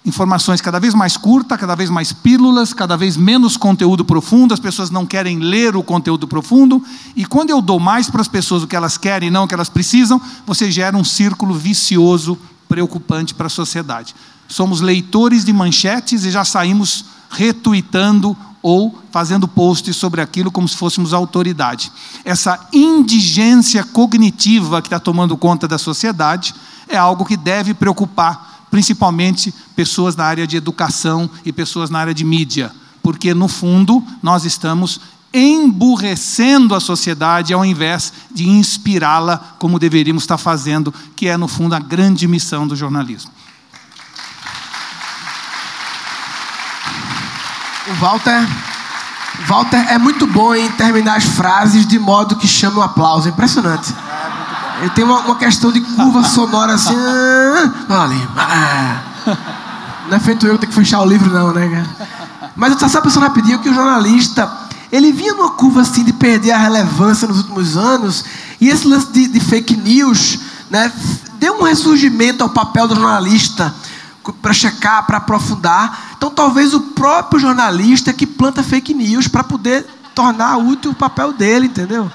informações 0.06 0.60
cada 0.60 0.80
vez 0.80 0.94
mais 0.94 1.16
curtas, 1.16 1.58
cada 1.58 1.76
vez 1.76 1.90
mais 1.90 2.12
pílulas, 2.12 2.74
cada 2.74 2.98
vez 2.98 3.16
menos 3.16 3.56
conteúdo 3.56 4.04
profundo, 4.04 4.54
as 4.54 4.60
pessoas 4.60 4.90
não 4.90 5.06
querem 5.06 5.40
ler 5.40 5.76
o 5.76 5.84
conteúdo 5.84 6.28
profundo, 6.28 6.84
e 7.16 7.26
quando 7.26 7.52
eu 7.52 7.62
dou 7.62 7.80
mais 7.80 8.10
para 8.10 8.22
as 8.22 8.28
pessoas 8.28 8.64
o 8.64 8.68
que 8.68 8.76
elas 8.76 8.98
querem 8.98 9.30
e 9.30 9.32
não 9.32 9.46
o 9.46 9.48
que 9.48 9.54
elas 9.54 9.70
precisam, 9.70 10.22
você 10.46 10.70
gera 10.70 10.98
um 10.98 11.04
círculo 11.04 11.54
vicioso 11.54 12.38
preocupante 12.68 13.34
para 13.34 13.48
a 13.48 13.50
sociedade. 13.50 14.14
Somos 14.48 14.82
leitores 14.82 15.44
de 15.44 15.54
manchetes 15.54 16.26
e 16.26 16.32
já 16.32 16.46
saímos 16.46 17.06
retuitando 17.30 18.38
ou 18.62 18.98
fazendo 19.12 19.48
posts 19.48 19.96
sobre 19.98 20.22
aquilo 20.22 20.50
como 20.50 20.68
se 20.68 20.78
fôssemos 20.78 21.14
autoridade. 21.14 21.92
Essa 22.24 22.60
indigência 22.72 23.84
cognitiva 23.84 24.82
que 24.82 24.88
está 24.88 25.00
tomando 25.00 25.36
conta 25.36 25.68
da 25.68 25.78
sociedade 25.78 26.56
é 26.88 26.96
algo 26.96 27.26
que 27.26 27.36
deve 27.36 27.74
preocupar 27.74 28.68
principalmente 28.72 29.54
pessoas 29.76 30.16
na 30.16 30.24
área 30.24 30.48
de 30.48 30.58
educação 30.58 31.30
e 31.46 31.52
pessoas 31.52 31.92
na 31.92 32.00
área 32.00 32.14
de 32.14 32.24
mídia, 32.24 32.72
porque 33.04 33.34
no 33.34 33.48
fundo 33.48 34.04
nós 34.22 34.46
estamos 34.46 35.00
emburrecendo 35.34 36.74
a 36.74 36.80
sociedade 36.80 37.54
ao 37.54 37.66
invés 37.66 38.14
de 38.34 38.48
inspirá-la 38.48 39.38
como 39.60 39.78
deveríamos 39.78 40.24
estar 40.24 40.38
fazendo, 40.38 40.94
que 41.16 41.28
é 41.28 41.36
no 41.36 41.48
fundo 41.48 41.76
a 41.76 41.80
grande 41.80 42.28
missão 42.28 42.68
do 42.68 42.76
jornalismo. 42.76 43.32
O 47.86 47.94
Walter, 47.96 48.48
Walter 49.46 49.92
é 49.92 49.98
muito 49.98 50.26
bom 50.26 50.56
em 50.56 50.72
terminar 50.72 51.18
as 51.18 51.26
frases 51.26 51.86
de 51.86 52.00
modo 52.00 52.38
que 52.38 52.48
chama 52.48 52.78
o 52.78 52.80
um 52.80 52.84
aplauso, 52.84 53.28
impressionante. 53.28 53.94
Ele 54.80 54.90
tem 54.92 55.04
uma, 55.04 55.20
uma 55.20 55.36
questão 55.36 55.72
de 55.72 55.82
curva 55.82 56.24
sonora 56.24 56.74
assim. 56.74 56.96
Ah, 56.96 58.04
ali. 58.04 58.28
Ah. 58.38 58.98
Não 60.10 60.18
é 60.18 60.20
feito 60.20 60.48
eu 60.48 60.58
ter 60.58 60.68
que 60.68 60.74
fechar 60.74 61.02
o 61.02 61.06
livro, 61.06 61.30
não, 61.30 61.54
né? 61.54 61.86
Mas 62.56 62.70
eu 62.70 62.76
estava 62.76 63.02
pensando 63.02 63.24
rapidinho 63.24 63.60
que 63.60 63.70
o 63.70 63.74
jornalista, 63.74 64.52
ele 64.92 65.12
vinha 65.12 65.34
numa 65.34 65.52
curva 65.52 65.82
assim 65.82 66.04
de 66.04 66.14
perder 66.14 66.52
a 66.52 66.58
relevância 66.58 67.28
nos 67.28 67.40
últimos 67.40 67.76
anos, 67.76 68.24
e 68.62 68.70
esse 68.70 68.88
lance 68.88 69.08
de, 69.12 69.28
de 69.28 69.40
fake 69.40 69.76
news, 69.76 70.40
né, 70.70 70.92
deu 71.40 71.60
um 71.60 71.64
ressurgimento 71.64 72.44
ao 72.44 72.50
papel 72.50 72.88
do 72.88 72.96
jornalista 72.96 73.74
para 74.32 74.54
checar, 74.54 75.06
para 75.06 75.18
aprofundar. 75.18 76.14
Então, 76.18 76.30
talvez 76.30 76.74
o 76.74 76.80
próprio 76.80 77.40
jornalista 77.40 78.14
que 78.14 78.26
planta 78.26 78.64
fake 78.64 78.94
news 78.94 79.28
para 79.28 79.44
poder 79.44 79.86
tornar 80.16 80.58
útil 80.58 80.92
o 80.92 80.96
papel 80.96 81.34
dele, 81.34 81.68
entendeu? 81.68 82.12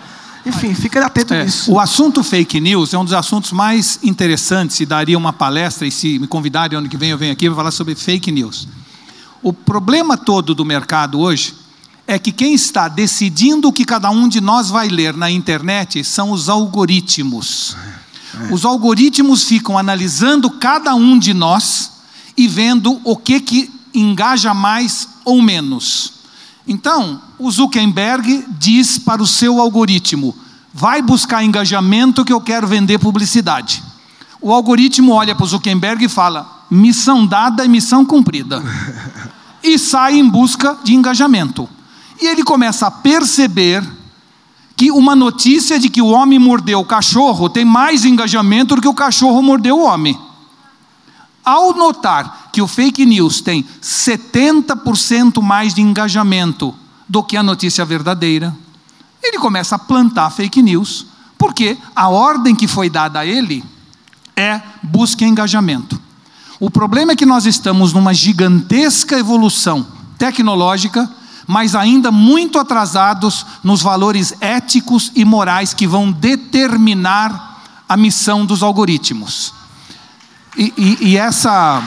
Enfim, 0.47 0.75
fica 0.75 1.05
atento 1.05 1.35
é, 1.35 1.45
nisso. 1.45 1.71
O 1.71 1.79
assunto 1.79 2.23
fake 2.23 2.61
news 2.61 2.95
é 2.95 2.99
um 2.99 3.05
dos 3.05 3.13
assuntos 3.13 3.53
mais 3.53 3.99
interessantes. 4.03 4.81
E 4.81 4.87
daria 4.87 5.19
uma 5.19 5.33
palestra, 5.33 5.87
e 5.87 5.91
se 5.91 6.19
me 6.19 6.27
convidarem 6.27 6.79
ano 6.79 6.89
que 6.89 6.97
vem, 6.97 7.11
eu 7.11 7.19
venho 7.19 7.33
aqui 7.33 7.47
para 7.47 7.57
falar 7.57 7.71
sobre 7.71 7.95
fake 7.95 8.33
news. 8.33 8.67
O 9.43 9.53
problema 9.53 10.17
todo 10.17 10.55
do 10.55 10.65
mercado 10.65 11.21
hoje 11.21 11.55
é 12.07 12.19
que 12.19 12.33
quem 12.33 12.55
está 12.55 12.89
decidindo 12.89 13.69
o 13.69 13.73
que 13.73 13.85
cada 13.85 14.11
um 14.11 14.27
de 14.29 14.41
nós 14.41 14.71
vai 14.71 14.89
ler 14.89 15.15
na 15.15 15.31
internet 15.31 16.03
são 16.03 16.31
os 16.31 16.49
algoritmos. 16.49 17.77
É. 18.41 18.53
Os 18.53 18.65
algoritmos 18.65 19.45
ficam 19.45 19.77
analisando 19.77 20.49
cada 20.51 20.95
um 20.95 21.19
de 21.19 21.35
nós 21.35 21.98
e 22.39 22.47
vendo 22.47 23.01
o 23.03 23.17
que, 23.17 23.41
que 23.41 23.71
engaja 23.93 24.55
mais 24.55 25.09
ou 25.25 25.43
menos. 25.43 26.13
Então, 26.69 27.21
o 27.37 27.51
Zuckerberg 27.51 28.45
diz 28.59 28.97
para 28.97 29.21
o 29.21 29.27
seu 29.27 29.61
algoritmo: 29.61 30.35
vai 30.73 31.03
buscar 31.03 31.43
engajamento 31.43 32.25
que 32.25 32.33
eu 32.33 32.41
quero 32.41 32.69
vender 32.69 32.99
publicidade. 33.01 33.83
O 34.41 34.53
algoritmo 34.53 35.13
olha 35.13 35.35
para 35.35 35.45
o 35.45 35.49
Zuckerberg 35.49 36.05
e 36.05 36.09
fala: 36.09 36.65
missão 36.71 37.27
dada 37.27 37.65
e 37.65 37.69
missão 37.69 38.07
cumprida. 38.07 38.63
E 39.61 39.77
sai 39.77 40.17
em 40.17 40.27
busca 40.27 40.79
de 40.85 40.95
engajamento. 40.95 41.69
E 42.23 42.27
ele 42.29 42.45
começa 42.45 42.87
a 42.87 42.93
perceber 42.93 43.85
que 44.77 44.89
uma 44.93 45.17
notícia 45.17 45.81
de 45.81 45.89
que 45.89 46.01
o 46.01 46.07
homem 46.07 46.39
mordeu 46.39 46.79
o 46.79 46.85
cachorro 46.85 47.49
tem 47.49 47.65
mais 47.65 48.05
engajamento 48.05 48.77
do 48.77 48.81
que 48.81 48.87
o 48.87 48.95
cachorro 48.95 49.43
mordeu 49.43 49.81
o 49.81 49.85
homem. 49.85 50.17
Ao 51.49 51.73
notar 51.73 52.51
que 52.53 52.61
o 52.61 52.69
fake 52.69 53.07
news 53.07 53.41
tem 53.41 53.65
70% 53.83 55.41
mais 55.41 55.73
de 55.73 55.81
engajamento 55.81 56.75
do 57.09 57.23
que 57.23 57.39
a 57.39 57.43
notícia 57.43 57.87
verdadeira, 57.87 58.55
ele 59.23 59.39
começa 59.39 59.77
a 59.77 59.79
plantar 59.79 60.29
fake 60.29 60.63
news, 60.63 61.07
porque 61.39 61.79
a 61.97 62.11
ordem 62.11 62.55
que 62.55 62.69
foi 62.69 62.91
dada 62.91 63.21
a 63.21 63.25
ele 63.25 63.65
é 64.37 64.61
busque 64.83 65.25
engajamento. 65.25 65.99
O 66.61 66.69
problema 66.69 67.13
é 67.13 67.17
que 67.17 67.25
nós 67.25 67.47
estamos 67.47 67.95
numa 67.95 68.13
gigantesca 68.13 69.19
evolução 69.19 69.87
tecnológica, 70.19 71.11
mas 71.47 71.75
ainda 71.75 72.13
muito 72.13 72.59
atrasados 72.59 73.47
nos 73.65 73.81
valores 73.81 74.35
éticos 74.43 75.11
e 75.17 75.25
morais 75.25 75.73
que 75.73 75.87
vão 75.87 76.13
determinar 76.13 77.63
a 77.89 77.97
missão 77.97 78.45
dos 78.45 78.63
algoritmos. 78.63 79.57
E, 80.59 80.75
e, 80.77 81.11
e 81.11 81.17
essa. 81.17 81.81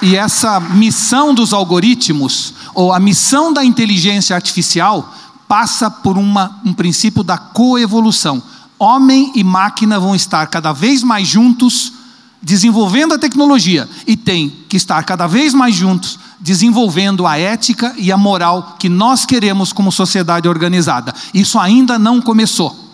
E 0.00 0.16
essa 0.16 0.58
missão 0.58 1.34
dos 1.34 1.52
algoritmos, 1.52 2.54
ou 2.74 2.92
a 2.92 2.98
missão 2.98 3.52
da 3.52 3.64
inteligência 3.64 4.34
artificial, 4.34 5.14
passa 5.46 5.90
por 5.90 6.18
uma, 6.18 6.60
um 6.64 6.72
princípio 6.72 7.22
da 7.22 7.36
coevolução. 7.38 8.42
Homem 8.78 9.32
e 9.34 9.44
máquina 9.44 10.00
vão 10.00 10.14
estar 10.14 10.46
cada 10.48 10.72
vez 10.72 11.02
mais 11.02 11.28
juntos, 11.28 11.92
desenvolvendo 12.42 13.14
a 13.14 13.18
tecnologia, 13.18 13.88
e 14.06 14.16
tem 14.16 14.50
que 14.68 14.76
estar 14.76 15.02
cada 15.04 15.26
vez 15.26 15.54
mais 15.54 15.74
juntos, 15.74 16.18
desenvolvendo 16.40 17.26
a 17.26 17.38
ética 17.38 17.94
e 17.96 18.12
a 18.12 18.16
moral 18.16 18.76
que 18.78 18.88
nós 18.88 19.24
queremos 19.24 19.72
como 19.72 19.90
sociedade 19.92 20.48
organizada. 20.48 21.14
Isso 21.32 21.58
ainda 21.58 21.98
não 21.98 22.20
começou 22.20 22.85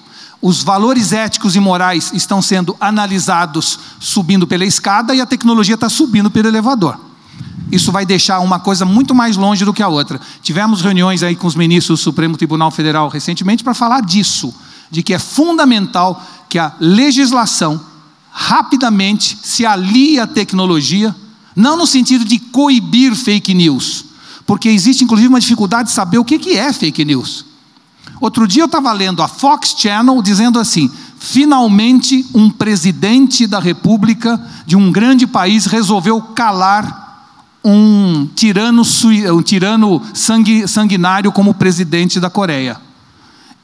os 0.42 0.64
valores 0.64 1.12
éticos 1.12 1.54
e 1.54 1.60
morais 1.60 2.10
estão 2.12 2.42
sendo 2.42 2.76
analisados 2.80 3.78
subindo 4.00 4.44
pela 4.44 4.64
escada 4.64 5.14
e 5.14 5.20
a 5.20 5.26
tecnologia 5.26 5.76
está 5.76 5.88
subindo 5.88 6.32
pelo 6.32 6.48
elevador. 6.48 6.98
Isso 7.70 7.92
vai 7.92 8.04
deixar 8.04 8.40
uma 8.40 8.58
coisa 8.58 8.84
muito 8.84 9.14
mais 9.14 9.36
longe 9.36 9.64
do 9.64 9.72
que 9.72 9.82
a 9.82 9.88
outra. 9.88 10.20
Tivemos 10.42 10.82
reuniões 10.82 11.22
aí 11.22 11.36
com 11.36 11.46
os 11.46 11.54
ministros 11.54 12.00
do 12.00 12.02
Supremo 12.02 12.36
Tribunal 12.36 12.72
Federal 12.72 13.08
recentemente 13.08 13.62
para 13.62 13.72
falar 13.72 14.02
disso, 14.02 14.52
de 14.90 15.00
que 15.00 15.14
é 15.14 15.18
fundamental 15.18 16.22
que 16.48 16.58
a 16.58 16.74
legislação 16.80 17.80
rapidamente 18.32 19.38
se 19.42 19.64
alie 19.64 20.18
à 20.18 20.26
tecnologia, 20.26 21.14
não 21.54 21.76
no 21.76 21.86
sentido 21.86 22.24
de 22.24 22.38
coibir 22.38 23.14
fake 23.14 23.54
news, 23.54 24.06
porque 24.44 24.68
existe 24.68 25.04
inclusive 25.04 25.28
uma 25.28 25.40
dificuldade 25.40 25.88
de 25.88 25.94
saber 25.94 26.18
o 26.18 26.24
que 26.24 26.58
é 26.58 26.72
fake 26.72 27.04
news. 27.04 27.51
Outro 28.22 28.46
dia 28.46 28.62
eu 28.62 28.66
estava 28.66 28.92
lendo 28.92 29.20
a 29.20 29.26
Fox 29.26 29.74
Channel 29.76 30.22
dizendo 30.22 30.60
assim: 30.60 30.88
finalmente 31.18 32.24
um 32.32 32.48
presidente 32.48 33.48
da 33.48 33.58
República 33.58 34.40
de 34.64 34.76
um 34.76 34.92
grande 34.92 35.26
país 35.26 35.66
resolveu 35.66 36.22
calar 36.22 37.26
um 37.64 38.28
tirano, 38.36 38.82
um 39.32 39.42
tirano 39.42 40.00
sanguinário 40.68 41.32
como 41.32 41.52
presidente 41.52 42.20
da 42.20 42.30
Coreia. 42.30 42.80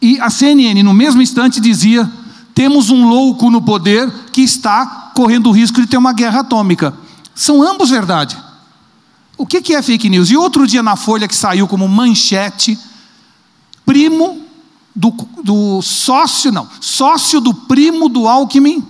E 0.02 0.18
a 0.18 0.28
CNN, 0.28 0.82
no 0.82 0.92
mesmo 0.92 1.22
instante, 1.22 1.60
dizia: 1.60 2.10
temos 2.52 2.90
um 2.90 3.08
louco 3.08 3.52
no 3.52 3.62
poder 3.62 4.10
que 4.32 4.40
está 4.40 5.12
correndo 5.14 5.50
o 5.50 5.52
risco 5.52 5.80
de 5.80 5.86
ter 5.86 5.98
uma 5.98 6.12
guerra 6.12 6.40
atômica. 6.40 6.92
São 7.32 7.62
ambos 7.62 7.90
verdade. 7.90 8.36
O 9.36 9.46
que 9.46 9.72
é 9.72 9.80
fake 9.80 10.10
news? 10.10 10.32
E 10.32 10.36
outro 10.36 10.66
dia 10.66 10.82
na 10.82 10.96
Folha 10.96 11.28
que 11.28 11.36
saiu 11.36 11.68
como 11.68 11.86
manchete, 11.86 12.76
primo 13.86 14.47
do, 14.98 15.14
do 15.44 15.80
sócio, 15.80 16.50
não, 16.50 16.68
sócio 16.80 17.40
do 17.40 17.54
primo 17.54 18.08
do 18.08 18.26
Alckmin 18.26 18.84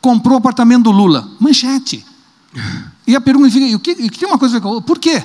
comprou 0.00 0.34
o 0.34 0.38
apartamento 0.38 0.84
do 0.84 0.90
Lula. 0.90 1.28
Manchete. 1.40 2.04
E 3.04 3.16
a 3.16 3.20
pergunta 3.20 3.50
fica, 3.50 3.76
o 3.76 3.80
que, 3.80 4.16
tem 4.16 4.28
uma 4.28 4.38
coisa 4.38 4.60
por 4.60 4.96
quê? 4.96 5.24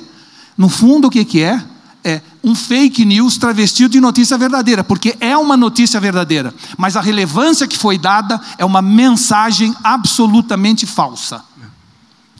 No 0.56 0.68
fundo, 0.68 1.06
o 1.06 1.10
que, 1.10 1.24
que 1.24 1.40
é? 1.40 1.64
É 2.02 2.20
um 2.42 2.52
fake 2.52 3.04
news 3.04 3.38
travestido 3.38 3.90
de 3.90 4.00
notícia 4.00 4.36
verdadeira, 4.36 4.82
porque 4.82 5.16
é 5.20 5.36
uma 5.36 5.56
notícia 5.56 6.00
verdadeira, 6.00 6.52
mas 6.76 6.96
a 6.96 7.00
relevância 7.00 7.68
que 7.68 7.78
foi 7.78 7.96
dada 7.96 8.40
é 8.58 8.64
uma 8.64 8.82
mensagem 8.82 9.72
absolutamente 9.84 10.86
falsa. 10.86 11.44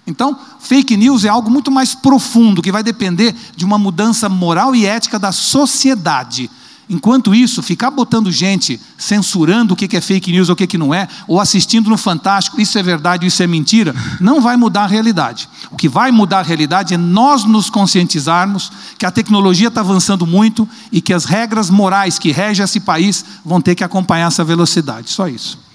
Então, 0.09 0.37
fake 0.59 0.97
news 0.97 1.25
é 1.25 1.29
algo 1.29 1.49
muito 1.49 1.71
mais 1.71 1.95
profundo, 1.95 2.61
que 2.61 2.73
vai 2.73 2.83
depender 2.83 3.33
de 3.55 3.65
uma 3.65 3.79
mudança 3.79 4.29
moral 4.29 4.75
e 4.75 4.87
ética 4.87 5.21
da 5.21 5.31
sociedade. 5.31 6.51
Enquanto 6.91 7.35
isso, 7.35 7.63
ficar 7.63 7.91
botando 7.91 8.33
gente 8.33 8.81
censurando 8.97 9.75
o 9.75 9.77
que 9.77 9.95
é 9.95 10.01
fake 10.01 10.33
news 10.33 10.49
ou 10.49 10.55
o 10.55 10.57
que 10.57 10.79
não 10.79 10.95
é, 10.95 11.07
ou 11.27 11.39
assistindo 11.39 11.91
no 11.91 11.99
Fantástico, 11.99 12.61
isso 12.61 12.79
é 12.79 12.83
verdade, 12.83 13.27
isso 13.27 13.43
é 13.43 13.47
mentira, 13.47 13.95
não 14.19 14.41
vai 14.41 14.57
mudar 14.57 14.85
a 14.85 14.87
realidade. 14.87 15.49
O 15.71 15.77
que 15.77 15.89
vai 15.89 16.11
mudar 16.11 16.39
a 16.39 16.43
realidade 16.43 16.95
é 16.95 16.97
nós 16.97 17.45
nos 17.45 17.69
conscientizarmos 17.69 18.73
que 18.97 19.05
a 19.05 19.11
tecnologia 19.11 19.69
está 19.69 19.83
avançando 19.83 20.27
muito 20.27 20.67
e 20.91 21.03
que 21.03 21.13
as 21.13 21.27
regras 21.27 21.69
morais 21.69 22.19
que 22.19 22.33
regem 22.33 22.65
esse 22.65 22.81
país 22.81 23.25
vão 23.45 23.61
ter 23.61 23.75
que 23.75 23.85
acompanhar 23.85 24.29
essa 24.29 24.43
velocidade. 24.43 25.11
Só 25.11 25.29
isso. 25.29 25.68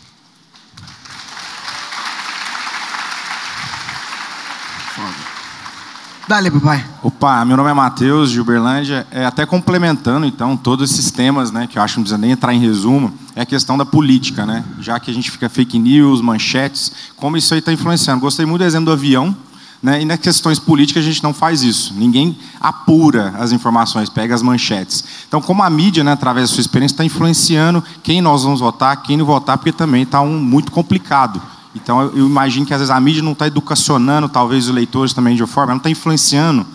Dale, 6.25 6.49
papai. 6.49 6.85
Opa, 7.03 7.43
meu 7.43 7.57
nome 7.57 7.69
é 7.69 7.73
Matheus, 7.73 8.31
de 8.31 8.39
Uberlândia. 8.39 9.05
É, 9.11 9.25
até 9.25 9.45
complementando, 9.45 10.25
então, 10.25 10.55
todos 10.55 10.89
esses 10.89 11.11
temas, 11.11 11.51
né, 11.51 11.67
que 11.67 11.77
eu 11.77 11.83
acho 11.83 11.95
que 11.95 11.99
não 11.99 12.03
precisa 12.03 12.17
nem 12.17 12.31
entrar 12.31 12.53
em 12.53 12.59
resumo, 12.59 13.13
é 13.35 13.41
a 13.41 13.45
questão 13.45 13.77
da 13.77 13.85
política, 13.85 14.45
né? 14.45 14.63
Já 14.79 14.97
que 15.01 15.11
a 15.11 15.13
gente 15.13 15.29
fica 15.29 15.49
fake 15.49 15.77
news, 15.77 16.21
manchetes, 16.21 16.93
como 17.17 17.35
isso 17.35 17.53
aí 17.53 17.59
está 17.59 17.73
influenciando. 17.73 18.21
Gostei 18.21 18.45
muito 18.45 18.61
do 18.61 18.65
exemplo 18.65 18.85
do 18.85 18.93
avião, 18.93 19.35
né? 19.81 20.01
E 20.01 20.05
nas 20.05 20.17
questões 20.17 20.59
políticas 20.59 21.03
a 21.03 21.07
gente 21.07 21.21
não 21.21 21.33
faz 21.33 21.61
isso. 21.61 21.93
Ninguém 21.93 22.37
apura 22.61 23.33
as 23.37 23.51
informações, 23.51 24.09
pega 24.09 24.33
as 24.33 24.41
manchetes. 24.41 25.03
Então, 25.27 25.41
como 25.41 25.61
a 25.61 25.69
mídia, 25.69 26.05
né, 26.05 26.13
através 26.13 26.49
da 26.49 26.55
sua 26.55 26.61
experiência, 26.61 26.93
está 26.93 27.03
influenciando 27.03 27.83
quem 28.01 28.21
nós 28.21 28.43
vamos 28.43 28.61
votar, 28.61 28.95
quem 29.03 29.17
não 29.17 29.25
votar, 29.25 29.57
porque 29.57 29.73
também 29.73 30.03
está 30.03 30.21
um, 30.21 30.39
muito 30.39 30.71
complicado. 30.71 31.41
Então, 31.75 32.01
eu 32.01 32.25
imagino 32.25 32.65
que 32.65 32.73
às 32.73 32.79
vezes 32.79 32.91
a 32.91 32.99
mídia 32.99 33.23
não 33.23 33.31
está 33.31 33.47
educacionando, 33.47 34.29
talvez 34.29 34.67
os 34.67 34.73
leitores 34.73 35.13
também 35.13 35.35
de 35.35 35.41
uma 35.41 35.47
forma, 35.47 35.73
não 35.73 35.77
está 35.77 35.89
influenciando, 35.89 36.65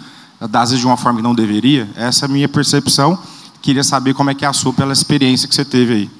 às 0.40 0.70
vezes 0.70 0.80
de 0.80 0.86
uma 0.86 0.96
forma 0.96 1.18
que 1.18 1.22
não 1.22 1.34
deveria. 1.34 1.88
Essa 1.94 2.24
é 2.24 2.28
a 2.28 2.32
minha 2.32 2.48
percepção. 2.48 3.18
Queria 3.62 3.84
saber 3.84 4.14
como 4.14 4.30
é 4.30 4.34
que 4.34 4.44
é 4.44 4.48
a 4.48 4.52
sua 4.52 4.72
pela 4.72 4.92
experiência 4.92 5.48
que 5.48 5.54
você 5.54 5.64
teve 5.64 5.92
aí. 5.94 6.10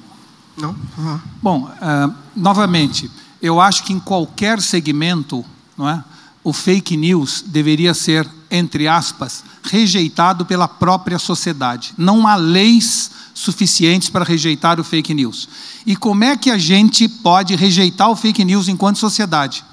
Não? 0.57 0.75
Uhum. 0.97 1.19
Bom, 1.41 1.63
uh, 1.63 2.13
novamente, 2.35 3.09
eu 3.41 3.61
acho 3.61 3.83
que 3.83 3.93
em 3.93 3.99
qualquer 3.99 4.61
segmento, 4.61 5.43
não 5.77 5.87
é, 5.87 6.03
o 6.43 6.51
fake 6.51 6.97
news 6.97 7.43
deveria 7.45 7.93
ser, 7.93 8.27
entre 8.49 8.87
aspas, 8.87 9.43
rejeitado 9.63 10.45
pela 10.45 10.67
própria 10.67 11.19
sociedade. 11.19 11.93
Não 11.97 12.27
há 12.27 12.35
leis 12.35 13.11
suficientes 13.39 14.09
para 14.09 14.25
rejeitar 14.25 14.81
o 14.81 14.83
fake 14.83 15.13
news. 15.13 15.47
E 15.85 15.95
como 15.95 16.25
é 16.25 16.35
que 16.35 16.51
a 16.51 16.57
gente 16.57 17.07
pode 17.07 17.55
rejeitar 17.55 18.09
o 18.09 18.15
fake 18.15 18.43
news 18.43 18.67
enquanto 18.67 18.99
sociedade? 18.99 19.63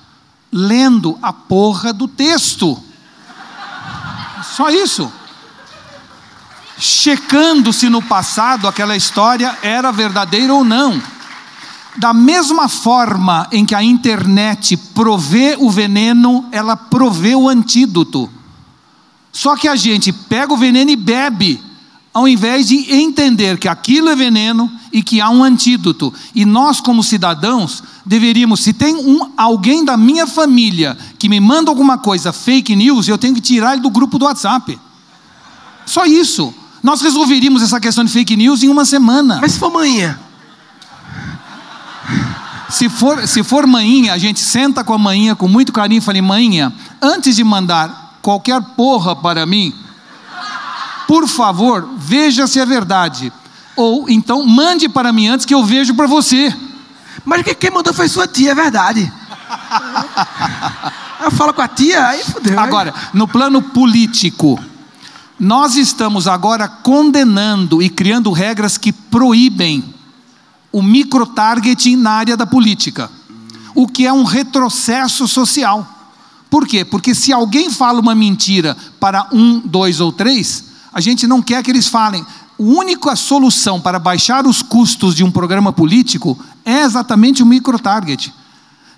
Lendo 0.53 1.19
a 1.21 1.33
porra 1.33 1.93
do 1.93 2.07
texto. 2.07 2.81
Só 4.55 4.71
isso. 4.71 5.13
Checando 6.79 7.73
se 7.73 7.89
no 7.89 8.01
passado 8.01 8.69
aquela 8.69 8.97
história 8.97 9.59
era 9.61 9.91
verdadeira 9.91 10.55
ou 10.55 10.65
não. 10.65 11.03
Da 11.97 12.15
mesma 12.15 12.69
forma 12.69 13.49
em 13.51 13.67
que 13.67 13.75
a 13.75 13.83
internet 13.83 14.77
provê 14.77 15.57
o 15.59 15.69
veneno, 15.69 16.47
ela 16.53 16.77
provê 16.77 17.35
o 17.35 17.49
antídoto. 17.49 18.31
Só 19.33 19.57
que 19.57 19.67
a 19.67 19.75
gente 19.75 20.13
pega 20.13 20.55
o 20.55 20.57
veneno 20.57 20.91
e 20.93 20.97
bebe, 20.97 21.61
ao 22.17 22.27
invés 22.27 22.67
de 22.67 22.95
entender 22.95 23.59
que 23.59 23.69
aquilo 23.69 24.09
é 24.09 24.17
veneno 24.17 24.73
e 24.91 25.03
que 25.03 25.21
há 25.21 25.29
um 25.29 25.45
antídoto. 25.45 26.15
E 26.35 26.47
nós, 26.47 26.81
como 26.81 27.05
cidadãos, 27.05 27.85
deveríamos, 28.07 28.61
se 28.61 28.73
tem 28.73 28.95
um, 28.95 29.33
alguém 29.37 29.85
da 29.85 29.99
minha 29.99 30.27
família 30.27 30.97
que 31.19 31.29
me 31.29 31.39
manda 31.39 31.71
alguma 31.71 31.99
coisa 31.99 32.33
fake 32.33 32.75
news, 32.75 33.07
eu 33.07 33.19
tenho 33.19 33.35
que 33.35 33.41
tirar 33.43 33.75
ele 33.75 33.83
do 33.83 33.91
grupo 33.91 34.19
do 34.19 34.25
WhatsApp. 34.25 34.81
Só 35.85 36.07
isso. 36.07 36.55
Nós 36.83 37.03
resolveríamos 37.03 37.61
essa 37.63 37.79
questão 37.79 38.03
de 38.03 38.11
fake 38.11 38.35
news 38.35 38.63
em 38.63 38.71
uma 38.71 38.87
semana. 38.87 39.37
Mas 39.43 39.53
se 39.53 39.59
for 39.59 39.71
manhã. 39.71 40.19
Se 42.71 42.89
for, 42.89 43.29
se 43.29 43.43
for 43.43 43.67
manhinha, 43.67 44.15
a 44.15 44.19
gente 44.19 44.41
senta 44.41 44.83
com 44.83 44.95
a 44.95 44.99
manhinha 44.99 45.37
com 45.37 45.49
muito 45.49 45.71
carinho 45.71 45.99
e 45.99 46.01
fala: 46.01 46.23
manhinha, 46.23 46.73
antes 47.03 47.37
de 47.37 47.45
mandar 47.45 48.21
qualquer 48.23 48.63
porra 48.75 49.15
para 49.15 49.45
mim, 49.45 49.75
por 51.07 51.29
favor, 51.29 51.89
veja 51.97 52.47
se 52.47 52.59
é 52.59 52.67
verdade. 52.67 53.33
Ou 53.77 54.09
então 54.09 54.45
mande 54.45 54.89
para 54.89 55.13
mim 55.13 55.29
antes 55.29 55.47
que 55.47 55.55
eu 55.55 55.65
vejo 55.65 55.95
para 55.95 56.07
você. 56.07 56.55
Mas 57.25 57.45
quem 57.59 57.71
mandou 57.71 57.93
foi 57.93 58.09
sua 58.09 58.27
tia, 58.27 58.53
é 58.53 58.55
verdade. 58.55 59.11
eu 61.23 61.31
falo 61.31 61.53
com 61.53 61.63
a 61.63 61.69
tia, 61.69 62.07
aí 62.07 62.25
fodeu. 62.25 62.59
Agora, 62.59 62.95
no 63.13 63.29
plano 63.29 63.61
político, 63.61 64.59
nós 65.39 65.77
estamos 65.77 66.27
agora 66.27 66.69
condenando 66.69 67.83
e 67.83 67.91
criando 67.91 68.33
regras 68.33 68.79
que 68.79 68.93
proíbem 68.93 69.85
o 70.73 70.83
microtargeting 70.83 71.97
na 71.97 72.13
área 72.13 72.37
da 72.37 72.47
política, 72.47 73.11
o 73.75 73.87
que 73.87 74.07
é 74.07 74.13
um 74.13 74.25
retrocesso 74.25 75.29
social. 75.29 75.87
Por 76.49 76.67
quê? 76.67 76.85
Porque 76.85 77.15
se 77.15 77.33
alguém 77.33 77.71
fala 77.71 78.01
uma 78.01 78.15
mentira 78.15 78.77
para 79.01 79.29
um, 79.33 79.61
dois 79.61 80.01
ou 80.01 80.13
três, 80.13 80.66
a 80.97 81.01
gente 81.01 81.27
não 81.27 81.43
quer 81.43 81.63
que 81.63 81.71
eles 81.71 81.89
falem. 81.89 82.23
A 82.23 82.27
única 82.59 83.15
solução 83.15 83.79
para 83.79 83.99
baixar 83.99 84.47
os 84.47 84.63
custos 84.63 85.15
de 85.15 85.23
um 85.23 85.31
programa 85.31 85.71
político 85.71 86.39
é 86.65 86.85
exatamente 86.85 87.43
o 87.43 87.47
microtarget. 87.47 88.33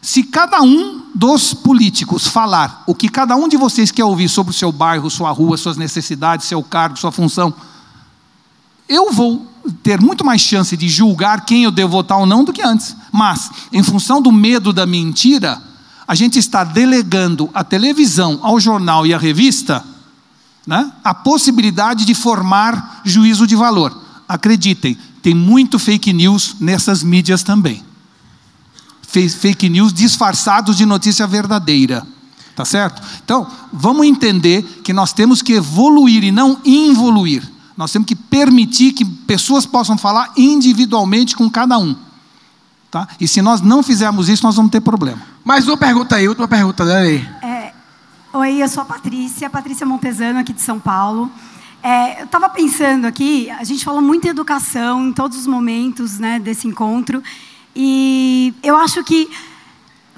Se 0.01 0.22
cada 0.22 0.62
um 0.62 1.03
dos 1.12 1.53
políticos 1.53 2.28
falar 2.28 2.84
o 2.86 2.94
que 2.94 3.09
cada 3.09 3.34
um 3.34 3.49
de 3.49 3.57
vocês 3.57 3.90
quer 3.90 4.05
ouvir 4.05 4.28
sobre 4.28 4.53
o 4.53 4.57
seu 4.57 4.70
bairro, 4.70 5.11
sua 5.11 5.32
rua, 5.32 5.57
suas 5.57 5.76
necessidades, 5.76 6.46
seu 6.46 6.62
cargo, 6.62 6.96
sua 6.96 7.11
função, 7.11 7.53
eu 8.88 9.11
vou 9.11 9.44
ter 9.82 10.01
muito 10.01 10.24
mais 10.24 10.40
chance 10.40 10.76
de 10.76 10.88
julgar 10.88 11.44
quem 11.44 11.64
eu 11.64 11.72
devo 11.72 11.90
votar 11.90 12.18
ou 12.18 12.26
não 12.26 12.44
do 12.44 12.53
que 12.53 12.62
antes. 12.62 12.94
Mas, 13.11 13.51
em 13.72 13.82
função 13.82 14.22
do 14.22 14.30
medo 14.30 14.72
da 14.72 14.86
mentira, 14.86 15.61
a 16.07 16.14
gente 16.14 16.38
está 16.38 16.62
delegando 16.62 17.51
à 17.53 17.64
televisão, 17.64 18.38
ao 18.40 18.61
jornal 18.61 19.05
e 19.05 19.12
à 19.12 19.18
revista 19.18 19.84
né, 20.69 20.93
a 21.03 21.14
possibilidade 21.14 22.05
de 22.05 22.14
formar 22.14 23.01
juízo 23.03 23.47
de 23.47 23.57
valor. 23.57 23.99
Acreditem, 24.29 24.99
tem 25.23 25.35
muito 25.35 25.79
fake 25.79 26.12
news 26.12 26.57
nessas 26.61 27.03
mídias 27.03 27.43
também. 27.43 27.83
Fake 29.01 29.66
news 29.71 29.95
disfarçados 29.95 30.77
de 30.77 30.85
notícia 30.85 31.27
verdadeira. 31.27 32.07
Tá 32.55 32.66
certo? 32.66 33.01
Então, 33.25 33.47
vamos 33.73 34.07
entender 34.07 34.62
que 34.85 34.93
nós 34.93 35.14
temos 35.14 35.41
que 35.41 35.55
evoluir 35.55 36.23
e 36.23 36.31
não 36.31 36.61
involuir. 36.62 37.51
Nós 37.75 37.91
temos 37.91 38.07
que 38.07 38.14
permitir 38.14 38.93
que 38.93 39.07
pessoas 39.07 39.64
possam 39.64 39.97
falar 39.97 40.33
individualmente 40.37 41.35
com 41.35 41.49
cada 41.49 41.79
um. 41.79 41.97
Tá? 42.91 43.09
E 43.19 43.27
se 43.27 43.41
nós 43.41 43.62
não 43.62 43.83
fizermos 43.83 44.29
isso, 44.29 44.43
nós 44.43 44.57
vamos 44.57 44.71
ter 44.71 44.81
problema. 44.81 45.23
Mais 45.45 45.66
uma 45.66 45.79
pergunta 45.79 46.16
aí, 46.16 46.29
última 46.29 46.47
pergunta, 46.47 46.85
Dani. 46.85 47.27
Oi, 48.31 48.62
eu 48.62 48.68
sou 48.68 48.83
a 48.83 48.85
Patrícia, 48.85 49.49
Patrícia 49.49 49.87
Montesano, 49.87 50.39
aqui 50.39 50.53
de 50.53 50.61
São 50.61 50.79
Paulo. 50.79 51.33
É, 51.83 52.20
eu 52.20 52.24
estava 52.26 52.47
pensando 52.51 53.07
aqui, 53.07 53.49
a 53.49 53.64
gente 53.64 53.83
falou 53.83 54.03
muito 54.03 54.26
em 54.26 54.29
educação 54.29 55.09
em 55.09 55.14
todos 55.14 55.39
os 55.39 55.47
momentos 55.47 56.18
né, 56.18 56.39
desse 56.39 56.68
encontro, 56.68 57.22
e 57.74 58.53
eu 58.62 58.76
acho 58.76 59.03
que 59.03 59.31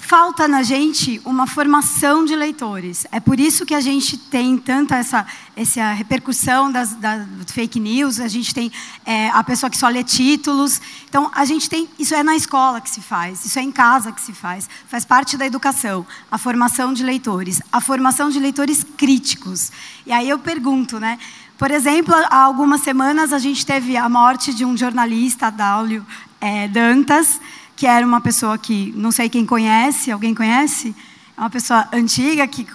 falta 0.00 0.48
na 0.48 0.62
gente 0.62 1.20
uma 1.26 1.46
formação 1.46 2.24
de 2.24 2.34
leitores. 2.34 3.06
É 3.12 3.20
por 3.20 3.38
isso 3.38 3.66
que 3.66 3.74
a 3.74 3.80
gente 3.80 4.16
tem 4.16 4.56
tanta 4.56 4.96
essa, 4.96 5.26
essa 5.54 5.92
repercussão 5.92 6.72
das, 6.72 6.94
das 6.94 7.26
fake 7.52 7.78
news, 7.78 8.18
a 8.18 8.26
gente 8.26 8.54
tem 8.54 8.72
é, 9.04 9.28
a 9.28 9.44
pessoa 9.44 9.68
que 9.68 9.76
só 9.76 9.88
lê 9.88 10.02
títulos. 10.02 10.80
Então, 11.08 11.30
a 11.34 11.44
gente 11.44 11.68
tem. 11.68 11.88
Isso 11.98 12.14
é 12.14 12.22
na 12.22 12.34
escola 12.34 12.80
que 12.80 12.90
se 12.90 13.02
faz, 13.02 13.44
isso 13.44 13.58
é 13.58 13.62
em 13.62 13.70
casa 13.70 14.10
que 14.10 14.20
se 14.20 14.32
faz, 14.32 14.68
faz 14.88 15.04
parte 15.04 15.36
da 15.36 15.46
educação, 15.46 16.06
a 16.30 16.38
formação 16.38 16.92
de 16.94 17.04
leitores, 17.04 17.60
a 17.70 17.80
formação 17.80 18.30
de 18.30 18.40
leitores 18.40 18.84
críticos. 18.96 19.70
E 20.06 20.12
aí 20.12 20.28
eu 20.28 20.38
pergunto, 20.38 20.98
né? 20.98 21.18
Por 21.58 21.70
exemplo, 21.70 22.14
há 22.14 22.38
algumas 22.42 22.80
semanas 22.80 23.34
a 23.34 23.38
gente 23.38 23.66
teve 23.66 23.94
a 23.94 24.08
morte 24.08 24.54
de 24.54 24.64
um 24.64 24.74
jornalista, 24.74 25.50
Daulio 25.50 26.06
é, 26.40 26.66
Dantas, 26.68 27.38
que 27.80 27.86
era 27.86 28.06
uma 28.06 28.20
pessoa 28.20 28.58
que, 28.58 28.92
não 28.94 29.10
sei 29.10 29.30
quem 29.30 29.46
conhece, 29.46 30.10
alguém 30.10 30.34
conhece? 30.34 30.94
É 31.34 31.40
uma 31.40 31.48
pessoa 31.48 31.88
antiga 31.94 32.46
que 32.46 32.66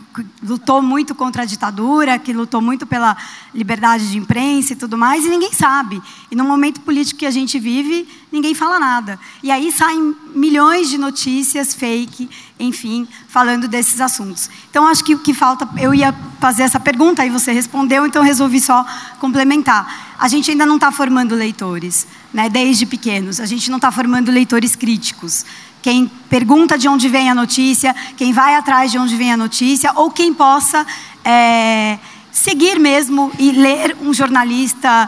lutou 0.42 0.82
muito 0.82 1.14
contra 1.14 1.44
a 1.44 1.46
ditadura, 1.46 2.18
que 2.18 2.34
lutou 2.34 2.60
muito 2.60 2.88
pela 2.88 3.16
liberdade 3.54 4.10
de 4.10 4.18
imprensa 4.18 4.74
e 4.74 4.76
tudo 4.76 4.98
mais, 4.98 5.24
e 5.24 5.30
ninguém 5.30 5.54
sabe. 5.54 6.02
E 6.32 6.36
no 6.36 6.44
momento 6.44 6.82
político 6.82 7.20
que 7.20 7.26
a 7.28 7.30
gente 7.30 7.60
vive, 7.60 8.08
ninguém 8.32 8.56
fala 8.56 8.80
nada. 8.80 9.20
E 9.44 9.52
aí 9.52 9.72
saem 9.72 10.16
milhões 10.34 10.90
de 10.90 10.98
notícias 10.98 11.76
fake, 11.76 12.28
enfim, 12.60 13.08
falando 13.28 13.68
desses 13.68 14.02
assuntos. 14.02 14.50
Então 14.72 14.88
acho 14.88 15.04
que 15.04 15.14
o 15.14 15.20
que 15.20 15.36
falta, 15.36 15.70
eu 15.78 15.94
ia 15.94 16.16
fazer 16.40 16.64
essa 16.64 16.80
pergunta 16.80 17.24
e 17.24 17.30
você 17.30 17.52
respondeu, 17.52 18.08
então 18.08 18.24
resolvi 18.24 18.60
só 18.60 18.84
complementar. 19.20 20.16
A 20.18 20.28
gente 20.28 20.50
ainda 20.50 20.66
não 20.66 20.78
está 20.78 20.92
formando 20.92 21.36
leitores, 21.36 22.08
né, 22.36 22.50
desde 22.50 22.86
pequenos. 22.86 23.40
A 23.40 23.46
gente 23.46 23.72
não 23.72 23.78
está 23.78 23.90
formando 23.92 24.30
leitores 24.30 24.76
críticos 24.76 25.46
quem 25.82 26.10
pergunta 26.28 26.80
de 26.80 26.88
onde 26.88 27.08
vem 27.08 27.30
a 27.30 27.36
notícia, 27.36 27.96
quem 28.18 28.34
vai 28.34 28.56
atrás 28.56 28.92
de 28.92 28.98
onde 28.98 29.16
vem 29.16 29.32
a 29.32 29.38
notícia, 29.38 29.92
ou 29.94 30.10
quem 30.10 30.34
possa 30.34 30.84
é, 31.24 32.00
seguir 32.32 32.80
mesmo 32.80 33.32
e 33.38 33.52
ler 33.52 33.96
um 34.02 34.12
jornalista, 34.12 35.08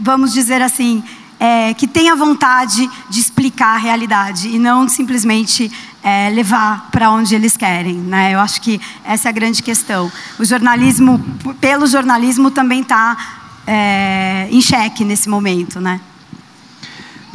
vamos 0.00 0.32
dizer 0.32 0.60
assim, 0.60 1.04
é, 1.38 1.72
que 1.72 1.86
tenha 1.86 2.16
vontade 2.16 2.90
de 3.08 3.20
explicar 3.20 3.76
a 3.76 3.78
realidade 3.78 4.48
e 4.48 4.58
não 4.58 4.88
simplesmente 4.88 5.70
é, 6.02 6.30
levar 6.30 6.88
para 6.90 7.08
onde 7.08 7.36
eles 7.36 7.56
querem. 7.56 7.94
Né? 7.94 8.34
Eu 8.34 8.40
acho 8.40 8.60
que 8.60 8.80
essa 9.04 9.28
é 9.28 9.30
a 9.30 9.32
grande 9.32 9.62
questão. 9.62 10.10
O 10.36 10.44
jornalismo, 10.44 11.24
pelo 11.60 11.86
jornalismo, 11.86 12.50
também 12.50 12.80
está 12.80 13.16
é, 13.64 14.48
em 14.50 14.60
xeque 14.60 15.04
nesse 15.04 15.28
momento, 15.28 15.80
né? 15.80 16.00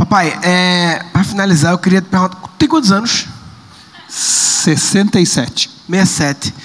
Papai, 0.02 0.36
é, 0.41 1.06
para 1.14 1.24
finalizar, 1.24 1.74
eu 1.74 1.78
queria 1.78 2.02
te 2.02 2.08
perguntar: 2.08 2.36
tem 2.58 2.68
quantos 2.68 2.91
anos? 2.91 3.28
67. 4.10 5.70
67. 5.88 6.56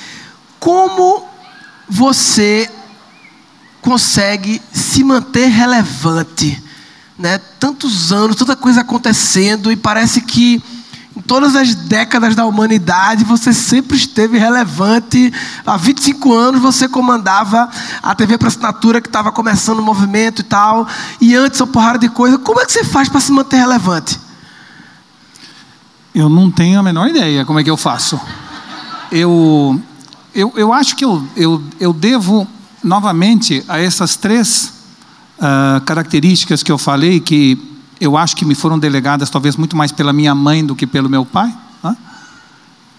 Como 0.58 1.22
você 1.86 2.70
consegue 3.82 4.62
se 4.72 5.04
manter 5.04 5.48
relevante? 5.48 6.62
Né? 7.18 7.36
Tantos 7.60 8.10
anos, 8.10 8.36
tanta 8.36 8.56
coisa 8.56 8.80
acontecendo 8.80 9.70
e 9.70 9.76
parece 9.76 10.22
que 10.22 10.64
em 11.16 11.20
todas 11.22 11.56
as 11.56 11.74
décadas 11.74 12.34
da 12.34 12.44
humanidade, 12.44 13.24
você 13.24 13.50
sempre 13.50 13.96
esteve 13.96 14.36
relevante. 14.36 15.32
Há 15.64 15.76
25 15.78 16.34
anos 16.34 16.60
você 16.60 16.86
comandava 16.86 17.70
a 18.02 18.14
TV 18.14 18.36
para 18.36 18.48
assinatura 18.48 19.00
que 19.00 19.08
estava 19.08 19.32
começando 19.32 19.78
o 19.78 19.82
movimento 19.82 20.40
e 20.40 20.44
tal. 20.44 20.86
E 21.18 21.34
antes, 21.34 21.58
uma 21.58 21.68
porrada 21.68 21.98
de 21.98 22.10
coisa. 22.10 22.36
Como 22.36 22.60
é 22.60 22.66
que 22.66 22.72
você 22.72 22.84
faz 22.84 23.08
para 23.08 23.20
se 23.20 23.32
manter 23.32 23.56
relevante? 23.56 24.20
Eu 26.14 26.28
não 26.28 26.50
tenho 26.50 26.78
a 26.78 26.82
menor 26.82 27.08
ideia 27.08 27.46
como 27.46 27.58
é 27.58 27.64
que 27.64 27.70
eu 27.70 27.78
faço. 27.78 28.20
Eu, 29.10 29.80
eu, 30.34 30.52
eu 30.54 30.70
acho 30.70 30.96
que 30.96 31.04
eu, 31.04 31.26
eu, 31.34 31.62
eu 31.80 31.94
devo, 31.94 32.46
novamente, 32.84 33.64
a 33.68 33.78
essas 33.78 34.16
três 34.16 34.72
uh, 35.38 35.80
características 35.86 36.62
que 36.62 36.70
eu 36.70 36.76
falei, 36.76 37.20
que 37.20 37.75
eu 38.00 38.16
acho 38.16 38.36
que 38.36 38.44
me 38.44 38.54
foram 38.54 38.78
delegadas 38.78 39.30
talvez 39.30 39.56
muito 39.56 39.76
mais 39.76 39.92
pela 39.92 40.12
minha 40.12 40.34
mãe 40.34 40.64
do 40.64 40.74
que 40.74 40.86
pelo 40.86 41.08
meu 41.08 41.24
pai, 41.24 41.54
né? 41.82 41.96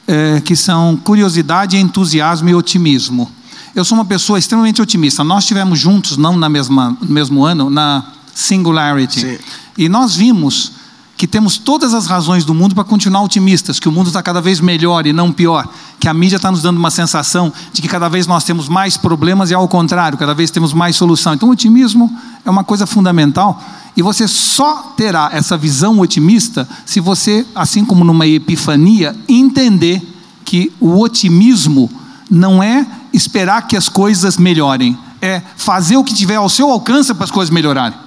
é, 0.07 0.41
que 0.41 0.55
são 0.55 0.95
curiosidade, 0.97 1.77
entusiasmo 1.77 2.49
e 2.49 2.55
otimismo. 2.55 3.31
Eu 3.75 3.85
sou 3.85 3.97
uma 3.97 4.05
pessoa 4.05 4.39
extremamente 4.39 4.81
otimista. 4.81 5.23
Nós 5.23 5.45
tivemos 5.45 5.79
juntos, 5.79 6.17
não 6.17 6.35
na 6.35 6.49
mesma, 6.49 6.97
no 6.99 7.13
mesmo 7.13 7.45
ano, 7.45 7.69
na 7.69 8.03
Singularity. 8.33 9.19
Sim. 9.19 9.37
E 9.77 9.87
nós 9.87 10.15
vimos 10.15 10.71
que 11.18 11.26
temos 11.26 11.57
todas 11.57 11.95
as 11.95 12.05
razões 12.05 12.45
do 12.45 12.53
mundo 12.53 12.76
para 12.76 12.84
continuar 12.84 13.24
otimistas, 13.24 13.80
que 13.80 13.89
o 13.89 13.91
mundo 13.91 14.07
está 14.07 14.22
cada 14.22 14.39
vez 14.39 14.59
melhor 14.59 15.07
e 15.07 15.11
não 15.11 15.32
pior, 15.32 15.68
que 15.99 16.07
a 16.07 16.13
mídia 16.13 16.36
está 16.36 16.51
nos 16.51 16.61
dando 16.61 16.78
uma 16.78 16.91
sensação 16.91 17.51
de 17.74 17.82
que 17.82 17.88
cada 17.88 18.07
vez 18.07 18.28
nós 18.28 18.43
temos 18.43 18.70
mais 18.70 18.97
problemas 18.97 19.49
e 19.49 19.55
ao 19.55 19.68
contrário, 19.68 20.15
cada 20.15 20.36
vez 20.36 20.51
temos 20.51 20.74
mais 20.74 20.95
solução. 20.95 21.34
Então, 21.34 21.49
o 21.49 21.53
otimismo 21.53 22.15
é 22.45 22.49
uma 22.51 22.63
coisa 22.63 22.86
fundamental 22.86 23.59
e 23.95 24.03
você 24.03 24.28
só 24.28 24.93
terá 24.95 25.32
essa 25.34 25.57
visão 25.57 25.99
otimista 25.99 26.70
se 26.86 26.99
você, 26.99 27.43
assim 27.55 27.84
como 27.84 28.03
numa 28.03 28.28
epifania, 28.28 29.15
entender 29.28 30.03
que 30.45 30.72
o 30.80 30.99
otimismo 31.01 31.89
não 32.30 32.61
é 32.61 32.86
esperar 33.11 33.65
que 33.65 33.76
as 33.76 33.89
coisas 33.89 34.38
melhorem, 34.38 34.95
é 35.20 35.41
fazer 35.55 35.97
o 35.97 36.03
que 36.03 36.13
tiver 36.13 36.36
ao 36.36 36.47
seu 36.47 36.70
alcance 36.70 37.11
para 37.11 37.24
as 37.24 37.32
coisas 37.32 37.51
melhorarem. 37.51 37.97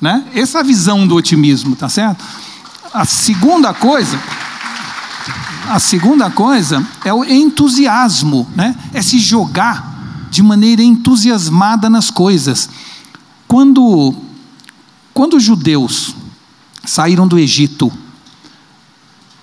Né? 0.00 0.24
Essa 0.32 0.58
é 0.58 0.60
a 0.60 0.64
visão 0.64 1.06
do 1.06 1.16
otimismo, 1.16 1.74
tá 1.74 1.88
certo? 1.88 2.24
A 2.92 3.04
segunda 3.04 3.72
coisa, 3.72 4.20
a 5.68 5.78
segunda 5.78 6.30
coisa 6.30 6.86
é 7.04 7.12
o 7.12 7.24
entusiasmo, 7.24 8.48
né? 8.54 8.76
É 8.92 9.00
se 9.00 9.18
jogar 9.18 10.28
de 10.30 10.42
maneira 10.42 10.82
entusiasmada 10.82 11.88
nas 11.88 12.10
coisas. 12.10 12.68
Quando 13.48 14.14
quando 15.14 15.36
os 15.36 15.42
judeus 15.42 16.14
saíram 16.84 17.28
do 17.28 17.38
Egito, 17.38 17.92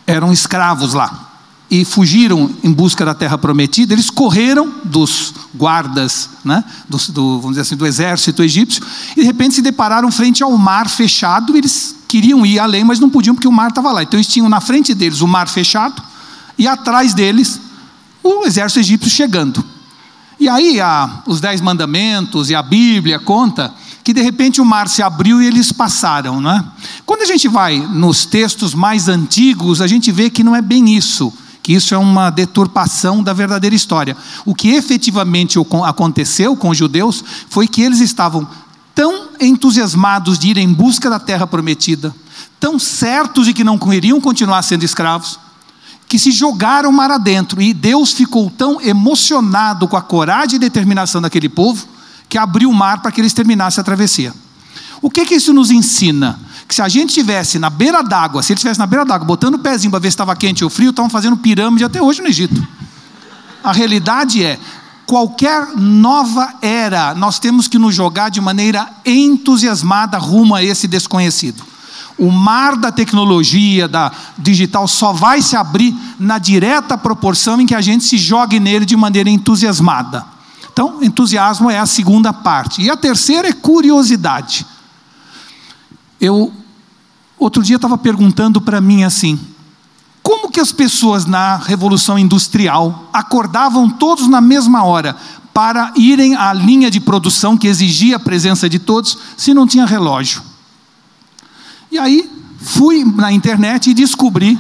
eram 0.05 0.33
escravos 0.33 0.93
lá 0.93 1.27
e 1.69 1.85
fugiram 1.85 2.49
em 2.63 2.71
busca 2.71 3.05
da 3.05 3.13
terra 3.13 3.37
prometida, 3.37 3.93
eles 3.93 4.09
correram 4.09 4.73
dos 4.83 5.33
guardas, 5.53 6.29
né, 6.43 6.63
do, 6.89 6.97
do, 7.11 7.35
vamos 7.35 7.51
dizer 7.51 7.61
assim, 7.61 7.75
do 7.75 7.85
exército 7.85 8.41
egípcio, 8.41 8.83
e 9.11 9.21
de 9.21 9.27
repente 9.27 9.53
se 9.53 9.61
depararam 9.61 10.11
frente 10.11 10.41
ao 10.41 10.57
mar 10.57 10.89
fechado, 10.89 11.55
eles 11.55 11.95
queriam 12.09 12.43
ir 12.43 12.57
além, 12.57 12.83
mas 12.83 12.99
não 12.99 13.07
podiam 13.07 13.35
porque 13.35 13.47
o 13.47 13.51
mar 13.51 13.69
estava 13.69 13.91
lá. 13.91 14.01
Então 14.01 14.17
eles 14.17 14.27
tinham 14.27 14.49
na 14.49 14.59
frente 14.59 14.95
deles 14.95 15.21
o 15.21 15.27
mar 15.27 15.47
fechado 15.47 16.01
e 16.57 16.67
atrás 16.67 17.13
deles 17.13 17.61
o 18.23 18.45
exército 18.45 18.79
egípcio 18.79 19.11
chegando. 19.11 19.63
E 20.39 20.49
aí 20.49 20.81
a, 20.81 21.21
os 21.27 21.39
dez 21.39 21.61
mandamentos 21.61 22.49
e 22.49 22.55
a 22.55 22.63
Bíblia 22.63 23.19
conta 23.19 23.71
que 24.03 24.11
de 24.11 24.21
repente 24.23 24.59
o 24.59 24.65
mar 24.65 24.89
se 24.89 25.03
abriu 25.03 25.39
e 25.39 25.45
eles 25.45 25.71
passaram, 25.71 26.41
não 26.41 26.49
é? 26.49 26.65
Quando 27.05 27.21
a 27.21 27.25
gente 27.25 27.47
vai 27.47 27.77
nos 27.77 28.25
textos 28.25 28.73
mais 28.73 29.07
antigos, 29.07 29.79
a 29.79 29.85
gente 29.85 30.11
vê 30.11 30.31
que 30.31 30.43
não 30.43 30.55
é 30.55 30.61
bem 30.61 30.95
isso 30.95 31.31
que 31.61 31.73
isso 31.73 31.93
é 31.93 31.97
uma 31.99 32.31
deturpação 32.31 33.21
da 33.21 33.31
verdadeira 33.31 33.75
história. 33.75 34.17
O 34.43 34.55
que 34.55 34.69
efetivamente 34.69 35.59
aconteceu 35.85 36.55
com 36.55 36.69
os 36.69 36.77
judeus 36.77 37.23
foi 37.47 37.67
que 37.67 37.83
eles 37.83 37.99
estavam 37.99 38.47
tão 38.99 39.29
entusiasmados 39.39 40.37
de 40.37 40.49
ir 40.49 40.57
em 40.57 40.73
busca 40.73 41.09
da 41.09 41.17
terra 41.17 41.47
prometida, 41.47 42.13
tão 42.59 42.77
certos 42.77 43.45
de 43.45 43.53
que 43.53 43.63
não 43.63 43.79
iriam 43.93 44.19
continuar 44.19 44.61
sendo 44.61 44.83
escravos, 44.83 45.39
que 46.05 46.19
se 46.19 46.31
jogaram 46.31 46.91
mar 46.91 47.09
adentro. 47.09 47.61
E 47.61 47.73
Deus 47.73 48.11
ficou 48.11 48.49
tão 48.49 48.81
emocionado 48.81 49.87
com 49.87 49.95
a 49.95 50.01
coragem 50.01 50.57
e 50.57 50.59
determinação 50.59 51.21
daquele 51.21 51.47
povo 51.47 51.87
que 52.27 52.37
abriu 52.37 52.69
o 52.69 52.73
mar 52.73 53.01
para 53.01 53.09
que 53.09 53.21
eles 53.21 53.31
terminassem 53.31 53.79
a 53.79 53.85
travessia. 53.85 54.33
O 55.01 55.09
que, 55.09 55.23
que 55.23 55.35
isso 55.35 55.53
nos 55.53 55.71
ensina? 55.71 56.37
que 56.67 56.75
se 56.75 56.81
a 56.83 56.89
gente 56.89 57.09
estivesse 57.09 57.57
na 57.57 57.69
beira 57.69 58.03
d'água, 58.03 58.43
se 58.43 58.51
ele 58.51 58.57
estivesse 58.57 58.79
na 58.79 58.85
beira 58.85 59.03
d'água, 59.03 59.25
botando 59.25 59.55
o 59.55 59.59
pezinho 59.59 59.89
para 59.89 59.99
ver 59.99 60.09
se 60.09 60.13
estava 60.13 60.35
quente 60.35 60.63
ou 60.63 60.69
frio, 60.69 60.91
estavam 60.91 61.09
fazendo 61.09 61.35
pirâmide 61.35 61.83
até 61.83 61.99
hoje 61.99 62.21
no 62.21 62.27
Egito. 62.27 62.67
A 63.63 63.71
realidade 63.71 64.43
é, 64.43 64.59
qualquer 65.09 65.75
nova 65.75 66.53
era, 66.61 67.15
nós 67.15 67.39
temos 67.39 67.67
que 67.67 67.79
nos 67.79 67.95
jogar 67.95 68.29
de 68.29 68.39
maneira 68.39 68.87
entusiasmada 69.03 70.19
rumo 70.19 70.53
a 70.53 70.63
esse 70.63 70.87
desconhecido. 70.87 71.63
O 72.15 72.29
mar 72.29 72.75
da 72.75 72.91
tecnologia, 72.91 73.87
da 73.87 74.11
digital, 74.37 74.87
só 74.87 75.11
vai 75.11 75.41
se 75.41 75.55
abrir 75.55 75.95
na 76.19 76.37
direta 76.37 76.95
proporção 76.95 77.59
em 77.59 77.65
que 77.65 77.73
a 77.73 77.81
gente 77.81 78.03
se 78.03 78.19
jogue 78.19 78.59
nele 78.59 78.85
de 78.85 78.95
maneira 78.95 79.31
entusiasmada. 79.31 80.23
Então, 80.71 81.01
entusiasmo 81.01 81.71
é 81.71 81.79
a 81.79 81.87
segunda 81.87 82.31
parte. 82.31 82.83
E 82.83 82.91
a 82.91 82.95
terceira 82.95 83.47
é 83.47 83.53
curiosidade. 83.53 84.63
Eu 86.21 86.53
outro 87.39 87.63
dia 87.63 87.77
estava 87.77 87.97
perguntando 87.97 88.61
para 88.61 88.79
mim 88.79 89.03
assim: 89.03 89.39
como 90.21 90.51
que 90.51 90.59
as 90.59 90.71
pessoas 90.71 91.25
na 91.25 91.55
Revolução 91.57 92.17
Industrial 92.19 93.09
acordavam 93.11 93.89
todos 93.89 94.27
na 94.27 94.41
mesma 94.41 94.83
hora 94.83 95.15
para 95.53 95.91
irem 95.95 96.35
à 96.35 96.53
linha 96.53 96.89
de 96.89 96.99
produção 96.99 97.57
que 97.57 97.67
exigia 97.67 98.15
a 98.15 98.19
presença 98.19 98.69
de 98.69 98.79
todos, 98.79 99.17
se 99.35 99.53
não 99.53 99.67
tinha 99.67 99.85
relógio? 99.85 100.41
E 101.91 101.97
aí 101.97 102.29
fui 102.61 103.03
na 103.03 103.31
internet 103.31 103.89
e 103.89 103.93
descobri 103.93 104.59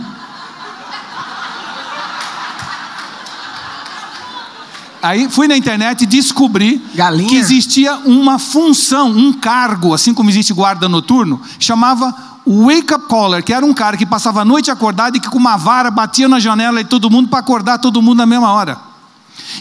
Aí 5.01 5.29
fui 5.29 5.47
na 5.47 5.55
internet 5.55 6.01
e 6.01 6.05
descobri 6.05 6.81
Galinha. 6.93 7.29
que 7.29 7.35
existia 7.35 7.95
uma 7.99 8.37
função, 8.37 9.09
um 9.09 9.31
cargo, 9.31 9.93
assim 9.93 10.13
como 10.13 10.29
existe 10.29 10.53
guarda 10.53 10.89
noturno, 10.89 11.41
chamava 11.57 12.13
wake 12.49 12.91
up 12.93 13.07
caller, 13.07 13.43
que 13.43 13.53
era 13.53 13.63
um 13.63 13.73
cara 13.73 13.95
que 13.95 14.05
passava 14.05 14.41
a 14.41 14.45
noite 14.45 14.71
acordado 14.71 15.15
e 15.15 15.19
que 15.19 15.29
com 15.29 15.37
uma 15.37 15.55
vara 15.55 15.91
batia 15.91 16.27
na 16.27 16.39
janela 16.39 16.83
de 16.83 16.89
todo 16.89 17.09
mundo 17.09 17.29
para 17.29 17.39
acordar 17.39 17.77
todo 17.77 18.01
mundo 18.01 18.17
na 18.17 18.25
mesma 18.25 18.51
hora. 18.51 18.79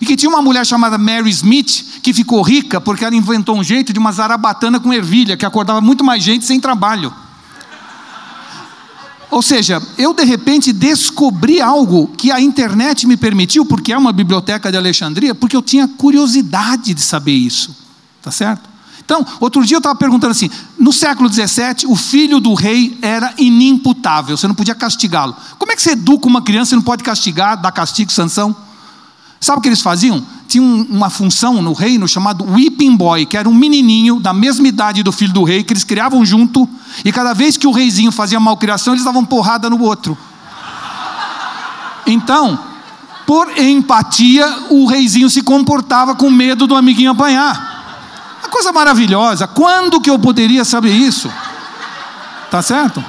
E 0.00 0.06
que 0.06 0.16
tinha 0.16 0.30
uma 0.30 0.40
mulher 0.40 0.64
chamada 0.64 0.96
Mary 0.96 1.30
Smith 1.30 2.00
que 2.02 2.14
ficou 2.14 2.40
rica 2.40 2.80
porque 2.80 3.04
ela 3.04 3.14
inventou 3.14 3.56
um 3.58 3.62
jeito 3.62 3.92
de 3.92 3.98
uma 3.98 4.10
zarabatana 4.10 4.80
com 4.80 4.92
ervilha 4.92 5.36
que 5.36 5.44
acordava 5.44 5.80
muito 5.80 6.02
mais 6.02 6.22
gente 6.22 6.46
sem 6.46 6.58
trabalho. 6.58 7.12
Ou 9.30 9.42
seja, 9.42 9.82
eu 9.98 10.14
de 10.14 10.24
repente 10.24 10.72
descobri 10.72 11.60
algo 11.60 12.08
que 12.16 12.32
a 12.32 12.40
internet 12.40 13.06
me 13.06 13.16
permitiu, 13.16 13.66
porque 13.66 13.92
é 13.92 13.98
uma 13.98 14.12
biblioteca 14.12 14.70
de 14.70 14.78
Alexandria, 14.78 15.34
porque 15.34 15.54
eu 15.54 15.60
tinha 15.60 15.86
curiosidade 15.86 16.94
de 16.94 17.02
saber 17.02 17.32
isso. 17.32 17.76
Tá 18.22 18.30
certo? 18.30 18.77
Então, 19.08 19.24
outro 19.40 19.64
dia 19.64 19.76
eu 19.76 19.78
estava 19.78 19.94
perguntando 19.94 20.32
assim: 20.32 20.50
no 20.78 20.92
século 20.92 21.32
XVII, 21.32 21.86
o 21.86 21.96
filho 21.96 22.40
do 22.40 22.52
rei 22.52 22.98
era 23.00 23.32
inimputável, 23.38 24.36
você 24.36 24.46
não 24.46 24.54
podia 24.54 24.74
castigá-lo. 24.74 25.34
Como 25.58 25.72
é 25.72 25.76
que 25.76 25.80
você 25.80 25.92
educa 25.92 26.26
uma 26.26 26.42
criança 26.42 26.74
e 26.74 26.76
não 26.76 26.82
pode 26.82 27.02
castigar, 27.02 27.56
dar 27.58 27.72
castigo, 27.72 28.12
sanção? 28.12 28.54
Sabe 29.40 29.60
o 29.60 29.62
que 29.62 29.68
eles 29.70 29.80
faziam? 29.80 30.22
Tinha 30.46 30.62
uma 30.62 31.08
função 31.08 31.62
no 31.62 31.72
reino 31.72 32.06
chamado 32.06 32.44
Whipping 32.44 32.94
Boy, 32.96 33.24
que 33.24 33.38
era 33.38 33.48
um 33.48 33.54
menininho 33.54 34.20
da 34.20 34.34
mesma 34.34 34.68
idade 34.68 35.02
do 35.02 35.10
filho 35.10 35.32
do 35.32 35.42
rei, 35.42 35.64
que 35.64 35.72
eles 35.72 35.84
criavam 35.84 36.22
junto, 36.22 36.68
e 37.02 37.10
cada 37.10 37.32
vez 37.32 37.56
que 37.56 37.66
o 37.66 37.72
reizinho 37.72 38.12
fazia 38.12 38.38
malcriação, 38.38 38.92
eles 38.92 39.06
davam 39.06 39.24
porrada 39.24 39.70
no 39.70 39.80
outro. 39.80 40.18
Então, 42.06 42.58
por 43.26 43.56
empatia, 43.58 44.66
o 44.68 44.84
reizinho 44.84 45.30
se 45.30 45.40
comportava 45.40 46.14
com 46.14 46.30
medo 46.30 46.66
do 46.66 46.76
amiguinho 46.76 47.12
apanhar. 47.12 47.67
Coisa 48.58 48.72
maravilhosa. 48.72 49.46
Quando 49.46 50.00
que 50.00 50.10
eu 50.10 50.18
poderia 50.18 50.64
saber 50.64 50.90
isso? 50.90 51.30
Tá 52.50 52.60
certo? 52.60 53.04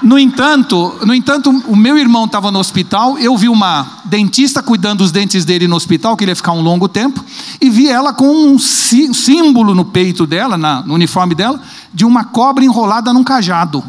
No 0.00 0.18
entanto, 0.18 0.98
no 1.04 1.12
entanto, 1.12 1.50
o 1.68 1.76
meu 1.76 1.98
irmão 1.98 2.24
estava 2.24 2.50
no 2.50 2.58
hospital, 2.58 3.18
eu 3.18 3.36
vi 3.36 3.46
uma 3.46 3.86
dentista 4.06 4.62
cuidando 4.62 5.00
dos 5.00 5.12
dentes 5.12 5.44
dele 5.44 5.68
no 5.68 5.76
hospital, 5.76 6.16
que 6.16 6.24
ele 6.24 6.30
ia 6.30 6.36
ficar 6.36 6.52
um 6.52 6.62
longo 6.62 6.88
tempo, 6.88 7.22
e 7.60 7.68
vi 7.68 7.86
ela 7.86 8.14
com 8.14 8.26
um 8.26 8.58
símbolo 8.58 9.74
no 9.74 9.84
peito 9.84 10.26
dela, 10.26 10.56
na, 10.56 10.80
no 10.80 10.94
uniforme 10.94 11.34
dela, 11.34 11.60
de 11.92 12.06
uma 12.06 12.24
cobra 12.24 12.64
enrolada 12.64 13.12
num 13.12 13.22
cajado. 13.22 13.84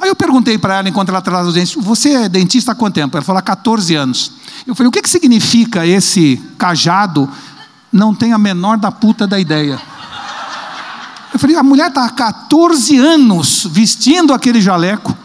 Aí 0.00 0.08
eu 0.08 0.16
perguntei 0.16 0.56
para 0.56 0.78
ela, 0.78 0.88
enquanto 0.88 1.10
ela 1.10 1.20
traz 1.20 1.46
os 1.46 1.52
dentes, 1.52 1.74
você 1.74 2.14
é 2.14 2.28
dentista 2.28 2.72
há 2.72 2.74
quanto 2.74 2.94
tempo? 2.94 3.14
Ela 3.14 3.24
falou, 3.24 3.38
há 3.38 3.42
14 3.42 3.94
anos. 3.94 4.32
Eu 4.66 4.74
falei, 4.74 4.88
o 4.88 4.90
que, 4.90 5.02
que 5.02 5.10
significa 5.10 5.86
esse 5.86 6.42
cajado? 6.56 7.28
Não 7.96 8.14
tem 8.14 8.32
a 8.34 8.38
menor 8.38 8.76
da 8.76 8.92
puta 8.92 9.26
da 9.26 9.40
ideia. 9.40 9.80
Eu 11.32 11.38
falei, 11.38 11.56
a 11.56 11.62
mulher 11.62 11.88
está 11.88 12.04
há 12.04 12.10
14 12.10 12.96
anos 12.98 13.66
vestindo 13.70 14.34
aquele 14.34 14.60
jaleco, 14.60 15.16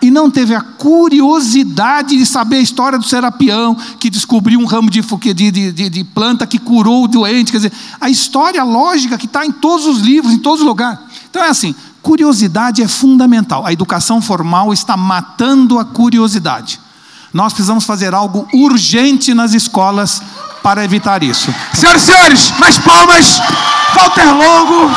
e 0.00 0.10
não 0.10 0.30
teve 0.30 0.54
a 0.54 0.60
curiosidade 0.60 2.16
de 2.16 2.24
saber 2.24 2.56
a 2.56 2.60
história 2.60 2.98
do 2.98 3.06
serapião, 3.06 3.76
que 3.98 4.10
descobriu 4.10 4.60
um 4.60 4.64
ramo 4.64 4.90
de, 4.90 5.00
de, 5.34 5.72
de, 5.72 5.90
de 5.90 6.04
planta 6.04 6.46
que 6.46 6.58
curou 6.58 7.04
o 7.04 7.08
doente. 7.08 7.50
Quer 7.50 7.58
dizer, 7.58 7.72
a 8.00 8.08
história 8.08 8.62
lógica 8.62 9.18
que 9.18 9.26
está 9.26 9.44
em 9.44 9.50
todos 9.50 9.86
os 9.86 9.98
livros, 9.98 10.32
em 10.32 10.38
todos 10.38 10.60
os 10.60 10.66
lugares. 10.66 11.00
Então 11.28 11.42
é 11.42 11.48
assim: 11.48 11.74
curiosidade 12.00 12.80
é 12.82 12.86
fundamental. 12.86 13.66
A 13.66 13.72
educação 13.72 14.22
formal 14.22 14.72
está 14.72 14.96
matando 14.96 15.78
a 15.78 15.84
curiosidade. 15.84 16.80
Nós 17.32 17.52
precisamos 17.52 17.84
fazer 17.84 18.14
algo 18.14 18.48
urgente 18.52 19.34
nas 19.34 19.52
escolas 19.52 20.22
para 20.62 20.84
evitar 20.84 21.22
isso. 21.22 21.54
Senhoras 21.72 22.02
e 22.02 22.06
senhores, 22.06 22.52
mais 22.58 22.78
palmas. 22.78 23.40
Walter 23.94 24.32
Longo, 24.32 24.90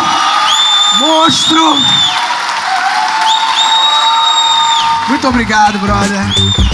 monstro. 0.99 1.77
Muito 5.07 5.27
obrigado, 5.27 5.77
brother. 5.79 6.70